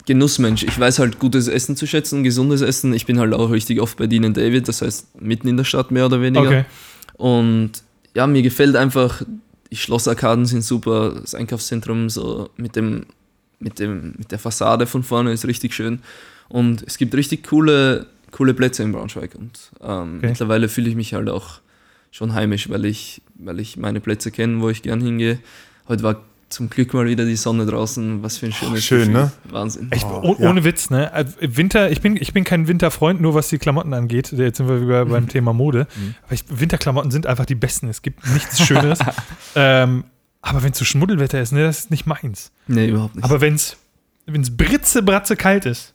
Genussmensch. 0.07 0.63
Ich 0.65 0.79
weiß 0.79 0.99
halt 0.99 1.19
gutes 1.19 1.49
Essen 1.49 1.77
zu 1.77 1.87
schätzen, 1.87 2.23
gesundes 2.25 2.61
Essen. 2.61 2.93
Ich 2.93 3.07
bin 3.07 3.19
halt 3.19 3.33
auch 3.33 3.51
richtig 3.51 3.81
oft 3.81 3.97
bei 3.97 4.07
Dean 4.07 4.35
David, 4.35 4.69
das 4.69 4.83
heißt 4.83 5.21
mitten 5.21 5.49
in 5.49 5.57
der 5.57 5.65
Stadt 5.65 5.91
mehr 5.91 6.07
oder 6.07 6.21
weniger. 6.21 6.47
Okay. 6.47 6.65
Und 7.15 7.73
ja, 8.15 8.27
mir 8.27 8.43
gefällt 8.43 8.77
einfach, 8.77 9.23
die 9.71 9.77
Schlossarkaden 9.77 10.47
sind 10.47 10.63
super, 10.63 11.15
das 11.21 11.35
Einkaufszentrum 11.35 12.11
so 12.11 12.51
mit 12.57 12.77
dem, 12.77 13.07
mit 13.61 13.79
dem, 13.79 14.15
mit 14.19 14.31
der 14.31 14.39
Fassade 14.39 14.87
von 14.87 15.03
vorne 15.03 15.33
ist 15.33 15.47
richtig 15.47 15.75
schön. 15.75 16.01
Und 16.49 16.85
es 16.87 16.99
gibt 16.99 17.15
richtig 17.15 17.49
coole, 17.49 18.07
coole 18.31 18.53
Plätze 18.55 18.83
in 18.83 18.93
Braunschweig. 18.93 19.35
Und 19.35 19.59
ähm, 19.83 20.19
Okay. 20.19 20.29
mittlerweile 20.29 20.69
fühle 20.69 20.89
ich 20.91 20.97
mich 20.97 21.15
halt 21.15 21.29
auch 21.31 21.61
schon 22.11 22.35
heimisch, 22.35 22.69
weil 22.69 22.85
ich, 22.85 23.23
weil 23.37 23.59
ich 23.59 23.77
meine 23.77 24.01
Plätze 24.01 24.31
kenne, 24.31 24.61
wo 24.61 24.69
ich 24.69 24.83
gern 24.83 25.01
hingehe. 25.01 25.39
Heute 25.89 26.03
war 26.03 26.21
zum 26.55 26.71
Glück 26.71 26.95
mal 26.95 27.05
wieder 27.07 27.25
die 27.25 27.37
Sonne 27.37 27.67
draußen. 27.67 28.23
Was 28.23 28.39
für 28.39 28.47
ein 28.47 28.53
schönes 28.53 28.85
schön, 28.85 29.01
Gefühl. 29.13 29.15
ne? 29.15 29.33
Wahnsinn. 29.51 29.91
Ich, 29.95 30.05
Oh, 30.05 30.21
oh, 30.23 30.37
ja. 30.39 30.49
Ohne 30.49 30.65
Witz, 30.65 30.89
ne? 30.91 31.13
Also 31.13 31.35
Winter, 31.41 31.91
ich 31.91 32.01
bin, 32.01 32.17
ich 32.17 32.33
bin 32.33 32.45
kein 32.45 32.69
Winterfreund, 32.69 33.21
nur 33.21 33.35
was 33.35 33.49
die 33.49 33.59
Klamotten 33.59 33.93
angeht. 33.93 34.33
Jetzt 34.33 34.57
sind 34.59 34.69
wir 34.69 34.81
wieder 34.81 35.05
beim 35.07 35.29
Thema 35.29 35.53
Mode. 35.53 35.87
Aber 36.25 36.33
ich, 36.33 36.45
Winterklamotten 36.49 37.11
sind 37.11 37.27
einfach 37.27 37.45
die 37.45 37.55
besten. 37.55 37.89
Es 37.89 38.03
gibt 38.03 38.27
nichts 38.33 38.61
Schöneres. 38.65 38.99
ähm, 39.55 40.05
aber 40.41 40.63
wenn 40.63 40.73
es 40.73 40.79
so 40.79 40.85
Schmuddelwetter 40.85 41.41
ist, 41.41 41.53
ne, 41.53 41.65
das 41.65 41.81
ist 41.81 41.91
nicht 41.91 42.07
meins. 42.07 42.53
Nee, 42.67 42.89
überhaupt 42.89 43.17
nicht. 43.17 43.25
Aber 43.25 43.41
wenn 43.41 43.55
es 43.55 43.77
britze, 44.57 45.03
bratze 45.03 45.37
kalt 45.37 45.67
ist 45.67 45.95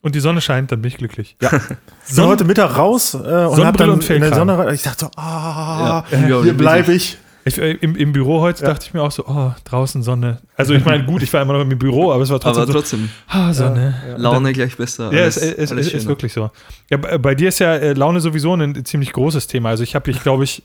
und 0.00 0.14
die 0.14 0.20
Sonne 0.20 0.40
scheint, 0.40 0.72
dann 0.72 0.82
bin 0.82 0.88
ich 0.88 0.98
glücklich. 0.98 1.36
Ja. 1.40 1.50
Ich 2.08 2.16
bin 2.16 2.26
heute 2.26 2.44
Mittag 2.44 2.76
raus 2.76 3.14
äh, 3.14 3.16
und 3.18 3.64
hab 3.64 3.76
dann 3.76 3.90
und 3.90 4.10
in 4.10 4.20
der. 4.20 4.34
Sonne, 4.34 4.72
ich 4.74 4.82
dachte 4.82 5.06
so, 5.06 5.10
ah, 5.16 6.04
ja, 6.10 6.42
hier 6.42 6.52
bleibe 6.54 6.92
ich. 6.92 7.16
Ich, 7.44 7.58
äh, 7.58 7.72
im, 7.72 7.96
Im 7.96 8.12
Büro 8.12 8.40
heute 8.40 8.64
dachte 8.64 8.86
ich 8.86 8.94
mir 8.94 9.02
auch 9.02 9.10
so, 9.10 9.26
oh, 9.26 9.52
draußen 9.64 10.02
Sonne. 10.02 10.38
Also 10.56 10.74
ich 10.74 10.84
meine, 10.84 11.04
gut, 11.04 11.22
ich 11.22 11.32
war 11.32 11.42
immer 11.42 11.54
noch 11.54 11.60
im 11.60 11.76
Büro, 11.78 12.12
aber 12.12 12.22
es 12.22 12.30
war 12.30 12.38
trotzdem 12.38 12.62
Aber 12.62 12.72
so, 12.72 12.78
trotzdem, 12.78 13.08
ah, 13.28 13.52
Sonne. 13.52 13.94
Laune 14.16 14.52
gleich 14.52 14.76
besser. 14.76 15.12
Ja, 15.12 15.22
alles- 15.22 15.36
es, 15.38 15.52
es, 15.54 15.72
alles 15.72 15.88
es 15.88 15.94
ist 15.94 16.06
wirklich 16.06 16.32
so. 16.32 16.50
Ja, 16.90 16.98
bei 16.98 17.18
bei 17.18 17.34
dir 17.34 17.48
ist 17.48 17.58
ja 17.58 17.74
äh, 17.74 17.94
Laune 17.94 18.20
sowieso 18.20 18.54
ein 18.54 18.84
ziemlich 18.84 19.12
großes 19.12 19.48
Thema. 19.48 19.70
Also 19.70 19.82
ich 19.82 19.94
habe 19.96 20.10
dich, 20.12 20.22
glaube 20.22 20.44
ich, 20.44 20.62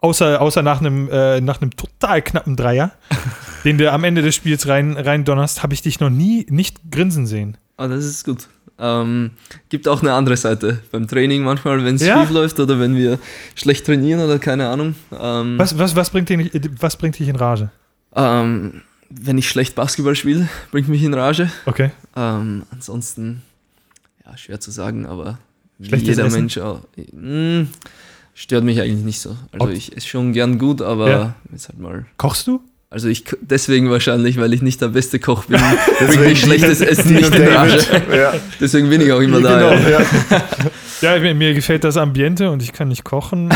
außer, 0.00 0.40
außer 0.40 0.62
nach 0.62 0.80
einem 0.80 1.08
äh, 1.10 1.40
nach 1.40 1.60
einem 1.60 1.74
total 1.76 2.22
knappen 2.22 2.56
Dreier, 2.56 2.92
den 3.64 3.78
du 3.78 3.90
am 3.90 4.04
Ende 4.04 4.22
des 4.22 4.34
Spiels 4.34 4.68
rein, 4.68 4.96
rein 4.96 5.24
donnerst, 5.24 5.62
habe 5.62 5.74
ich 5.74 5.82
dich 5.82 6.00
noch 6.00 6.10
nie 6.10 6.46
nicht 6.50 6.90
grinsen 6.90 7.26
sehen. 7.26 7.56
Ah, 7.76 7.88
das 7.88 8.04
ist 8.04 8.24
gut. 8.24 8.48
Ähm, 8.80 9.32
gibt 9.68 9.86
auch 9.88 10.00
eine 10.00 10.14
andere 10.14 10.36
Seite 10.36 10.80
beim 10.90 11.06
Training 11.06 11.42
manchmal, 11.42 11.84
wenn 11.84 11.96
es 11.96 12.02
Ja? 12.02 12.20
schief 12.20 12.30
läuft 12.30 12.58
oder 12.60 12.80
wenn 12.80 12.96
wir 12.96 13.18
schlecht 13.54 13.84
trainieren 13.86 14.20
oder 14.20 14.38
keine 14.38 14.68
Ahnung. 14.68 14.94
Ähm, 15.12 15.58
Was, 15.58 15.76
was, 15.78 15.94
was, 15.96 16.10
bringt 16.10 16.28
dich, 16.30 16.50
was 16.80 16.96
bringt 16.96 17.18
dich 17.18 17.28
in 17.28 17.36
Rage? 17.36 17.70
Ähm, 18.16 18.82
wenn 19.10 19.36
ich 19.38 19.48
schlecht 19.48 19.74
Basketball 19.74 20.14
spiele, 20.16 20.48
bringt 20.70 20.88
mich 20.88 21.02
in 21.02 21.12
Rage. 21.14 21.50
Okay. 21.66 21.90
Ähm, 22.16 22.62
ansonsten, 22.70 23.42
ja, 24.24 24.36
schwer 24.36 24.60
zu 24.60 24.70
sagen, 24.70 25.04
aber 25.06 25.38
Schlechtes 25.82 26.08
jeder 26.16 26.26
Essen? 26.26 26.40
Mensch 26.40 26.58
auch. 26.58 26.80
Mh, 27.12 27.66
stört 28.34 28.64
mich 28.64 28.80
eigentlich 28.80 29.04
nicht 29.04 29.20
so. 29.20 29.36
Also 29.52 29.66
Ob- 29.66 29.70
ich 29.72 29.96
esse 29.96 30.06
schon 30.08 30.32
gern 30.32 30.58
gut, 30.58 30.80
aber 30.82 31.10
Ja. 31.10 31.34
jetzt 31.52 31.68
halt 31.68 31.78
mal. 31.78 32.06
Kochst 32.16 32.46
du? 32.46 32.60
Also 32.92 33.06
ich 33.06 33.24
deswegen 33.40 33.88
wahrscheinlich, 33.88 34.36
weil 34.36 34.52
ich 34.52 34.62
nicht 34.62 34.80
der 34.80 34.88
beste 34.88 35.20
Koch 35.20 35.44
bin, 35.44 35.60
Deswegen 36.00 36.34
schlechtes 36.34 36.80
Essen 36.80 37.14
nicht 37.14 37.32
in 37.32 37.44
David. 37.44 37.54
Rage. 37.54 38.16
Ja. 38.16 38.34
Deswegen 38.60 38.90
bin 38.90 39.00
ich 39.00 39.12
auch 39.12 39.20
immer 39.20 39.40
da. 39.40 39.70
genau, 39.76 39.88
ja. 39.88 40.00
ja. 40.00 40.42
Ja, 41.00 41.18
mir, 41.20 41.34
mir 41.34 41.54
gefällt 41.54 41.84
das 41.84 41.96
Ambiente 41.96 42.50
und 42.50 42.62
ich 42.62 42.72
kann 42.72 42.88
nicht 42.88 43.04
kochen. 43.04 43.44
Und, 43.44 43.54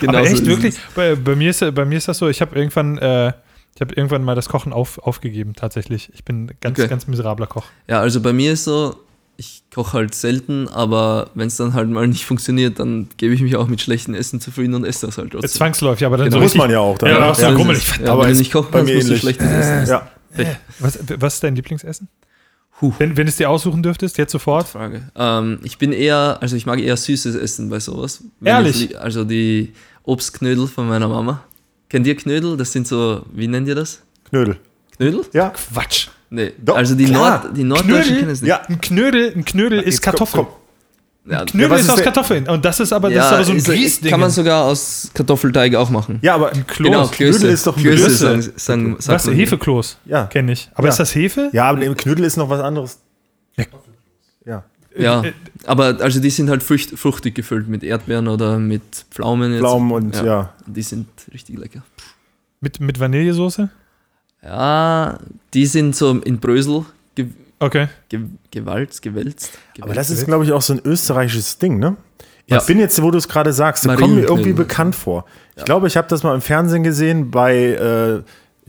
Genau 0.00 0.18
aber 0.18 0.26
echt 0.26 0.44
wirklich, 0.44 0.74
bei, 0.96 1.14
bei, 1.14 1.36
mir 1.36 1.50
ist, 1.50 1.64
bei 1.74 1.84
mir 1.84 1.96
ist 1.96 2.08
das 2.08 2.18
so, 2.18 2.28
ich 2.28 2.40
habe 2.40 2.56
irgendwann, 2.56 2.98
äh, 2.98 3.28
ich 3.74 3.80
habe 3.80 3.94
irgendwann 3.94 4.24
mal 4.24 4.34
das 4.34 4.48
Kochen 4.48 4.72
auf, 4.72 4.98
aufgegeben, 4.98 5.54
tatsächlich. 5.54 6.10
Ich 6.12 6.24
bin 6.24 6.50
ganz, 6.60 6.78
Okay. 6.78 6.88
ganz 6.88 7.06
miserabler 7.06 7.46
Koch. 7.46 7.64
Ja, 7.88 8.00
also 8.00 8.20
bei 8.20 8.32
mir 8.32 8.52
ist 8.52 8.64
so, 8.64 8.96
koche 9.74 9.92
halt 9.98 10.14
selten, 10.14 10.68
aber 10.68 11.30
wenn 11.34 11.48
es 11.48 11.56
dann 11.56 11.74
halt 11.74 11.88
mal 11.90 12.06
nicht 12.08 12.24
funktioniert, 12.24 12.78
dann 12.78 13.08
gebe 13.16 13.34
ich 13.34 13.40
mich 13.42 13.56
auch 13.56 13.66
mit 13.66 13.80
schlechtem 13.80 14.14
Essen 14.14 14.40
zufrieden 14.40 14.74
und 14.74 14.84
esse 14.84 15.06
das 15.06 15.18
halt 15.18 15.28
Äh, 15.28 15.30
trotzdem. 15.32 15.50
Zwangsläufig, 15.50 16.06
aber 16.06 16.16
dann 16.16 16.26
Genau. 16.26 16.36
so 16.38 16.42
Muss 16.42 16.54
man 16.54 16.70
ja 16.70 16.78
auch. 16.80 16.96
Dann. 16.98 17.10
Ja, 17.10 17.30
auch 17.30 17.34
so 17.34 17.42
das 17.42 17.54
grummelig. 17.54 17.78
ist- 17.88 17.98
Ja, 18.00 18.12
Aber 18.12 18.22
wenn 18.24 18.32
du 18.32 18.38
nicht 18.38 18.52
kochen 18.52 18.68
bei 18.70 18.78
kannst, 18.78 18.92
mir 18.92 18.98
musst 18.98 19.10
du 19.10 19.16
schlechtes 19.18 19.46
Essen. 19.50 19.86
Ja. 19.88 20.10
Was, 20.80 20.98
was 21.18 21.34
ist 21.34 21.42
dein 21.44 21.54
Lieblingsessen? 21.56 22.08
Huh. 22.80 22.92
Wenn, 22.98 23.16
wenn 23.16 23.26
du 23.26 23.30
es 23.30 23.36
dir 23.36 23.48
aussuchen 23.50 23.82
dürftest, 23.84 24.18
jetzt 24.18 24.32
sofort? 24.32 24.66
Frage. 24.66 25.10
Ähm, 25.16 25.60
ich 25.62 25.78
bin 25.78 25.92
eher, 25.92 26.38
also 26.40 26.56
ich 26.56 26.66
mag 26.66 26.80
eher 26.80 26.96
süßes 26.96 27.36
Essen 27.36 27.68
bei 27.70 27.78
sowas. 27.78 28.24
Wenn 28.40 28.52
Ehrlich? 28.52 28.90
Ich, 28.90 28.98
also 29.00 29.22
die 29.24 29.72
Obstknödel 30.02 30.66
von 30.66 30.88
meiner 30.88 31.06
Mama. 31.08 31.44
Kennt 31.88 32.06
ihr 32.08 32.16
Knödel? 32.16 32.56
Das 32.56 32.72
sind 32.72 32.88
so, 32.88 33.24
wie 33.32 33.46
nennt 33.46 33.68
ihr 33.68 33.76
das? 33.76 34.02
Knödel. 34.28 34.56
Knödel? 34.96 35.22
Ja. 35.32 35.50
Quatsch. 35.50 36.08
Nee. 36.34 36.52
Doch, 36.64 36.76
also 36.76 36.94
die, 36.94 37.04
klar. 37.04 37.42
Nord, 37.44 37.56
die 37.56 37.64
Norddeutschen 37.64 38.16
kennen 38.18 38.30
es 38.30 38.40
nicht. 38.42 38.48
Ja. 38.48 38.62
Ein 38.68 38.80
Knödel, 38.80 39.32
ein 39.36 39.44
Knödel 39.44 39.78
ist 39.80 39.86
Jetzt 39.86 40.02
komm, 40.02 40.10
Kartoffel. 40.12 40.44
komm. 40.44 41.30
Ja, 41.30 41.44
Knödel 41.44 41.72
ist 41.78 41.84
ist 41.84 41.90
aus 41.90 41.96
der- 41.96 42.04
Kartoffeln. 42.04 42.48
Und 42.48 42.64
das 42.64 42.80
ist 42.80 42.92
aber, 42.92 43.08
das 43.08 43.16
ja, 43.16 43.26
ist 43.28 43.32
aber 43.32 43.44
so 43.44 43.52
ein 43.52 43.62
Grießding. 43.62 44.10
Kann 44.10 44.20
man 44.20 44.30
sogar 44.30 44.64
aus 44.64 45.10
Kartoffelteig 45.14 45.74
auch 45.74 45.88
machen. 45.88 46.18
Ja, 46.22 46.34
aber 46.34 46.50
Kloß. 46.50 46.86
Genau, 46.90 47.06
Klöße. 47.06 47.38
Knödel 47.38 47.54
ist 47.54 47.66
doch 47.66 47.76
ein 47.76 47.82
Klöße, 47.82 48.04
Klöße. 48.04 48.16
sagen, 48.16 48.42
sagen, 48.56 48.96
sagt 48.98 49.08
Was? 49.20 49.26
man. 49.26 49.34
Hefekloß. 49.36 49.96
Ja. 50.04 50.26
Kenne 50.26 50.52
ich. 50.52 50.68
Aber 50.74 50.86
Ja. 50.88 50.90
ist 50.92 50.98
das 51.00 51.14
Hefe? 51.14 51.48
Ja, 51.52 51.70
aber 51.70 51.82
im 51.82 51.96
Knödel 51.96 52.24
ist 52.26 52.36
noch 52.36 52.50
was 52.50 52.60
anderes. 52.60 52.98
Ja. 54.44 54.64
Ja, 54.96 55.22
Äh, 55.24 55.32
aber 55.66 55.96
also 56.00 56.20
die 56.20 56.30
sind 56.30 56.48
halt 56.50 56.62
frucht, 56.62 56.90
fruchtig 56.96 57.34
gefüllt 57.34 57.66
mit 57.68 57.82
Erdbeeren 57.82 58.28
oder 58.28 58.58
mit 58.58 58.82
Pflaumen. 59.10 59.50
Jetzt. 59.52 59.60
Pflaumen 59.60 59.90
und 59.92 60.14
ja. 60.22 60.52
Die 60.66 60.82
sind 60.82 61.08
richtig 61.32 61.58
lecker. 61.58 61.82
Mit, 62.60 62.80
mit 62.80 63.00
Vanillesoße? 63.00 63.70
Ja, 64.44 65.18
die 65.54 65.66
sind 65.66 65.96
so 65.96 66.10
in 66.20 66.38
Brösel 66.38 66.84
ge 67.14 67.26
Okay. 67.60 67.88
ge 68.08 68.20
gewalzt, 68.50 69.00
gewälzt. 69.00 69.50
Aber 69.80 69.94
das 69.94 70.10
ist, 70.10 70.26
glaube 70.26 70.44
ich, 70.44 70.52
auch 70.52 70.60
so 70.62 70.74
ein 70.74 70.80
österreichisches 70.84 71.58
Ding, 71.58 71.78
ne? 71.78 71.96
Ja. 72.46 72.58
Ich 72.58 72.64
bin 72.66 72.78
jetzt, 72.78 73.00
wo 73.02 73.10
du 73.10 73.16
es 73.16 73.26
gerade 73.26 73.52
sagst, 73.54 73.86
das 73.86 73.96
kommt 73.98 74.16
mir 74.16 74.22
irgendwie 74.24 74.52
bekannt 74.52 74.94
vor. 74.94 75.24
Ich 75.56 75.64
glaube, 75.64 75.86
ich 75.86 75.96
habe 75.96 76.08
das 76.08 76.22
mal 76.22 76.34
im 76.34 76.42
Fernsehen 76.42 76.82
gesehen 76.82 77.30
bei, 77.30 77.54
äh, 77.56 78.22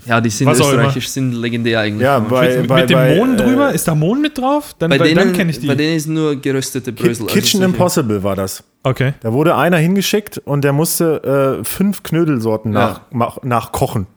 ja, 0.10 0.22
die 0.22 0.30
sind 0.30 0.48
österreichisch, 0.50 1.10
sind 1.10 1.34
legendär 1.34 1.82
eigentlich. 1.82 2.04
ja, 2.04 2.20
bei, 2.20 2.58
mit 2.60 2.68
bei, 2.68 2.82
mit 2.82 2.90
dem 2.90 2.96
bei, 2.98 3.16
Mohn 3.18 3.34
äh, 3.34 3.38
drüber? 3.38 3.72
Ist 3.74 3.86
da 3.88 3.96
Mohn 3.96 4.22
mit 4.22 4.38
drauf? 4.38 4.76
Dann, 4.80 4.90
bei 4.92 4.98
denen, 4.98 5.34
kenne 5.34 5.52
ich 5.52 5.60
die. 5.60 5.68
bei 5.68 5.76
denen 5.76 5.98
ist 5.98 6.08
nur 6.08 6.38
geröstete 6.38 6.94
Ki- 6.94 7.04
Brösel. 7.04 7.24
also 7.24 7.34
Kitchen 7.34 7.60
solche- 7.60 7.74
Impossible 7.74 8.24
war 8.24 8.36
das. 8.38 8.64
okay. 8.84 9.14
Da 9.20 9.34
wurde 9.34 9.56
einer 9.58 9.78
hingeschickt 9.78 10.38
und 10.38 10.64
der 10.64 10.72
musste 10.72 11.60
äh, 11.60 11.66
fünf 11.66 12.04
Knödelsorten 12.04 12.72
Ja. 12.72 12.80
nach, 12.80 13.02
mach- 13.12 13.44
nachkochen. 13.44 14.08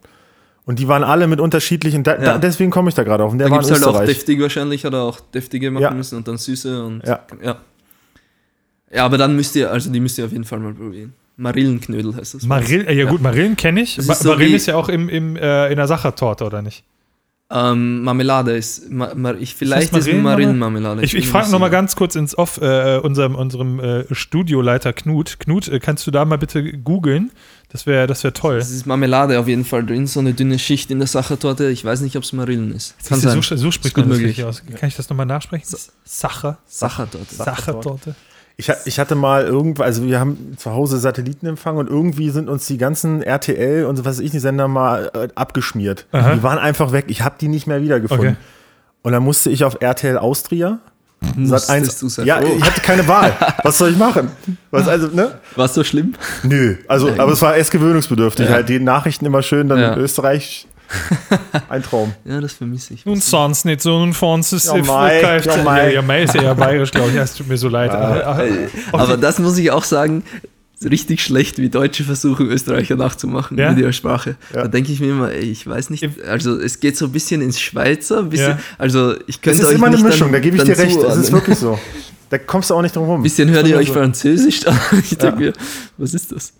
Und 0.68 0.78
die 0.78 0.86
waren 0.86 1.02
alle 1.02 1.26
mit 1.28 1.40
unterschiedlichen, 1.40 2.02
da, 2.02 2.16
da, 2.18 2.22
Ja. 2.32 2.38
deswegen 2.38 2.70
komme 2.70 2.90
ich 2.90 2.94
da 2.94 3.02
gerade 3.02 3.24
auf. 3.24 3.32
Und 3.32 3.38
der 3.38 3.46
Da 3.46 3.52
war 3.52 3.60
gibt 3.60 3.70
in 3.70 3.74
es 3.76 3.86
halt 3.86 3.96
auch 3.96 4.04
deftig 4.04 4.38
wahrscheinlich, 4.38 4.84
hat 4.84 4.92
er 4.92 5.00
auch 5.02 5.18
deftige 5.18 5.70
machen 5.70 5.82
Ja. 5.82 5.90
müssen 5.92 6.16
und 6.18 6.28
dann 6.28 6.36
süße 6.36 6.84
und 6.84 7.06
Ja. 7.06 7.20
ja. 7.42 7.56
Ja, 8.92 9.04
aber 9.06 9.16
dann 9.16 9.34
müsst 9.34 9.56
ihr, 9.56 9.70
also 9.70 9.90
die 9.90 9.98
müsst 10.00 10.18
ihr 10.18 10.26
auf 10.26 10.32
jeden 10.32 10.44
Fall 10.44 10.58
mal 10.60 10.74
probieren. 10.74 11.14
Marillenknödel 11.38 12.14
heißt 12.16 12.34
das. 12.34 12.42
Marill, 12.44 12.86
äh, 12.86 12.92
ja, 12.94 13.06
gut, 13.08 13.22
Marillen 13.22 13.56
kenne 13.56 13.80
ich. 13.80 13.96
Das 13.96 14.06
Ma 14.06 14.12
ist 14.12 14.22
so 14.22 14.28
Marillen 14.30 14.50
wie- 14.52 14.56
ist 14.56 14.66
ja 14.66 14.76
auch 14.76 14.88
im, 14.90 15.08
im, 15.08 15.36
äh, 15.36 15.68
in 15.70 15.76
der 15.76 15.86
Sachertorte, 15.86 16.44
oder 16.44 16.60
nicht? 16.62 16.84
Ähm, 17.50 18.02
Marmelade 18.02 18.54
ist, 18.54 18.90
ma, 18.90 19.14
ma, 19.14 19.32
ich, 19.32 19.54
vielleicht 19.54 19.94
ist 19.96 20.06
Marillen- 20.06 20.22
Marillenmarmelade. 20.22 21.02
Ich, 21.02 21.14
ich 21.14 21.24
mir 21.26 21.30
frage 21.30 21.50
nochmal 21.50 21.70
ganz 21.70 21.96
kurz 21.96 22.14
ins 22.14 22.36
Off 22.36 22.60
äh, 22.60 22.98
unserem, 22.98 23.36
unserem 23.36 23.80
äh, 23.80 24.04
Studioleiter 24.14 24.92
Knut. 24.92 25.38
Knut, 25.40 25.66
äh, 25.68 25.78
kannst 25.80 26.06
du 26.06 26.10
da 26.10 26.26
mal 26.26 26.36
bitte 26.36 26.62
googeln? 26.76 27.30
Das 27.70 27.84
wäre 27.86 28.06
das 28.06 28.24
wär 28.24 28.32
toll. 28.32 28.56
Es 28.56 28.70
ist 28.70 28.86
Marmelade 28.86 29.38
auf 29.38 29.46
jeden 29.46 29.64
Fall 29.64 29.84
drin, 29.84 30.06
so 30.06 30.20
eine 30.20 30.32
dünne 30.32 30.58
Schicht 30.58 30.90
in 30.90 30.98
der 30.98 31.08
Sachertorte. 31.08 31.68
Ich 31.68 31.84
weiß 31.84 32.00
nicht, 32.00 32.16
ob 32.16 32.22
es 32.22 32.32
Marillen 32.32 32.74
ist. 32.74 32.94
Kann 33.06 33.20
sein. 33.20 33.42
so, 33.42 33.56
so 33.56 33.70
spricht 33.70 33.94
gut 33.94 34.04
man 34.04 34.12
das 34.12 34.20
möglich. 34.20 34.42
aus. 34.44 34.62
Kann 34.78 34.88
ich 34.88 34.96
das 34.96 35.10
nochmal 35.10 35.26
nachsprechen? 35.26 35.66
Sacher. 36.04 36.58
Sachertorte. 36.66 37.34
Sachertorte. 37.34 38.14
Ich, 38.56 38.72
ich 38.86 38.98
hatte 38.98 39.14
mal 39.14 39.44
irgendwo, 39.44 39.82
also 39.82 40.02
wir 40.04 40.18
haben 40.18 40.56
zu 40.56 40.72
Hause 40.72 40.98
Satellitenempfang 40.98 41.76
und 41.76 41.88
irgendwie 41.88 42.30
sind 42.30 42.48
uns 42.48 42.66
die 42.66 42.76
ganzen 42.76 43.22
RTL 43.22 43.84
und 43.84 43.96
so 43.96 44.04
was 44.04 44.16
weiß 44.16 44.24
ich, 44.24 44.32
die 44.32 44.40
Sender 44.40 44.66
mal 44.66 45.12
äh, 45.14 45.28
abgeschmiert. 45.36 46.06
Aha. 46.10 46.34
Die 46.34 46.42
waren 46.42 46.58
einfach 46.58 46.90
weg. 46.90 47.04
Ich 47.08 47.22
habe 47.22 47.36
die 47.40 47.46
nicht 47.46 47.66
mehr 47.68 47.82
wiedergefunden. 47.82 48.30
Okay. 48.30 48.36
Und 49.02 49.12
dann 49.12 49.22
musste 49.22 49.50
ich 49.50 49.62
auf 49.62 49.76
RTL 49.80 50.18
Austria. 50.18 50.80
Musstest 51.36 51.66
Sat.1 51.66 52.00
du 52.00 52.08
sagen. 52.08 52.28
Ja, 52.28 52.40
Oh. 52.42 52.54
ich 52.58 52.62
hatte 52.64 52.80
keine 52.80 53.06
Wahl. 53.08 53.32
Was 53.62 53.78
soll 53.78 53.90
ich 53.90 53.96
machen? 53.98 54.30
Was 54.70 54.88
also, 54.88 55.08
ne? 55.08 55.32
War 55.56 55.66
es 55.66 55.74
so 55.74 55.82
schlimm? 55.84 56.14
Nö, 56.42 56.76
also, 56.88 57.10
aber 57.18 57.32
es 57.32 57.42
war 57.42 57.56
erst 57.56 57.70
gewöhnungsbedürftig. 57.70 58.46
Ja. 58.46 58.52
Halt 58.54 58.68
die 58.68 58.78
Nachrichten 58.80 59.26
immer 59.26 59.42
schön, 59.42 59.68
dann 59.68 59.78
Ja. 59.78 59.92
in 59.94 59.98
Österreich. 60.00 60.66
Ein 61.68 61.82
Traum. 61.82 62.14
Ja, 62.24 62.40
das 62.40 62.54
vermisse 62.54 62.94
ich. 62.94 63.04
Nun 63.04 63.20
sonst 63.20 63.66
nicht 63.66 63.82
so, 63.82 64.10
sonst 64.12 64.52
ist 64.52 64.66
Ja, 64.66 64.76
äh, 64.76 64.80
Kfz- 64.80 65.46
ja, 65.46 65.56
ja, 65.56 65.62
Mai. 65.62 65.92
ja, 65.92 66.02
Mai 66.02 66.22
ist 66.22 66.34
ja 66.34 66.42
eher 66.42 66.54
bayerisch, 66.54 66.90
glaube 66.92 67.10
ich. 67.10 67.16
Es 67.16 67.34
tut 67.34 67.46
mir 67.46 67.58
so 67.58 67.68
leid. 67.68 67.90
Aber, 67.90 68.40
Aber 68.92 69.16
das 69.18 69.38
muss 69.38 69.58
ich 69.58 69.70
auch 69.70 69.84
sagen, 69.84 70.22
richtig 70.84 71.22
schlecht, 71.22 71.58
wie 71.58 71.68
Deutsche 71.68 72.04
versuchen, 72.04 72.48
Österreicher 72.50 72.96
nachzumachen 72.96 73.58
Ja? 73.58 73.70
mit 73.70 73.80
ihrer 73.80 73.92
Sprache. 73.92 74.36
Ja. 74.54 74.62
Da 74.62 74.68
denke 74.68 74.92
ich 74.92 75.00
mir 75.00 75.10
immer, 75.10 75.30
ey, 75.30 75.40
ich 75.50 75.66
weiß 75.66 75.90
nicht, 75.90 76.08
also 76.28 76.58
es 76.58 76.80
geht 76.80 76.96
so 76.96 77.06
ein 77.06 77.12
bisschen 77.12 77.40
ins 77.42 77.60
Schweizer, 77.60 78.20
ein 78.20 78.28
bisschen, 78.30 78.50
Ja. 78.50 78.58
also 78.78 79.14
ich 79.26 79.36
Es 79.36 79.40
könnte 79.40 79.62
ist 79.62 79.68
euch 79.68 79.74
immer 79.74 79.86
eine 79.86 79.96
nicht 79.96 80.04
Mischung, 80.04 80.28
dann, 80.28 80.32
da 80.32 80.38
gebe 80.40 80.56
ich 80.56 80.62
dir 80.62 80.78
recht. 80.78 80.80
Es 80.80 80.94
ist 80.94 81.00
zuordnen. 81.00 81.32
wirklich 81.32 81.58
so. 81.58 81.78
Da 82.30 82.36
kommst 82.36 82.68
du 82.68 82.74
auch 82.74 82.82
nicht 82.82 82.94
drum 82.94 83.06
rum. 83.06 83.20
Ein 83.20 83.22
bisschen 83.22 83.48
hört 83.48 83.66
ihr 83.66 83.78
euch 83.78 83.86
so. 83.88 83.94
Französisch 83.94 84.66
an. 84.66 84.78
Ich 85.10 85.16
denke 85.16 85.38
mir, 85.38 85.52
was 85.96 86.12
ist 86.12 86.30
das? 86.30 86.52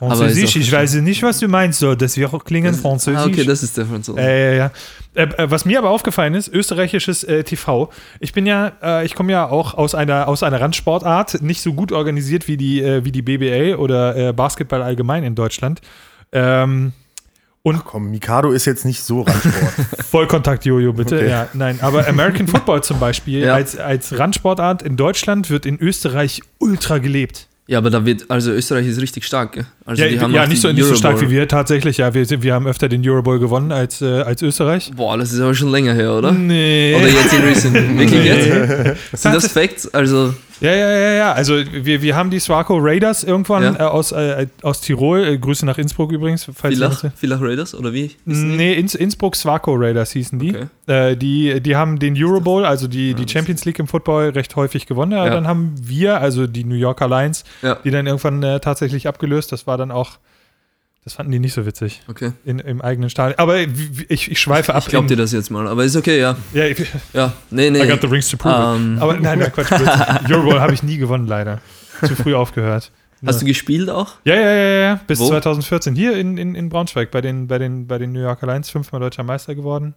Französisch, 0.00 0.56
ich 0.56 0.74
auch 0.74 0.78
weiß 0.78 0.94
nicht, 0.94 1.22
was 1.22 1.38
du 1.38 1.48
meinst. 1.48 1.78
So, 1.78 1.94
das 1.94 2.16
wir 2.16 2.28
klingen 2.44 2.74
Französisch. 2.74 3.20
Ah, 3.20 3.26
okay, 3.26 3.44
das 3.44 3.62
ist 3.62 3.76
der 3.76 3.86
Franzose. 3.86 4.18
Äh, 4.18 4.56
ja, 4.56 4.64
ja. 4.64 4.70
Äh, 5.14 5.22
äh, 5.42 5.50
was 5.50 5.64
mir 5.64 5.78
aber 5.78 5.90
aufgefallen 5.90 6.34
ist, 6.34 6.48
österreichisches 6.48 7.22
äh, 7.24 7.44
TV. 7.44 7.90
Ich 8.18 8.32
bin 8.32 8.46
ja, 8.46 8.72
äh, 8.82 9.04
ich 9.04 9.14
komme 9.14 9.32
ja 9.32 9.48
auch 9.48 9.74
aus 9.74 9.94
einer, 9.94 10.26
aus 10.28 10.42
einer 10.42 10.60
Randsportart, 10.60 11.42
nicht 11.42 11.60
so 11.60 11.74
gut 11.74 11.92
organisiert 11.92 12.48
wie 12.48 12.56
die, 12.56 12.80
äh, 12.82 13.04
wie 13.04 13.12
die 13.12 13.22
BBL 13.22 13.74
oder 13.76 14.16
äh, 14.16 14.32
Basketball 14.32 14.82
allgemein 14.82 15.22
in 15.24 15.34
Deutschland. 15.34 15.80
Ähm, 16.32 16.92
und 17.62 17.84
Komm, 17.84 18.10
Mikado 18.10 18.52
ist 18.52 18.64
jetzt 18.64 18.86
nicht 18.86 19.02
so 19.02 19.20
Randsport. 19.20 19.72
Vollkontakt-Jojo, 20.10 20.94
bitte. 20.94 21.16
Okay. 21.16 21.28
Ja, 21.28 21.48
nein, 21.52 21.78
aber 21.82 22.08
American 22.08 22.46
Football 22.48 22.82
zum 22.82 22.98
Beispiel 22.98 23.40
Ja. 23.40 23.54
als, 23.54 23.76
als 23.76 24.18
Randsportart 24.18 24.82
in 24.82 24.96
Deutschland 24.96 25.50
wird 25.50 25.66
in 25.66 25.78
Österreich 25.78 26.40
ultra 26.58 26.96
gelebt. 26.98 27.48
Ja, 27.66 27.78
aber 27.78 27.90
da 27.90 28.04
wird, 28.06 28.30
also 28.30 28.50
Österreich 28.50 28.86
ist 28.86 29.00
richtig 29.00 29.24
stark, 29.24 29.52
gell? 29.52 29.66
Also 29.90 30.04
Ja, 30.04 30.28
ja 30.28 30.46
nicht, 30.46 30.62
so, 30.62 30.70
nicht 30.72 30.84
so 30.84 30.94
stark 30.94 31.20
wie 31.20 31.30
wir 31.30 31.48
tatsächlich. 31.48 31.96
Ja, 31.98 32.14
wir, 32.14 32.24
wir 32.42 32.54
haben 32.54 32.66
öfter 32.68 32.88
den 32.88 33.02
Eurobowl 33.04 33.40
gewonnen 33.40 33.72
als, 33.72 34.00
äh, 34.00 34.06
als 34.22 34.40
Österreich. 34.40 34.92
Boah, 34.96 35.18
das 35.18 35.32
ist 35.32 35.40
aber 35.40 35.52
schon 35.54 35.70
länger 35.72 35.94
her, 35.94 36.14
oder? 36.14 36.30
Nee. 36.32 36.94
Oder 36.96 37.08
jetzt 37.08 37.32
in 37.34 37.42
recent. 37.42 37.74
Wirklich 37.98 38.24
jetzt? 38.24 39.22
Sind 39.22 39.34
das 39.34 39.48
Facts? 39.48 39.92
Also, 39.92 40.32
Ja, 40.60 40.72
ja, 40.72 40.90
ja, 40.90 41.12
ja. 41.12 41.32
Also 41.32 41.54
wir, 41.72 42.02
wir 42.02 42.14
haben 42.14 42.30
die 42.30 42.38
Swaco 42.38 42.76
Raiders 42.78 43.24
irgendwann 43.24 43.62
Ja. 43.62 43.74
äh, 43.76 43.82
aus, 43.82 44.12
äh, 44.12 44.46
aus 44.62 44.80
Tirol. 44.82 45.24
Äh, 45.24 45.38
Grüße 45.38 45.64
nach 45.66 45.78
Innsbruck 45.78 46.12
übrigens. 46.12 46.44
Falls 46.54 46.74
Villach, 46.74 47.04
Villach 47.16 47.40
Raiders, 47.40 47.74
oder 47.74 47.92
wie? 47.92 48.10
Nee, 48.26 48.74
Inns, 48.74 48.94
Innsbruck 48.94 49.34
Swaco 49.36 49.74
Raiders 49.74 50.12
hießen 50.12 50.38
die. 50.38 50.54
Okay. 50.54 50.66
Äh, 51.10 51.16
die. 51.16 51.60
Die 51.60 51.76
haben 51.76 51.98
den 51.98 52.14
Euro 52.22 52.40
Bowl, 52.40 52.64
also 52.64 52.86
die, 52.88 53.14
die 53.14 53.26
Champions 53.28 53.64
League 53.64 53.78
im 53.78 53.86
Football, 53.88 54.30
recht 54.30 54.54
häufig 54.54 54.86
gewonnen. 54.86 55.12
Ja. 55.12 55.30
Dann 55.30 55.46
haben 55.48 55.74
wir, 55.80 56.20
also 56.20 56.46
die 56.46 56.64
New 56.64 56.74
Yorker 56.74 57.08
Lions, 57.08 57.44
die 57.84 57.90
dann 57.90 58.06
irgendwann 58.06 58.42
äh, 58.42 58.60
tatsächlich 58.60 59.08
abgelöst. 59.08 59.52
Das 59.52 59.66
war 59.66 59.78
dann 59.80 59.90
auch, 59.90 60.18
das 61.04 61.14
fanden 61.14 61.32
die 61.32 61.38
nicht 61.38 61.54
so 61.54 61.64
witzig 61.66 62.02
okay. 62.08 62.32
in, 62.44 62.58
im 62.58 62.82
eigenen 62.82 63.10
Stadion. 63.10 63.38
Aber 63.38 63.58
ich, 63.58 64.30
ich 64.30 64.38
schweife 64.38 64.74
ab. 64.74 64.82
Ich 64.84 64.90
glaub 64.90 65.06
dir 65.06 65.16
das 65.16 65.32
jetzt 65.32 65.50
mal, 65.50 65.66
aber 65.66 65.84
ist 65.84 65.96
okay, 65.96 66.20
ja. 66.20 66.36
Ja, 66.52 66.66
ich, 66.66 66.86
Ja, 67.12 67.32
nee, 67.50 67.70
nee. 67.70 67.82
I 67.82 67.88
got 67.88 68.02
the 68.02 68.06
rings 68.06 68.28
to 68.28 68.36
prove 68.36 68.54
it. 68.54 68.80
Ähm, 68.80 68.98
Aber 69.00 69.14
nein, 69.14 69.38
nein, 69.38 69.52
Quatsch. 69.52 69.68
Blödsinn. 69.68 70.30
Euro 70.34 70.42
Bowl 70.42 70.60
habe 70.60 70.74
ich 70.74 70.82
nie 70.82 70.98
gewonnen, 70.98 71.26
leider. 71.26 71.60
Zu 72.06 72.14
früh 72.16 72.34
aufgehört. 72.34 72.92
Hast 73.26 73.42
du 73.42 73.46
gespielt 73.46 73.90
auch? 73.90 74.14
Ja, 74.24 74.34
ja, 74.34 74.40
ja, 74.40 74.54
ja, 74.54 74.80
ja. 74.80 75.00
Bis 75.06 75.18
Wo? 75.20 75.28
2014. 75.28 75.94
Hier 75.94 76.16
in, 76.16 76.38
in, 76.38 76.54
in 76.54 76.68
Braunschweig 76.68 77.10
bei 77.10 77.20
den, 77.20 77.48
bei, 77.48 77.58
den, 77.58 77.86
bei 77.86 77.98
den 77.98 78.12
New 78.12 78.20
Yorker 78.20 78.46
Lions. 78.46 78.70
Fünfmal 78.70 79.00
deutscher 79.00 79.22
Meister 79.22 79.54
geworden. 79.54 79.94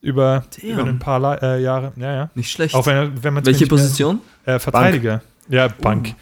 Über, 0.00 0.44
Damn. 0.60 0.70
über 0.70 0.84
ein 0.84 0.98
paar 0.98 1.42
äh, 1.42 1.62
Jahre. 1.62 1.92
Ja, 1.96 2.14
ja. 2.14 2.30
Nicht 2.34 2.50
schlecht. 2.50 2.74
Auch 2.74 2.86
wenn, 2.86 3.22
wenn 3.22 3.46
Welche 3.46 3.66
Position? 3.66 4.20
Äh, 4.44 4.58
Verteidiger. 4.58 5.22
Ja, 5.48 5.68
Bank. 5.68 6.14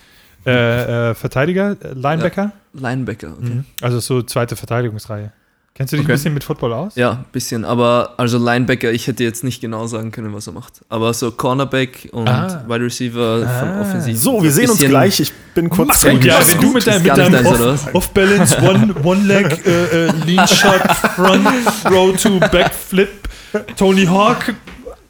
Äh, 0.47 1.11
äh, 1.11 1.15
Verteidiger, 1.15 1.77
Linebacker. 1.95 2.53
Linebacker, 2.75 3.29
okay. 3.39 3.55
Mhm. 3.55 3.65
Also 3.81 4.01
so 4.01 4.23
zweite 4.23 4.57
Verteidigungsreihe. 4.57 5.33
Kennst 5.75 5.91
du 5.93 5.97
dich 5.97 6.05
Okay. 6.05 6.13
ein 6.13 6.17
bisschen 6.17 6.35
mit 6.35 6.45
Football 6.45 6.73
aus? 6.75 6.97
Ja, 6.97 7.13
ein 7.13 7.25
bisschen, 7.33 7.65
aber 7.65 8.13
also 8.19 8.37
Linebacker, 8.37 8.91
ich 8.93 9.07
hätte 9.07 9.25
jetzt 9.25 9.43
nicht 9.43 9.63
genau 9.63 9.87
sagen 9.87 10.11
können, 10.11 10.35
was 10.35 10.47
er 10.47 10.53
macht. 10.53 10.83
Aber 10.91 11.15
so 11.15 11.31
Cornerback 11.31 12.11
und 12.13 12.29
Ah. 12.29 12.63
Wide 12.69 12.85
Receiver 12.85 13.39
von 13.41 13.69
Ah. 13.69 13.81
Offensiv. 13.81 14.19
So, 14.21 14.43
wir 14.43 14.53
sehen 14.53 14.69
uns 14.69 14.79
gleich. 14.81 15.19
Ich 15.21 15.33
bin 15.55 15.71
kurz 15.71 16.01
zu- 16.01 16.09
Ja, 16.11 16.41
wenn 16.47 16.61
du 16.61 16.73
mit 16.73 16.87
deinem, 16.87 16.97
Ist 16.99 17.05
mit 17.05 17.17
deinem 17.17 17.47
oder 17.47 17.79
off, 17.95 18.11
One, 18.63 18.95
one 19.03 19.23
Leg 19.27 19.67
äh, 19.67 20.09
äh, 20.09 20.13
Lean 20.27 20.47
Shot 20.47 20.83
Front 21.17 21.47
Row 21.91 22.15
to 22.21 22.39
Backflip 22.39 23.29
Tony 23.77 24.05
Hawk 24.05 24.55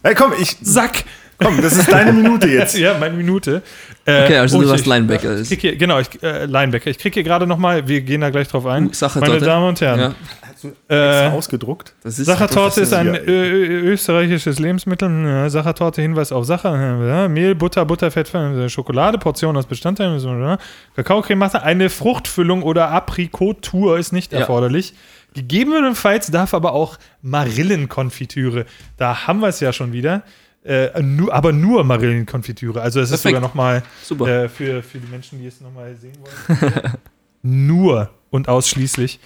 Hey, 0.05 0.15
komm, 0.15 0.33
ich, 0.41 0.57
Sack. 0.63 1.05
Komm, 1.39 1.61
das 1.61 1.77
ist 1.77 1.91
deine 1.91 2.13
Minute 2.13 2.49
jetzt. 2.49 2.77
Ja, 2.79 2.97
meine 2.99 3.15
Minute. 3.17 3.63
Äh, 4.05 4.25
Okay, 4.25 4.37
also 4.39 4.57
oh, 4.57 4.61
du 4.61 4.67
ich- 4.67 4.71
warst 4.73 4.83
ich- 4.85 4.89
Linebacker. 4.91 5.39
Ich 5.41 5.49
krieg 5.49 5.61
hier, 5.61 5.77
genau, 5.77 5.99
ich, 6.01 6.23
äh, 6.23 6.47
Linebacker. 6.47 6.91
Ich 6.91 6.99
kriege 6.99 7.15
hier 7.15 7.23
gerade 7.23 7.47
noch 7.47 7.59
mal, 7.59 7.87
wir 7.89 8.01
gehen 8.01 8.21
da 8.21 8.31
gleich 8.31 8.49
drauf 8.49 8.67
ein. 8.67 8.93
Sachertorte. 8.93 9.35
Meine 9.35 9.45
Damen 9.47 9.69
und 9.69 9.81
Herren, 9.81 10.01
Ja. 10.01 10.15
Äh, 10.89 11.29
ausgedruckt. 11.31 11.93
Das 12.05 12.21
ist 12.21 12.27
Sachertorte 12.27 12.83
ist 12.83 12.93
ein 12.93 13.09
ö- 13.09 13.81
österreichisches 13.93 14.61
Lebensmittel. 14.61 15.51
Sachertorte, 15.51 16.01
Hinweis 16.03 16.31
auf 16.31 16.45
Sacher. 16.45 17.29
Mehl, 17.29 17.57
Butter, 17.57 17.85
Butterfett, 17.85 18.33
äh, 18.33 18.69
Schokolade, 18.69 19.19
Portion 19.19 19.57
aus 19.57 19.67
Bestandteilen. 19.67 20.21
Kakaocreme 20.95 21.43
eine 21.55 21.91
Fruchtfüllung 21.91 22.63
oder 22.63 22.91
Aprikotur 22.91 23.99
ist 23.99 24.13
nicht 24.13 24.33
Ja. 24.33 24.39
erforderlich. 24.41 24.95
Gegebenenfalls 25.35 26.31
darf 26.31 26.55
aber 26.55 26.75
auch 26.75 26.97
Marillenkonfitüre. 27.23 28.67
Da 28.97 29.27
haben 29.27 29.41
wir 29.41 29.49
es 29.49 29.61
ja 29.61 29.73
schon 29.73 29.93
wieder. 29.93 30.23
Äh, 30.65 31.03
nu, 31.03 31.31
aber 31.31 31.53
nur 31.53 31.83
Marillenkonfitüre. 31.83 32.81
Also 32.81 33.01
es 33.01 33.11
ist 33.11 33.23
Perfekt. 33.23 33.37
sogar 33.37 33.41
nochmal 33.41 33.83
äh, 34.11 34.49
für, 34.49 34.83
für 34.83 34.99
die 34.99 35.09
Menschen, 35.09 35.41
die 35.41 35.47
es 35.47 35.61
nochmal 35.61 35.97
sehen 35.97 36.17
wollen. 36.21 36.83
nur 37.43 38.11
und 38.31 38.49
ausschließlich. 38.49 39.19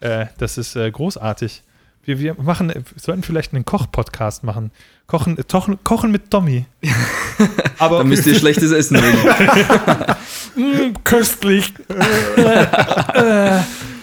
Äh, 0.00 0.26
das 0.38 0.56
ist 0.56 0.76
äh, 0.76 0.90
großartig. 0.90 1.62
Wir, 2.04 2.18
wir 2.18 2.34
machen, 2.34 2.70
äh, 2.70 2.82
sollten 2.96 3.22
vielleicht 3.22 3.52
einen 3.52 3.66
Koch-Podcast 3.66 4.44
machen. 4.44 4.70
Kochen, 5.06 5.36
tochen, 5.46 5.78
kochen 5.84 6.10
mit 6.10 6.30
Tommy. 6.30 6.64
Aber 7.78 7.98
Da 7.98 8.04
müsst 8.04 8.26
ihr 8.26 8.34
schlechtes 8.34 8.72
Essen 8.72 9.00
nehmen. 9.00 9.18
Mm, 10.56 10.92
köstlich. 11.04 11.72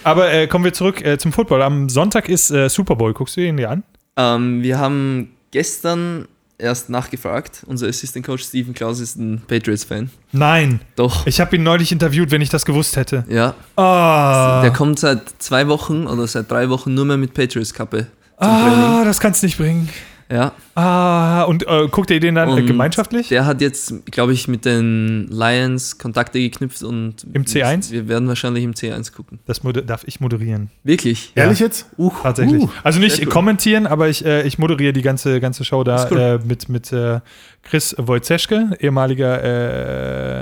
Aber 0.04 0.32
äh, 0.32 0.46
kommen 0.46 0.64
wir 0.64 0.72
zurück 0.72 1.04
äh, 1.04 1.18
zum 1.18 1.30
Football. 1.32 1.60
Am 1.60 1.90
Sonntag 1.90 2.30
ist 2.30 2.50
äh, 2.50 2.70
Super 2.70 2.96
Bowl. 2.96 3.12
Guckst 3.12 3.36
du 3.36 3.42
ihn 3.42 3.58
dir 3.58 3.68
an? 3.70 3.82
ähm, 4.16 4.62
wir 4.62 4.78
haben 4.78 5.32
gestern 5.50 6.26
erst 6.58 6.88
nachgefragt. 6.90 7.62
Unser 7.66 7.88
Assistant 7.88 8.24
Coach 8.24 8.44
Stephen 8.44 8.74
Klaus 8.74 9.00
ist 9.00 9.16
ein 9.16 9.42
Patriots-Fan. 9.46 10.10
Nein. 10.32 10.80
Doch. 10.96 11.26
Ich 11.26 11.40
habe 11.40 11.56
ihn 11.56 11.62
neulich 11.62 11.92
interviewt, 11.92 12.30
wenn 12.30 12.40
ich 12.42 12.48
das 12.48 12.64
gewusst 12.64 12.96
hätte. 12.96 13.24
Ja. 13.28 13.54
Ah, 13.76 14.62
Der 14.62 14.72
kommt 14.72 14.98
seit 14.98 15.22
zwei 15.38 15.68
Wochen 15.68 16.06
oder 16.06 16.26
seit 16.26 16.50
drei 16.50 16.68
Wochen 16.70 16.94
nur 16.94 17.04
mehr 17.04 17.16
mit 17.18 17.34
Patriots-Kappe 17.34 18.06
zum 18.38 18.48
Training. 18.48 18.84
ah 18.84 19.04
das 19.04 19.20
kannst 19.20 19.42
du 19.42 19.46
nicht 19.46 19.58
bringen. 19.58 19.88
Ja. 20.30 20.52
Ah, 20.76 21.44
und 21.44 21.66
äh, 21.66 21.88
guckt 21.90 22.10
ihr 22.10 22.20
den 22.20 22.34
dann 22.34 22.50
äh, 22.50 22.52
Und 22.52 22.66
gemeinschaftlich? 22.66 23.28
Der 23.28 23.46
hat 23.46 23.62
jetzt, 23.62 23.94
glaube 24.12 24.34
ich, 24.34 24.46
mit 24.46 24.66
den 24.66 25.26
Lions 25.30 25.96
Kontakte 25.96 26.38
geknüpft 26.38 26.82
und 26.82 27.26
Im 27.32 27.44
C1? 27.44 27.90
Wir 27.92 28.08
werden 28.08 28.28
wahrscheinlich 28.28 28.62
im 28.62 28.72
C1 28.74 29.12
gucken. 29.14 29.38
Das 29.46 29.60
darf 29.86 30.04
ich 30.06 30.20
moderieren. 30.20 30.68
Wirklich? 30.84 31.32
Ehrlich 31.34 31.60
jetzt? 31.60 31.86
Uh, 31.96 32.12
Tatsächlich. 32.22 32.62
uh. 32.62 32.68
also 32.82 33.00
nicht 33.00 33.18
cool. 33.20 33.26
kommentieren, 33.26 33.86
aber 33.86 34.08
ich, 34.10 34.24
äh, 34.26 34.42
ich 34.46 34.58
moderiere 34.58 34.92
die 34.92 35.00
ganze, 35.02 35.40
ganze 35.40 35.64
Show 35.64 35.82
da 35.82 36.06
cool. 36.10 36.18
äh, 36.18 36.38
mit, 36.46 36.68
mit 36.68 36.92
äh, 36.92 37.20
Chris 37.62 37.96
Wojzeschke, 37.98 38.76
ehemaliger, 38.78 39.42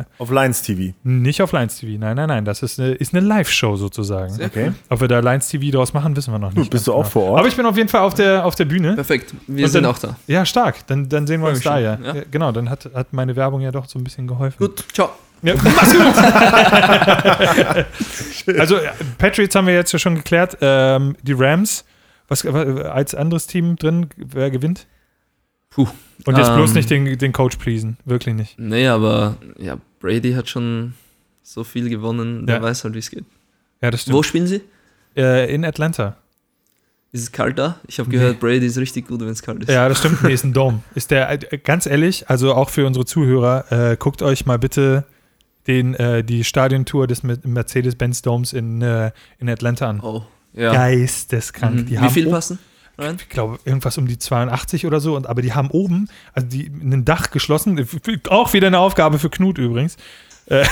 äh, 0.01 0.05
Auf 0.19 0.31
Lions 0.31 0.63
TV. 0.63 0.95
nicht 1.05 1.41
auf 1.43 1.53
Lions 1.53 1.79
TV. 1.79 1.99
Nein, 1.99 2.17
nein, 2.17 2.29
nein. 2.29 2.45
Das 2.45 2.63
ist 2.63 2.79
eine, 2.79 2.93
ist 2.93 3.15
eine 3.15 3.27
Live-Show 3.27 3.77
sozusagen. 3.77 4.33
Sehr 4.35 4.47
Okay. 4.47 4.73
Ob 4.91 5.01
wir 5.01 5.09
da 5.09 5.21
Lions 5.21 5.49
TV 5.49 5.71
draus 5.75 5.95
machen, 5.95 6.15
wissen 6.17 6.33
wir 6.33 6.39
noch 6.39 6.53
nicht. 6.53 6.71
bist 6.71 6.87
du 6.87 6.93
auch 6.93 7.07
vor 7.07 7.31
Ort? 7.31 7.39
Aber 7.39 7.49
ich 7.49 7.57
bin 7.57 7.65
auf 7.65 7.77
jeden 7.77 7.89
Fall 7.89 8.03
auf 8.03 8.15
der, 8.15 8.45
auf 8.45 8.55
der 8.57 8.67
Bühne. 8.67 8.95
Perfekt. 8.95 9.33
Wir 9.47 9.65
Und 9.65 9.71
sind 9.71 9.85
dann- 9.85 9.93
auch 9.93 9.99
da. 9.99 10.17
Ja, 10.27 10.45
stark. 10.47 10.87
Dann, 10.87 11.09
dann 11.09 11.27
sehen 11.27 11.41
wir 11.43 11.49
uns 11.49 11.61
da 11.63 11.79
ja. 11.79 11.99
ja. 12.03 12.15
Genau, 12.31 12.53
dann 12.53 12.71
hat, 12.71 12.89
hat 12.95 13.13
meine 13.13 13.37
Werbung 13.37 13.61
ja 13.61 13.71
doch 13.71 13.87
so 13.87 13.99
ein 13.99 14.05
bisschen 14.05 14.27
geholfen. 14.27 14.57
Gut, 14.59 14.85
ciao. 14.93 15.11
Ja, 15.43 15.55
mach's 15.63 15.93
gut. 18.47 18.59
also, 18.59 18.77
äh, 18.77 18.91
Patriots 19.19 19.55
haben 19.55 19.67
wir 19.67 19.75
jetzt 19.75 19.93
ja 19.93 19.99
schon 19.99 20.15
geklärt. 20.15 20.57
Ähm, 20.61 21.17
die 21.23 21.33
Rams, 21.35 21.85
was, 22.29 22.45
als 22.47 23.15
anderes 23.15 23.47
Team 23.47 23.77
drin, 23.77 24.09
wer 24.17 24.51
gewinnt? 24.51 24.87
Puh. 25.71 25.87
Und 26.25 26.39
jetzt 26.39 26.55
bloß 26.55 26.71
Ähm. 26.71 26.77
nicht 26.77 26.91
den, 26.91 27.19
den 27.19 27.33
Coach 27.33 27.57
pleasen. 27.57 27.99
Wirklich 28.05 28.35
nicht. 28.35 28.59
Nee, 28.59 28.87
aber 28.89 29.37
ja, 29.59 29.77
Brady 30.01 30.33
hat 30.33 30.49
schon 30.49 30.95
so 31.43 31.65
viel 31.65 31.91
gewonnen, 31.91 32.47
der 32.47 32.57
Ja. 32.57 32.63
weiß 32.63 32.85
halt, 32.85 32.95
wie 32.95 33.01
es 33.01 33.11
geht. 33.11 33.25
Ja, 33.83 33.91
das 33.91 34.03
stimmt. 34.03 34.17
Wo 34.17 34.23
spielen 34.23 34.47
sie? 34.47 34.63
Äh, 35.17 35.53
in 35.55 35.65
Atlanta. 35.65 36.17
Ist 37.15 37.23
es 37.23 37.33
kalt 37.33 37.59
da? 37.61 37.79
Ich 37.87 38.01
habe 38.01 38.11
Nee. 38.11 38.17
gehört, 38.17 38.41
Brady 38.41 38.67
ist 38.67 38.77
richtig 38.77 39.07
gut, 39.07 39.21
wenn 39.21 39.29
es 39.29 39.41
kalt 39.41 39.63
ist. 39.63 39.71
Ja, 39.71 39.89
das 39.89 40.01
stimmt. 40.01 40.23
Nee, 40.25 40.33
ist 40.33 40.43
ein 40.45 40.53
Dome. 40.53 40.81
Ist 40.97 41.13
der, 41.13 41.31
äh, 41.31 41.59
ganz 41.59 41.87
ehrlich, 41.87 42.29
also 42.29 42.53
auch 42.55 42.71
für 42.71 42.85
unsere 42.87 43.05
Zuhörer, 43.05 43.71
äh, 43.93 43.97
guckt 43.97 44.21
euch 44.21 44.47
mal 44.47 44.59
bitte 44.59 45.05
den, 45.69 45.95
äh, 45.95 46.25
die 46.25 46.43
Stadiontour 46.43 47.07
des 47.07 47.23
Mer- 47.23 47.39
Mercedes-Benz 47.45 48.23
Domes 48.23 48.53
in, 48.53 48.83
äh, 48.83 49.13
in 49.39 49.49
Atlanta 49.49 49.89
an. 49.89 50.01
Oh, 50.01 50.25
ja. 50.55 50.73
Geisteskrank. 50.73 51.75
Mhm. 51.77 51.87
Die 51.87 51.93
Wie 51.93 51.99
haben 52.01 52.11
viel 52.11 52.29
passen? 52.31 52.59
Rein? 52.99 53.17
Ich 53.21 53.29
glaube, 53.29 53.59
irgendwas 53.65 53.97
um 53.97 54.09
die 54.09 54.19
82 54.19 54.85
oder 54.85 54.99
so. 54.99 55.15
Und, 55.17 55.29
aber 55.29 55.41
die 55.41 55.53
haben 55.53 55.71
oben, 55.71 56.09
also 56.33 56.49
die, 56.49 56.67
ein 56.67 57.05
Dach 57.05 57.31
geschlossen, 57.31 57.79
f- 57.79 57.97
auch 58.29 58.53
wieder 58.55 58.67
eine 58.67 58.79
Aufgabe 58.81 59.21
für 59.21 59.31
Knut 59.31 59.59
übrigens. 59.59 59.97
Äh, 60.47 60.65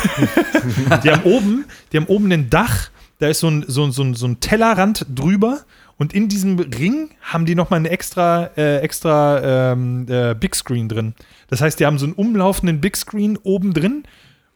die 1.04 1.10
haben 1.10 1.22
oben, 1.22 1.64
die 1.92 1.96
haben 1.98 2.06
oben 2.06 2.30
ein 2.32 2.50
Dach, 2.50 2.90
da 3.18 3.28
ist 3.28 3.40
so 3.40 3.48
ein, 3.48 3.64
so, 3.68 3.84
ein- 3.84 3.92
so, 3.92 4.02
ein- 4.02 4.14
so 4.14 4.26
ein 4.26 4.40
Tellerrand 4.40 5.06
drüber. 5.14 5.60
Und 6.02 6.12
in 6.12 6.28
diesem 6.28 6.58
Ring 6.58 7.10
haben 7.20 7.46
die 7.46 7.54
nochmal 7.54 7.76
einen 7.76 7.86
extra, 7.86 8.50
äh, 8.56 8.78
extra 8.78 9.70
ähm, 9.70 10.04
äh, 10.08 10.34
Big 10.34 10.56
Screen 10.56 10.88
drin. 10.88 11.14
Das 11.46 11.60
heißt, 11.60 11.78
die 11.78 11.86
haben 11.86 11.96
so 11.96 12.06
einen 12.06 12.14
umlaufenden 12.14 12.80
Big 12.80 12.96
Screen 12.96 13.38
oben 13.44 13.72
drin. 13.72 14.02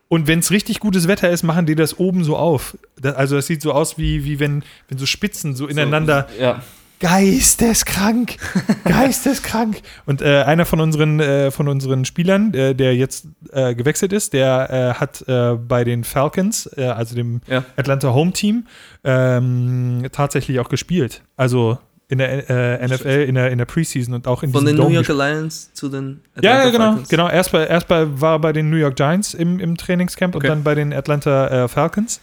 Und 0.09 0.27
wenn 0.27 0.41
es 0.41 0.51
richtig 0.51 0.81
gutes 0.81 1.07
Wetter 1.07 1.31
ist, 1.31 1.45
machen 1.45 1.65
die 1.65 1.77
das 1.77 2.01
oben 2.01 2.25
so 2.25 2.37
auf. 2.37 2.77
Da, 3.01 3.13
also 3.13 3.37
das 3.37 3.47
sieht 3.47 3.63
so 3.63 3.71
aus, 3.71 3.97
wie, 3.97 4.25
wie 4.25 4.41
wenn, 4.41 4.65
wenn 4.89 4.99
so 4.99 5.07
Spitzen 5.07 5.55
so 5.55 5.69
ineinander 5.69 6.27
Ja. 6.37 6.63
Geisteskrank, 7.01 8.37
geisteskrank. 8.85 9.81
Und 10.07 10.23
äh, 10.23 10.43
einer 10.43 10.65
von 10.65 10.81
unseren, 10.81 11.21
äh, 11.21 11.51
von 11.51 11.69
unseren 11.69 12.05
Spielern, 12.05 12.53
äh, 12.55 12.75
der 12.75 12.95
jetzt 12.97 13.27
äh, 13.53 13.75
gewechselt 13.75 14.13
ist, 14.13 14.33
der 14.33 14.71
äh, 14.97 15.01
hat 15.01 15.23
äh, 15.29 15.55
bei 15.55 15.85
den 15.85 16.05
Falcons, 16.05 16.69
äh, 16.77 16.85
also 16.85 17.15
dem 17.15 17.41
Ja. 17.47 17.65
Atlanta 17.77 18.13
Home 18.13 18.33
Team, 18.33 18.67
ähm, 19.05 20.07
tatsächlich 20.13 20.59
auch 20.61 20.69
gespielt. 20.69 21.23
Also 21.37 21.79
in 22.09 22.19
der 22.19 22.49
äh, 22.49 22.87
NFL, 22.87 23.25
in 23.27 23.35
der, 23.35 23.51
in 23.51 23.59
der 23.59 23.65
Preseason 23.65 24.15
und 24.15 24.29
auch 24.29 24.43
in 24.45 24.53
Von 24.53 24.65
den 24.65 24.77
New 24.77 24.83
Dome 24.83 24.95
York 24.95 25.07
gespielt. 25.07 25.21
Alliance 25.21 25.73
zu 25.73 25.89
den 25.89 26.21
Ja, 26.41 26.43
ja, 26.43 26.51
Atlanta 26.59 26.71
genau, 26.71 26.85
Falcons. 26.91 27.09
genau. 27.09 27.29
Erst, 27.29 27.53
bei, 27.53 27.67
erst 27.67 27.89
bei, 27.89 28.21
war 28.21 28.35
er 28.35 28.39
bei 28.39 28.53
den 28.53 28.71
New 28.71 28.77
York 28.77 28.95
Giants 28.97 29.35
im, 29.35 29.59
im 29.59 29.77
Trainingscamp 29.77 30.37
Okay. 30.37 30.47
und 30.47 30.51
dann 30.51 30.63
bei 30.63 30.75
den 30.77 30.93
Atlanta 30.93 31.65
äh, 31.65 31.69
Falcons. 31.69 32.21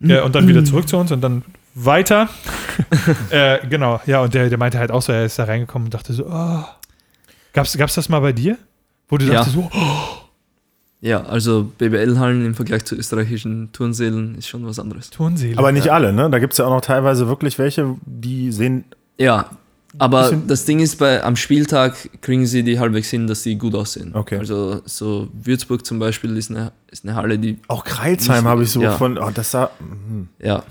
Äh, 0.00 0.20
und 0.20 0.34
dann 0.34 0.46
wieder 0.46 0.64
zurück 0.64 0.86
zu 0.88 0.96
uns 0.96 1.10
und 1.10 1.22
dann 1.22 1.42
weiter. 1.76 2.28
äh, 3.30 3.58
genau, 3.68 4.00
ja, 4.06 4.20
und 4.22 4.34
der, 4.34 4.48
der 4.48 4.58
meinte 4.58 4.78
halt 4.78 4.90
auch 4.90 5.02
so, 5.02 5.12
er 5.12 5.24
ist 5.24 5.38
da 5.38 5.44
reingekommen 5.44 5.86
und 5.86 5.94
dachte 5.94 6.12
so, 6.12 6.26
oh. 6.26 6.64
Gab's, 7.52 7.76
gab's 7.76 7.94
das 7.94 8.08
mal 8.08 8.20
bei 8.20 8.32
dir? 8.32 8.58
Wo 9.08 9.16
du 9.18 9.26
Ja. 9.26 9.34
dachtest 9.34 9.54
so, 9.54 9.70
oh, 9.72 10.26
Ja, 11.00 11.22
also 11.24 11.70
BBL-Hallen 11.78 12.44
im 12.44 12.54
Vergleich 12.54 12.84
zu 12.84 12.96
österreichischen 12.96 13.70
Turnsälen 13.72 14.36
ist 14.36 14.48
schon 14.48 14.66
was 14.66 14.78
anderes. 14.78 15.10
Turnseele. 15.10 15.58
Aber 15.58 15.70
nicht 15.70 15.90
alle, 15.90 16.12
ne? 16.12 16.28
Da 16.30 16.38
gibt 16.38 16.54
es 16.54 16.58
ja 16.58 16.66
auch 16.66 16.70
noch 16.70 16.80
teilweise 16.80 17.28
wirklich 17.28 17.58
welche, 17.58 17.96
die 18.04 18.50
sehen. 18.50 18.84
Ja, 19.18 19.50
aber 19.98 20.30
das 20.46 20.64
Ding 20.64 20.80
ist, 20.80 20.96
bei, 20.96 21.22
am 21.22 21.36
Spieltag 21.36 22.20
kriegen 22.20 22.46
sie 22.46 22.62
die 22.62 22.78
halbwegs 22.78 23.08
hin, 23.08 23.26
dass 23.26 23.42
sie 23.42 23.56
gut 23.56 23.74
aussehen. 23.74 24.14
Okay. 24.14 24.38
Also 24.38 24.82
so 24.84 25.28
Würzburg 25.32 25.86
zum 25.86 25.98
Beispiel 25.98 26.36
ist 26.36 26.50
eine, 26.50 26.72
ist 26.90 27.04
eine 27.04 27.14
Halle, 27.14 27.38
die, 27.38 27.58
Auch 27.68 27.84
Kreilsheim 27.84 28.44
habe 28.46 28.64
ich 28.64 28.70
so 28.70 28.82
ja. 28.82 28.92
von. 28.92 29.18
Oh, 29.18 29.30
das 29.32 29.50
sah. 29.52 29.70
mhm. 29.80 30.28
ja. 30.38 30.62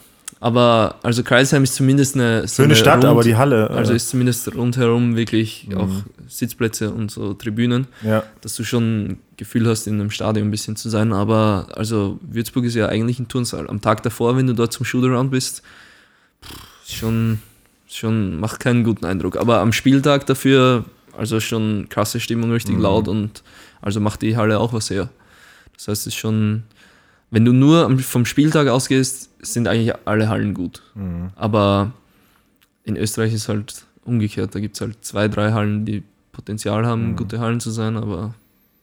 Aber 0.41 0.95
also 1.01 1.23
Kreisheim 1.23 1.63
ist 1.63 1.75
zumindest 1.75 2.15
eine 2.15 2.47
so 2.47 2.55
Schöne 2.57 2.67
eine 2.67 2.75
Stadt, 2.75 2.95
rund- 2.97 3.05
aber 3.05 3.23
die 3.23 3.36
Halle. 3.36 3.69
Also 3.71 3.93
äh, 3.93 3.95
ist 3.95 4.09
zumindest 4.09 4.53
rundherum 4.53 5.15
wirklich 5.15 5.67
Mhm. 5.69 5.77
auch 5.77 5.89
Sitzplätze 6.27 6.91
und 6.91 7.09
so 7.09 7.33
Tribünen, 7.33 7.88
ja. 8.03 8.23
dass 8.41 8.55
du 8.55 8.63
schon 8.63 9.05
ein 9.05 9.17
Gefühl 9.38 9.67
hast, 9.67 9.88
in 9.88 9.95
einem 9.99 10.11
Stadion 10.11 10.47
ein 10.47 10.51
bisschen 10.51 10.75
zu 10.75 10.89
sein. 10.89 11.13
Aber 11.13 11.67
also 11.75 12.19
Würzburg 12.21 12.65
ist 12.65 12.75
ja 12.75 12.88
eigentlich 12.89 13.19
ein 13.19 13.27
Turnsaal. 13.27 13.67
Am 13.69 13.81
Tag 13.81 14.03
davor, 14.03 14.36
wenn 14.38 14.45
du 14.47 14.53
dort 14.53 14.73
zum 14.73 14.86
Shootaround 14.86 15.31
bist, 15.31 15.63
schon, 16.88 17.39
schon 17.88 18.39
macht 18.39 18.59
keinen 18.59 18.83
guten 18.83 19.05
Eindruck. 19.05 19.38
Aber 19.38 19.59
am 19.61 19.71
Spieltag 19.73 20.25
dafür, 20.25 20.86
also 21.17 21.39
schon 21.39 21.88
krasse 21.89 22.19
Stimmung, 22.19 22.51
richtig 22.51 22.75
Mhm. 22.75 22.81
laut 22.81 23.07
und 23.07 23.41
also 23.81 23.99
macht 23.99 24.21
die 24.21 24.36
Halle 24.38 24.59
auch 24.59 24.73
was 24.73 24.89
her. 24.89 25.09
Das 25.75 25.88
heißt, 25.88 26.01
es 26.01 26.07
ist 26.07 26.15
schon, 26.15 26.63
wenn 27.36 27.43
du 27.43 27.51
nur 27.51 27.99
vom 27.99 28.25
Spieltag 28.25 28.69
ausgehst, 28.69 29.29
sind 29.41 29.67
eigentlich 29.67 29.93
alle 30.05 30.29
Hallen 30.29 30.53
gut. 30.53 30.81
Mhm. 30.95 31.31
Aber 31.36 31.91
in 32.86 32.95
Österreich 32.95 33.33
ist 33.33 33.49
halt 33.49 33.86
umgekehrt. 34.05 34.55
Da 34.55 34.61
gibt 34.61 34.75
es 34.75 34.81
halt 34.81 35.03
zwei, 35.03 35.27
drei 35.27 35.51
Hallen, 35.51 35.83
die 35.83 36.01
Potenzial 36.31 36.86
haben, 36.86 37.09
Mhm. 37.11 37.15
gute 37.17 37.39
Hallen 37.41 37.59
zu 37.59 37.71
sein, 37.71 37.97
aber 37.97 38.33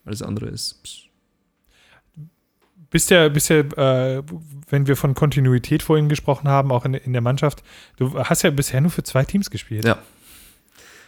alles 0.05 0.21
andere 0.21 0.47
ist. 0.51 0.83
pss. 0.83 0.99
bist 2.91 3.09
ja, 3.09 3.31
bist 3.31 3.49
ja 3.49 3.61
äh, 3.61 4.23
wenn 4.69 4.87
wir 4.87 4.97
von 4.97 5.15
Kontinuität 5.15 5.83
vorhin 5.83 6.11
gesprochen 6.11 6.47
haben, 6.47 6.71
auch 6.73 6.85
in, 6.85 6.93
in 6.93 7.15
der 7.15 7.23
Mannschaft, 7.23 7.63
du 7.97 8.19
hast 8.19 8.43
ja 8.43 8.51
bisher 8.51 8.83
nur 8.83 8.91
für 8.91 9.03
zwei 9.03 9.25
Teams 9.25 9.49
gespielt. 9.51 9.87
Ja. 9.87 9.97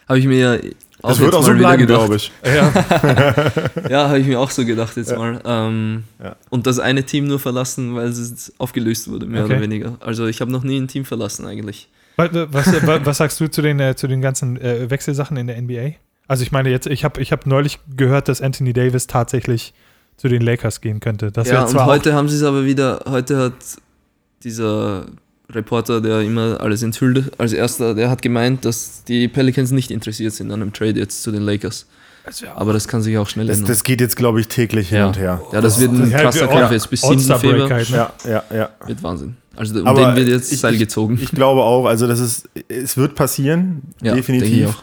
Habe 0.09 0.19
ich 0.19 0.27
mir 0.27 0.63
Das 1.09 1.21
wird 1.21 1.35
auch 1.35 1.43
so 1.43 1.53
bleiben, 1.55 1.81
gedacht. 1.87 1.99
glaube 2.01 2.17
ich. 2.17 2.33
Ja, 2.45 2.73
Ja, 3.91 4.09
habe 4.09 4.19
ich 4.21 4.27
mir 4.27 4.39
auch 4.41 4.51
so 4.51 4.65
gedacht 4.65 4.97
jetzt 4.97 5.11
Ja. 5.11 5.19
mal. 5.19 5.41
Ähm, 5.45 6.05
Ja. 6.23 6.37
Und 6.51 6.67
das 6.67 6.79
eine 6.79 7.05
Team 7.05 7.27
nur 7.27 7.39
verlassen, 7.39 7.95
weil 7.95 8.09
es 8.09 8.53
aufgelöst 8.59 9.11
wurde, 9.11 9.27
mehr 9.27 9.45
Okay. 9.45 9.53
oder 9.55 9.63
weniger. 9.63 9.97
Also 10.01 10.27
ich 10.27 10.41
habe 10.41 10.51
noch 10.53 10.63
nie 10.65 10.79
ein 10.81 10.89
Team 10.89 11.05
verlassen 11.05 11.47
eigentlich. 11.47 11.89
Was, 12.17 12.31
was, 12.33 12.67
wa- 12.87 13.01
was 13.05 13.17
sagst 13.19 13.41
du 13.41 13.49
zu 13.49 13.61
den, 13.63 13.81
äh, 13.81 13.97
zu 13.97 14.07
den 14.07 14.21
ganzen 14.23 14.57
äh, 14.61 14.89
Wechselsachen 14.91 15.37
in 15.37 15.47
der 15.47 15.61
NBA? 15.61 15.93
Also 16.29 16.43
ich 16.43 16.53
meine 16.53 16.71
jetzt, 16.71 16.87
ich 16.87 17.05
habe 17.05 17.21
ich 17.21 17.33
hab 17.33 17.45
neulich 17.47 17.79
gehört, 17.97 18.29
dass 18.29 18.41
Anthony 18.41 18.73
Davis 18.73 19.07
tatsächlich 19.07 19.75
zu 20.17 20.29
den 20.29 20.41
Lakers 20.43 20.81
gehen 20.81 21.01
könnte. 21.01 21.33
Das 21.33 21.49
ja, 21.49 21.65
und 21.65 21.85
heute 21.85 22.15
haben 22.15 22.29
sie 22.29 22.37
es 22.37 22.43
aber 22.45 22.65
wieder, 22.65 23.01
heute 23.09 23.37
hat 23.39 23.53
dieser 24.43 25.07
Reporter, 25.55 26.01
der 26.01 26.21
immer 26.21 26.61
alles 26.61 26.83
enthüllt, 26.83 27.33
als 27.39 27.53
erster, 27.53 27.95
der 27.95 28.11
hat 28.11 28.23
gemeint, 28.23 28.65
dass 28.65 29.05
die 29.05 29.29
Pelicans 29.29 29.71
nicht 29.71 29.91
interessiert 29.91 30.33
sind 30.33 30.51
an 30.51 30.63
einem 30.63 30.73
Trade 30.73 30.99
jetzt 30.99 31.23
zu 31.23 31.31
den 31.31 31.43
Lakers. 31.43 31.87
Aber 32.57 32.73
das 32.73 32.89
kann 32.89 33.03
sich 33.03 33.19
auch 33.19 33.29
schnell 33.29 33.47
Das, 33.47 33.59
ändern. 33.59 33.69
das 33.71 33.85
geht 33.85 34.01
jetzt, 34.01 34.17
glaube 34.17 34.41
ich, 34.41 34.49
täglich 34.49 34.89
hin 34.89 34.99
ja. 34.99 35.07
und 35.09 35.19
her. 35.19 35.43
ja, 35.53 35.61
das 35.61 35.79
wird 35.79 35.93
ein 35.93 36.11
Ja, 36.11 36.19
krasser 36.21 36.47
Kampf 36.49 36.73
jetzt 36.73 36.89
bis 36.89 37.03
7. 37.03 37.13
All-Star 37.13 37.39
Februar. 37.39 37.69
Halt, 37.71 37.91
ne? 37.91 37.97
Ja, 37.97 38.13
ja, 38.25 38.43
ja. 38.55 38.69
Wird 38.87 39.03
Wahnsinn. 39.03 39.37
Also 39.57 39.79
um 39.79 39.87
Aber 39.87 40.07
den 40.07 40.17
wird 40.17 40.29
jetzt 40.29 40.51
ich- 40.53 40.59
Seil 40.61 40.77
gezogen. 40.79 41.19
Ich 41.23 41.31
glaube 41.31 41.63
auch, 41.63 41.85
also 41.87 42.07
das 42.07 42.21
ist, 42.21 42.49
es 42.69 42.97
wird 42.97 43.15
passieren, 43.15 43.83
Ja, 44.03 44.15
definitiv. 44.15 44.71
ich 44.71 44.75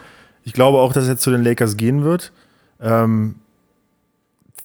Ich, 0.44 0.52
glaube 0.52 0.78
auch, 0.78 0.92
dass 0.92 1.08
er 1.08 1.18
zu 1.18 1.30
den 1.32 1.42
Lakers 1.42 1.76
gehen 1.76 2.04
wird. 2.04 2.30
Ähm, 2.80 3.34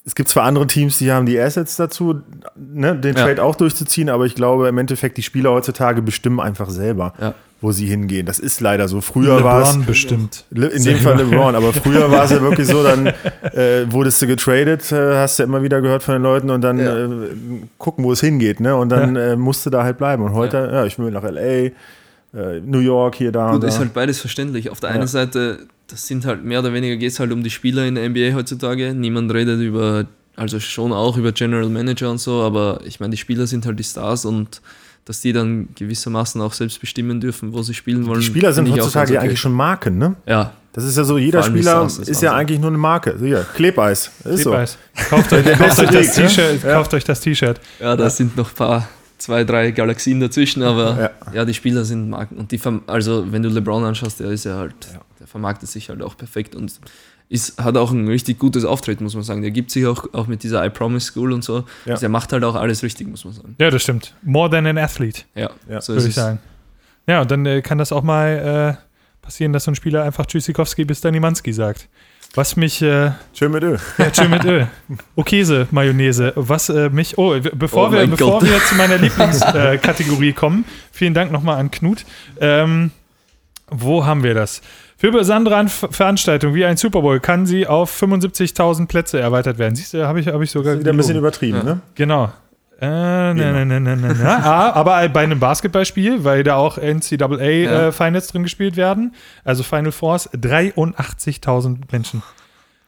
es 0.08 0.16
gibt 0.16 0.30
zwar 0.30 0.46
andere 0.46 0.66
Teams, 0.68 0.98
die 0.98 1.12
haben 1.12 1.26
die 1.28 1.38
Assets 1.40 1.76
dazu, 1.76 2.22
ne, 2.56 2.96
den 2.96 3.16
Ja. 3.16 3.26
Trade 3.26 3.44
auch 3.44 3.56
durchzuziehen, 3.56 4.10
aber 4.10 4.26
ich 4.26 4.34
glaube 4.36 4.68
im 4.70 4.78
Endeffekt, 4.80 5.18
die 5.18 5.22
Spieler 5.24 5.52
heutzutage 5.52 6.02
bestimmen 6.02 6.40
einfach 6.40 6.70
selber, 6.70 7.14
Ja. 7.22 7.34
wo 7.60 7.74
sie 7.74 7.88
hingehen. 7.88 8.26
Das 8.26 8.40
ist 8.40 8.62
leider 8.62 8.88
so. 8.88 9.02
Früher 9.02 9.44
war 9.44 9.62
es. 9.64 9.70
LeBron 9.74 9.86
bestimmt. 9.86 10.46
Le- 10.50 10.68
In 10.68 10.84
dem 10.84 10.98
Fall 11.00 11.18
LeBron, 11.18 11.56
aber 11.56 11.74
früher 11.84 12.10
war 12.10 12.24
es 12.24 12.32
ja 12.32 12.42
wirklich 12.42 12.68
so, 12.68 12.84
dann 12.84 13.08
äh, 13.08 13.92
wurdest 13.92 14.22
du 14.22 14.28
getradet, 14.28 14.90
äh, 14.94 15.16
hast 15.18 15.40
du 15.40 15.44
immer 15.44 15.62
wieder 15.62 15.82
gehört 15.82 16.04
von 16.04 16.14
den 16.16 16.24
Leuten 16.24 16.50
und 16.52 16.62
dann 16.62 16.80
Ja. 16.80 16.98
äh, 17.06 17.10
gucken, 17.78 18.06
wo 18.06 18.14
es 18.14 18.22
hingeht, 18.22 18.62
ne? 18.62 18.78
Und 18.78 18.88
dann 18.90 19.16
äh, 19.18 19.36
musst 19.36 19.66
du 19.66 19.70
da 19.70 19.84
halt 19.84 19.98
bleiben. 19.98 20.24
Und 20.24 20.34
heute, 20.34 20.70
ja, 20.72 20.86
ich 20.86 20.98
will 20.98 21.12
nach 21.12 21.24
LA, 21.24 21.42
äh, 21.42 21.72
New 22.64 22.80
York, 22.80 23.16
hier, 23.16 23.32
da 23.34 23.48
Gut, 23.48 23.56
und 23.56 23.64
da. 23.64 23.68
ist 23.68 23.80
halt 23.80 23.94
beides 23.94 24.20
verständlich. 24.22 24.70
Auf 24.70 24.80
der 24.80 24.92
einen 24.92 25.08
Seite, 25.08 25.60
das 25.88 26.08
sind 26.08 26.26
halt 26.26 26.44
mehr 26.44 26.60
oder 26.60 26.74
weniger 26.74 26.96
geht 26.98 27.12
es 27.12 27.20
halt 27.20 27.32
um 27.32 27.44
die 27.44 27.50
Spieler 27.50 27.86
in 27.86 27.96
der 27.96 28.10
NBA 28.10 28.36
heutzutage. 28.36 28.94
Niemand 28.94 29.34
redet 29.34 29.60
über, 29.62 30.06
also 30.36 30.60
schon 30.60 30.92
auch 30.94 31.18
über 31.18 31.32
General 31.32 31.70
Manager 31.70 32.12
und 32.12 32.20
so, 32.20 32.42
aber 32.42 32.82
ich 32.86 33.00
meine, 33.00 33.12
die 33.12 33.18
Spieler 33.18 33.48
sind 33.48 33.66
halt 33.66 33.80
die 33.80 33.84
Stars 33.84 34.26
und 34.26 34.62
dass 35.06 35.22
die 35.22 35.32
dann 35.32 35.70
gewissermaßen 35.76 36.42
auch 36.42 36.52
selbst 36.52 36.82
bestimmen 36.82 37.22
dürfen, 37.22 37.54
wo 37.54 37.62
sie 37.64 37.74
spielen 37.74 38.06
wollen. 38.06 38.20
die 38.20 38.26
Spieler 38.26 38.52
sind 38.52 38.70
heutzutage 38.70 39.14
ja 39.14 39.20
okay. 39.20 39.28
eigentlich 39.30 39.40
schon 39.40 39.54
Marken, 39.54 39.98
ne? 39.98 40.16
Ja, 40.26 40.52
Das 40.74 40.84
ist 40.84 40.98
ja 40.98 41.06
so, 41.06 41.18
jeder 41.18 41.42
Spieler 41.44 41.72
Stars, 41.72 42.00
ist 42.00 42.10
ist 42.10 42.22
ja 42.22 42.34
eigentlich 42.36 42.60
nur 42.60 42.70
eine 42.70 42.78
Marke. 42.78 43.16
So, 43.18 43.26
Hier, 43.26 43.46
Klebeis. 43.56 44.12
Ist 44.26 44.44
so. 44.44 44.50
Klebeis. 44.50 44.78
Kauft 45.10 45.32
euch, 45.32 45.46
kauft 45.58 45.80
euch 45.80 45.90
das? 45.90 46.14
T-Shirt. 46.14 46.64
Ja. 46.64 46.74
Kauft 46.74 46.94
euch 46.94 47.06
das 47.06 47.22
T-Shirt. 47.22 47.62
ja, 47.80 47.96
da 47.96 48.10
sind 48.10 48.36
noch 48.36 48.50
ein 48.50 48.56
paar, 48.56 48.88
zwei, 49.18 49.46
drei 49.46 49.72
Galaxien 49.72 50.20
dazwischen, 50.20 50.62
aber 50.62 51.14
Ja. 51.24 51.34
ja, 51.36 51.46
die 51.46 51.54
Spieler 51.54 51.86
sind 51.86 52.10
Marken. 52.10 52.36
Und 52.36 52.52
die, 52.52 52.60
also 52.88 53.26
wenn 53.32 53.42
du 53.42 53.48
LeBron 53.50 53.86
anschaust, 53.86 54.20
der 54.20 54.32
ist 54.32 54.44
ja 54.44 54.58
halt, 54.58 54.76
vermarktet 55.28 55.70
sich 55.70 55.90
halt 55.90 56.02
auch 56.02 56.18
perfekt 56.18 56.56
und 56.56 56.80
ist, 57.30 57.62
hat 57.62 57.76
auch 57.76 57.92
ein 57.92 58.08
richtig 58.08 58.40
gutes 58.40 58.64
Auftreten, 58.64 59.04
muss 59.04 59.14
man 59.14 59.24
sagen. 59.24 59.42
Der 59.42 59.52
gibt 59.52 59.70
sich 59.72 59.86
auch, 59.86 60.14
auch 60.14 60.28
mit 60.28 60.44
dieser 60.44 60.66
I 60.66 60.70
Promise 60.70 61.08
School 61.12 61.34
und 61.34 61.44
so. 61.44 61.66
Ja. 61.86 61.92
Also 61.94 62.02
der 62.02 62.10
macht 62.10 62.32
halt 62.32 62.44
auch 62.46 62.56
alles 62.56 62.84
richtig, 62.84 63.08
muss 63.08 63.26
man 63.26 63.34
sagen. 63.34 63.56
Ja, 63.60 63.70
das 63.70 63.84
stimmt. 63.84 64.14
More 64.24 64.50
than 64.50 64.66
an 64.66 64.78
athlete, 64.78 65.24
Ja, 65.36 65.50
Ja. 65.70 65.82
so 65.82 65.94
würde 65.94 66.04
ich 66.04 66.10
ist 66.10 66.18
es. 66.18 66.24
sagen. 66.24 66.40
Ja, 67.06 67.22
und 67.22 67.30
dann 67.32 67.46
äh, 67.46 67.62
kann 67.62 67.78
das 67.78 67.92
auch 67.92 68.04
mal 68.04 68.78
äh, 68.80 69.24
passieren, 69.26 69.52
dass 69.54 69.66
so 69.66 69.72
ein 69.72 69.76
Spieler 69.76 70.04
einfach 70.04 70.26
Tschüssikowski 70.26 70.86
bis 70.86 71.02
Danimanski 71.02 71.52
sagt. 71.54 71.88
Was 72.36 72.56
mich, 72.56 72.82
äh, 72.82 73.12
Schön 73.34 73.52
mit 73.52 73.64
Öl. 73.64 73.80
ja, 73.98 74.12
tschö 74.12 74.28
mit 74.28 74.44
Öl. 74.46 74.68
Okese, 75.16 75.68
Mayonnaise. 75.72 76.34
Was 76.36 76.70
äh, 76.70 76.90
mich, 76.90 77.18
oh, 77.18 77.38
bevor, 77.56 77.90
Oh 77.90 77.92
wir, 77.92 78.06
bevor 78.08 78.40
Gott. 78.40 78.50
wir 78.50 78.60
zu 78.66 78.76
meiner 78.76 78.98
Lieblingskategorie 79.00 79.76
äh, 79.76 79.78
Kategorie 79.78 80.34
kommen, 80.34 80.66
vielen 80.92 81.14
Dank 81.14 81.32
nochmal 81.32 81.58
an 81.58 81.72
Knut. 81.72 82.06
Ähm, 82.40 82.92
wo 83.70 84.06
haben 84.06 84.24
wir 84.24 84.34
das? 84.34 84.62
Für 85.00 85.12
besondere 85.12 85.68
Veranstaltungen 85.68 86.56
wie 86.56 86.66
ein 86.66 86.76
Super 86.78 87.02
Bowl 87.02 87.20
kann 87.20 87.46
sie 87.46 87.68
auf 87.68 88.02
75.000 88.02 88.88
Plätze 88.88 89.20
erweitert 89.20 89.60
werden. 89.60 89.76
Siehst 89.76 89.94
du, 89.94 90.08
habe 90.08 90.20
ich, 90.20 90.28
hab 90.28 90.42
ich 90.42 90.50
sogar 90.50 90.80
Wieder 90.80 90.92
ein 90.92 90.98
bisschen 90.98 91.18
übertrieben, 91.18 91.58
Ja. 91.60 91.64
ne? 91.64 91.80
Genau. 91.96 92.32
Äh, 92.80 92.86
ne, 92.86 93.34
ne, 93.34 93.66
ne, 93.66 93.80
ne, 93.80 93.96
ne, 93.96 94.14
ne. 94.14 94.26
Ah, 94.44 94.72
aber 94.74 95.08
bei 95.10 95.22
einem 95.22 95.40
Basketballspiel, 95.40 96.24
weil 96.24 96.44
da 96.44 96.56
auch 96.56 96.78
NCAA 96.78 97.42
Ja. 97.50 97.88
äh, 97.88 97.92
Finals 97.92 98.28
drin 98.28 98.44
gespielt 98.44 98.76
werden, 98.76 99.14
also 99.44 99.64
Final 99.64 99.92
Fours, 99.92 100.30
83.000 100.34 101.78
Menschen. 101.92 102.22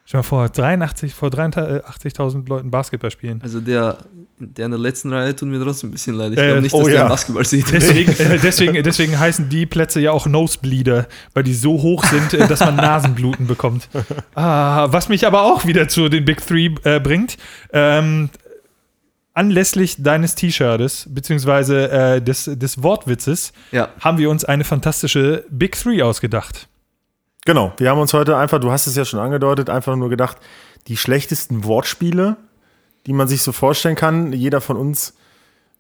Stell 0.10 0.18
mal 0.22 0.24
vor, 0.24 0.50
83, 0.50 1.14
vor 1.14 1.30
83.000 1.30 2.50
Leuten 2.50 2.72
Basketball 2.72 3.12
spielen. 3.12 3.42
Also 3.44 3.62
der, 3.62 4.00
der 4.40 4.66
in 4.66 4.72
der 4.72 4.80
letzten 4.80 5.14
Reihe 5.14 5.36
tut 5.36 5.48
mir 5.50 5.64
trotzdem 5.64 5.90
ein 5.90 5.92
bisschen 5.92 6.16
leid. 6.16 6.32
Ich 6.32 6.40
Äh, 6.40 6.48
glaube 6.48 6.62
nicht, 6.64 6.74
oh 6.74 6.80
dass 6.80 6.88
der 6.88 6.96
ja. 6.96 7.08
Basketball 7.08 7.46
sieht. 7.46 7.72
Deswegen, 7.72 8.12
äh, 8.18 8.40
deswegen, 8.40 8.84
deswegen 8.84 9.20
heißen 9.20 9.50
die 9.50 9.68
Plätze 9.68 10.00
ja 10.00 10.12
auch 10.12 10.26
Nosebleeder, 10.26 11.08
weil 11.36 11.44
die 11.44 11.54
so 11.54 11.74
hoch 11.74 12.04
sind, 12.06 12.34
äh, 12.34 12.48
dass 12.48 12.60
man 12.62 12.76
Nasenbluten 12.76 13.46
bekommt. 13.46 13.88
Ah, 14.34 14.88
was 14.90 15.10
mich 15.10 15.28
aber 15.28 15.44
auch 15.44 15.68
wieder 15.68 15.88
zu 15.90 16.08
den 16.10 16.26
Big 16.26 16.44
Three 16.46 16.74
äh, 16.86 17.00
bringt. 17.00 17.38
Ähm, 17.74 18.30
anlässlich 19.34 20.02
deines 20.02 20.34
T-Shirts, 20.36 21.08
beziehungsweise 21.10 21.92
äh, 21.92 22.22
des, 22.22 22.46
des 22.46 22.82
Wortwitzes, 22.82 23.52
Ja, 23.72 23.90
haben 24.00 24.18
wir 24.18 24.30
uns 24.30 24.44
eine 24.46 24.64
fantastische 24.64 25.46
Big 25.50 25.78
Three 25.80 26.02
ausgedacht. 26.02 26.69
Genau. 27.50 27.74
Wir 27.78 27.90
haben 27.90 27.98
uns 27.98 28.14
heute 28.14 28.38
einfach, 28.38 28.60
du 28.60 28.70
hast 28.70 28.86
es 28.86 28.96
ja 28.96 29.06
schon 29.06 29.20
angedeutet, 29.20 29.72
einfach 29.72 29.96
nur 29.96 30.10
gedacht, 30.10 30.38
die 30.88 30.96
schlechtesten 30.96 31.64
Wortspiele, 31.64 32.38
die 33.08 33.14
man 33.14 33.28
sich 33.28 33.42
so 33.42 33.52
vorstellen 33.52 33.96
kann. 33.96 34.34
Jeder 34.34 34.62
von 34.62 34.78
uns 34.78 35.16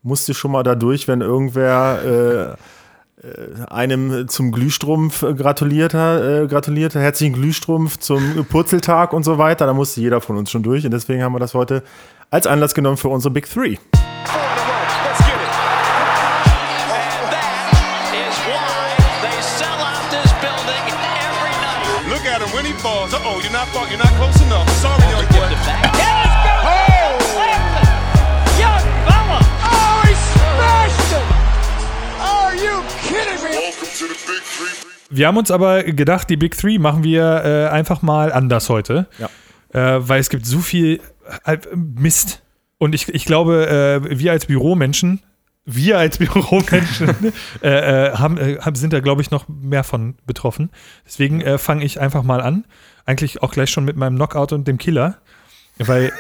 musste 0.01 0.33
schon 0.33 0.49
mal 0.49 0.63
da 0.63 0.73
durch, 0.73 1.07
wenn 1.07 1.21
irgendwer 1.21 2.57
äh, 3.21 3.27
äh, 3.27 3.65
einem 3.69 4.27
zum 4.29 4.51
Glühstrumpf 4.51 5.21
gratuliert 5.21 5.93
äh, 5.93 6.47
gratuliert 6.47 6.95
herzlichen 6.95 7.33
Glühstrumpf 7.33 7.99
zum 7.99 8.47
Purzeltag 8.49 9.13
und 9.13 9.21
so 9.21 9.37
weiter. 9.37 9.67
Da 9.67 9.73
musste 9.75 10.01
jeder 10.01 10.21
von 10.21 10.37
uns 10.37 10.49
schon 10.49 10.63
durch 10.63 10.85
und 10.85 10.91
deswegen 10.91 11.21
haben 11.21 11.33
wir 11.33 11.39
das 11.39 11.53
heute 11.53 11.83
als 12.31 12.47
Anlass 12.47 12.73
genommen 12.73 12.97
für 12.97 13.09
unsere 13.09 13.31
Big 13.31 13.47
Three. 13.47 13.77
Wir 35.09 35.27
haben 35.27 35.37
uns 35.37 35.51
aber 35.51 35.83
gedacht, 35.83 36.29
die 36.29 36.37
Big 36.37 36.57
Three 36.57 36.77
machen 36.77 37.03
wir 37.03 37.43
äh, 37.43 37.67
einfach 37.69 38.01
mal 38.01 38.31
anders 38.31 38.69
heute. 38.69 39.07
Ja. 39.17 39.29
Äh, 39.73 40.07
weil 40.07 40.19
es 40.19 40.29
gibt 40.29 40.45
so 40.45 40.59
viel 40.59 41.01
äh, 41.45 41.57
Mist. 41.75 42.43
Und 42.77 42.95
ich, 42.95 43.09
ich 43.09 43.25
glaube, 43.25 43.67
äh, 43.67 44.19
wir 44.19 44.31
als 44.31 44.45
Büromenschen, 44.45 45.21
wir 45.65 45.97
als 45.97 46.17
Büromenschen 46.19 47.33
äh, 47.61 47.67
äh, 48.07 48.11
haben, 48.13 48.37
äh, 48.37 48.59
haben, 48.59 48.75
sind 48.75 48.93
da, 48.93 48.99
glaube 48.99 49.21
ich, 49.21 49.31
noch 49.31 49.47
mehr 49.47 49.83
von 49.83 50.15
betroffen. 50.25 50.69
Deswegen 51.05 51.57
fange 51.57 51.83
ich 51.83 51.99
einfach 51.99 52.23
mal 52.23 52.41
an. 52.41 52.65
Eigentlich 53.05 53.41
auch 53.41 53.51
gleich 53.51 53.71
schon 53.71 53.85
mit 53.85 53.97
meinem 53.97 54.15
Knockout 54.15 54.53
und 54.53 54.67
dem 54.67 54.77
Killer. 54.77 55.17
Weil, 55.79 56.11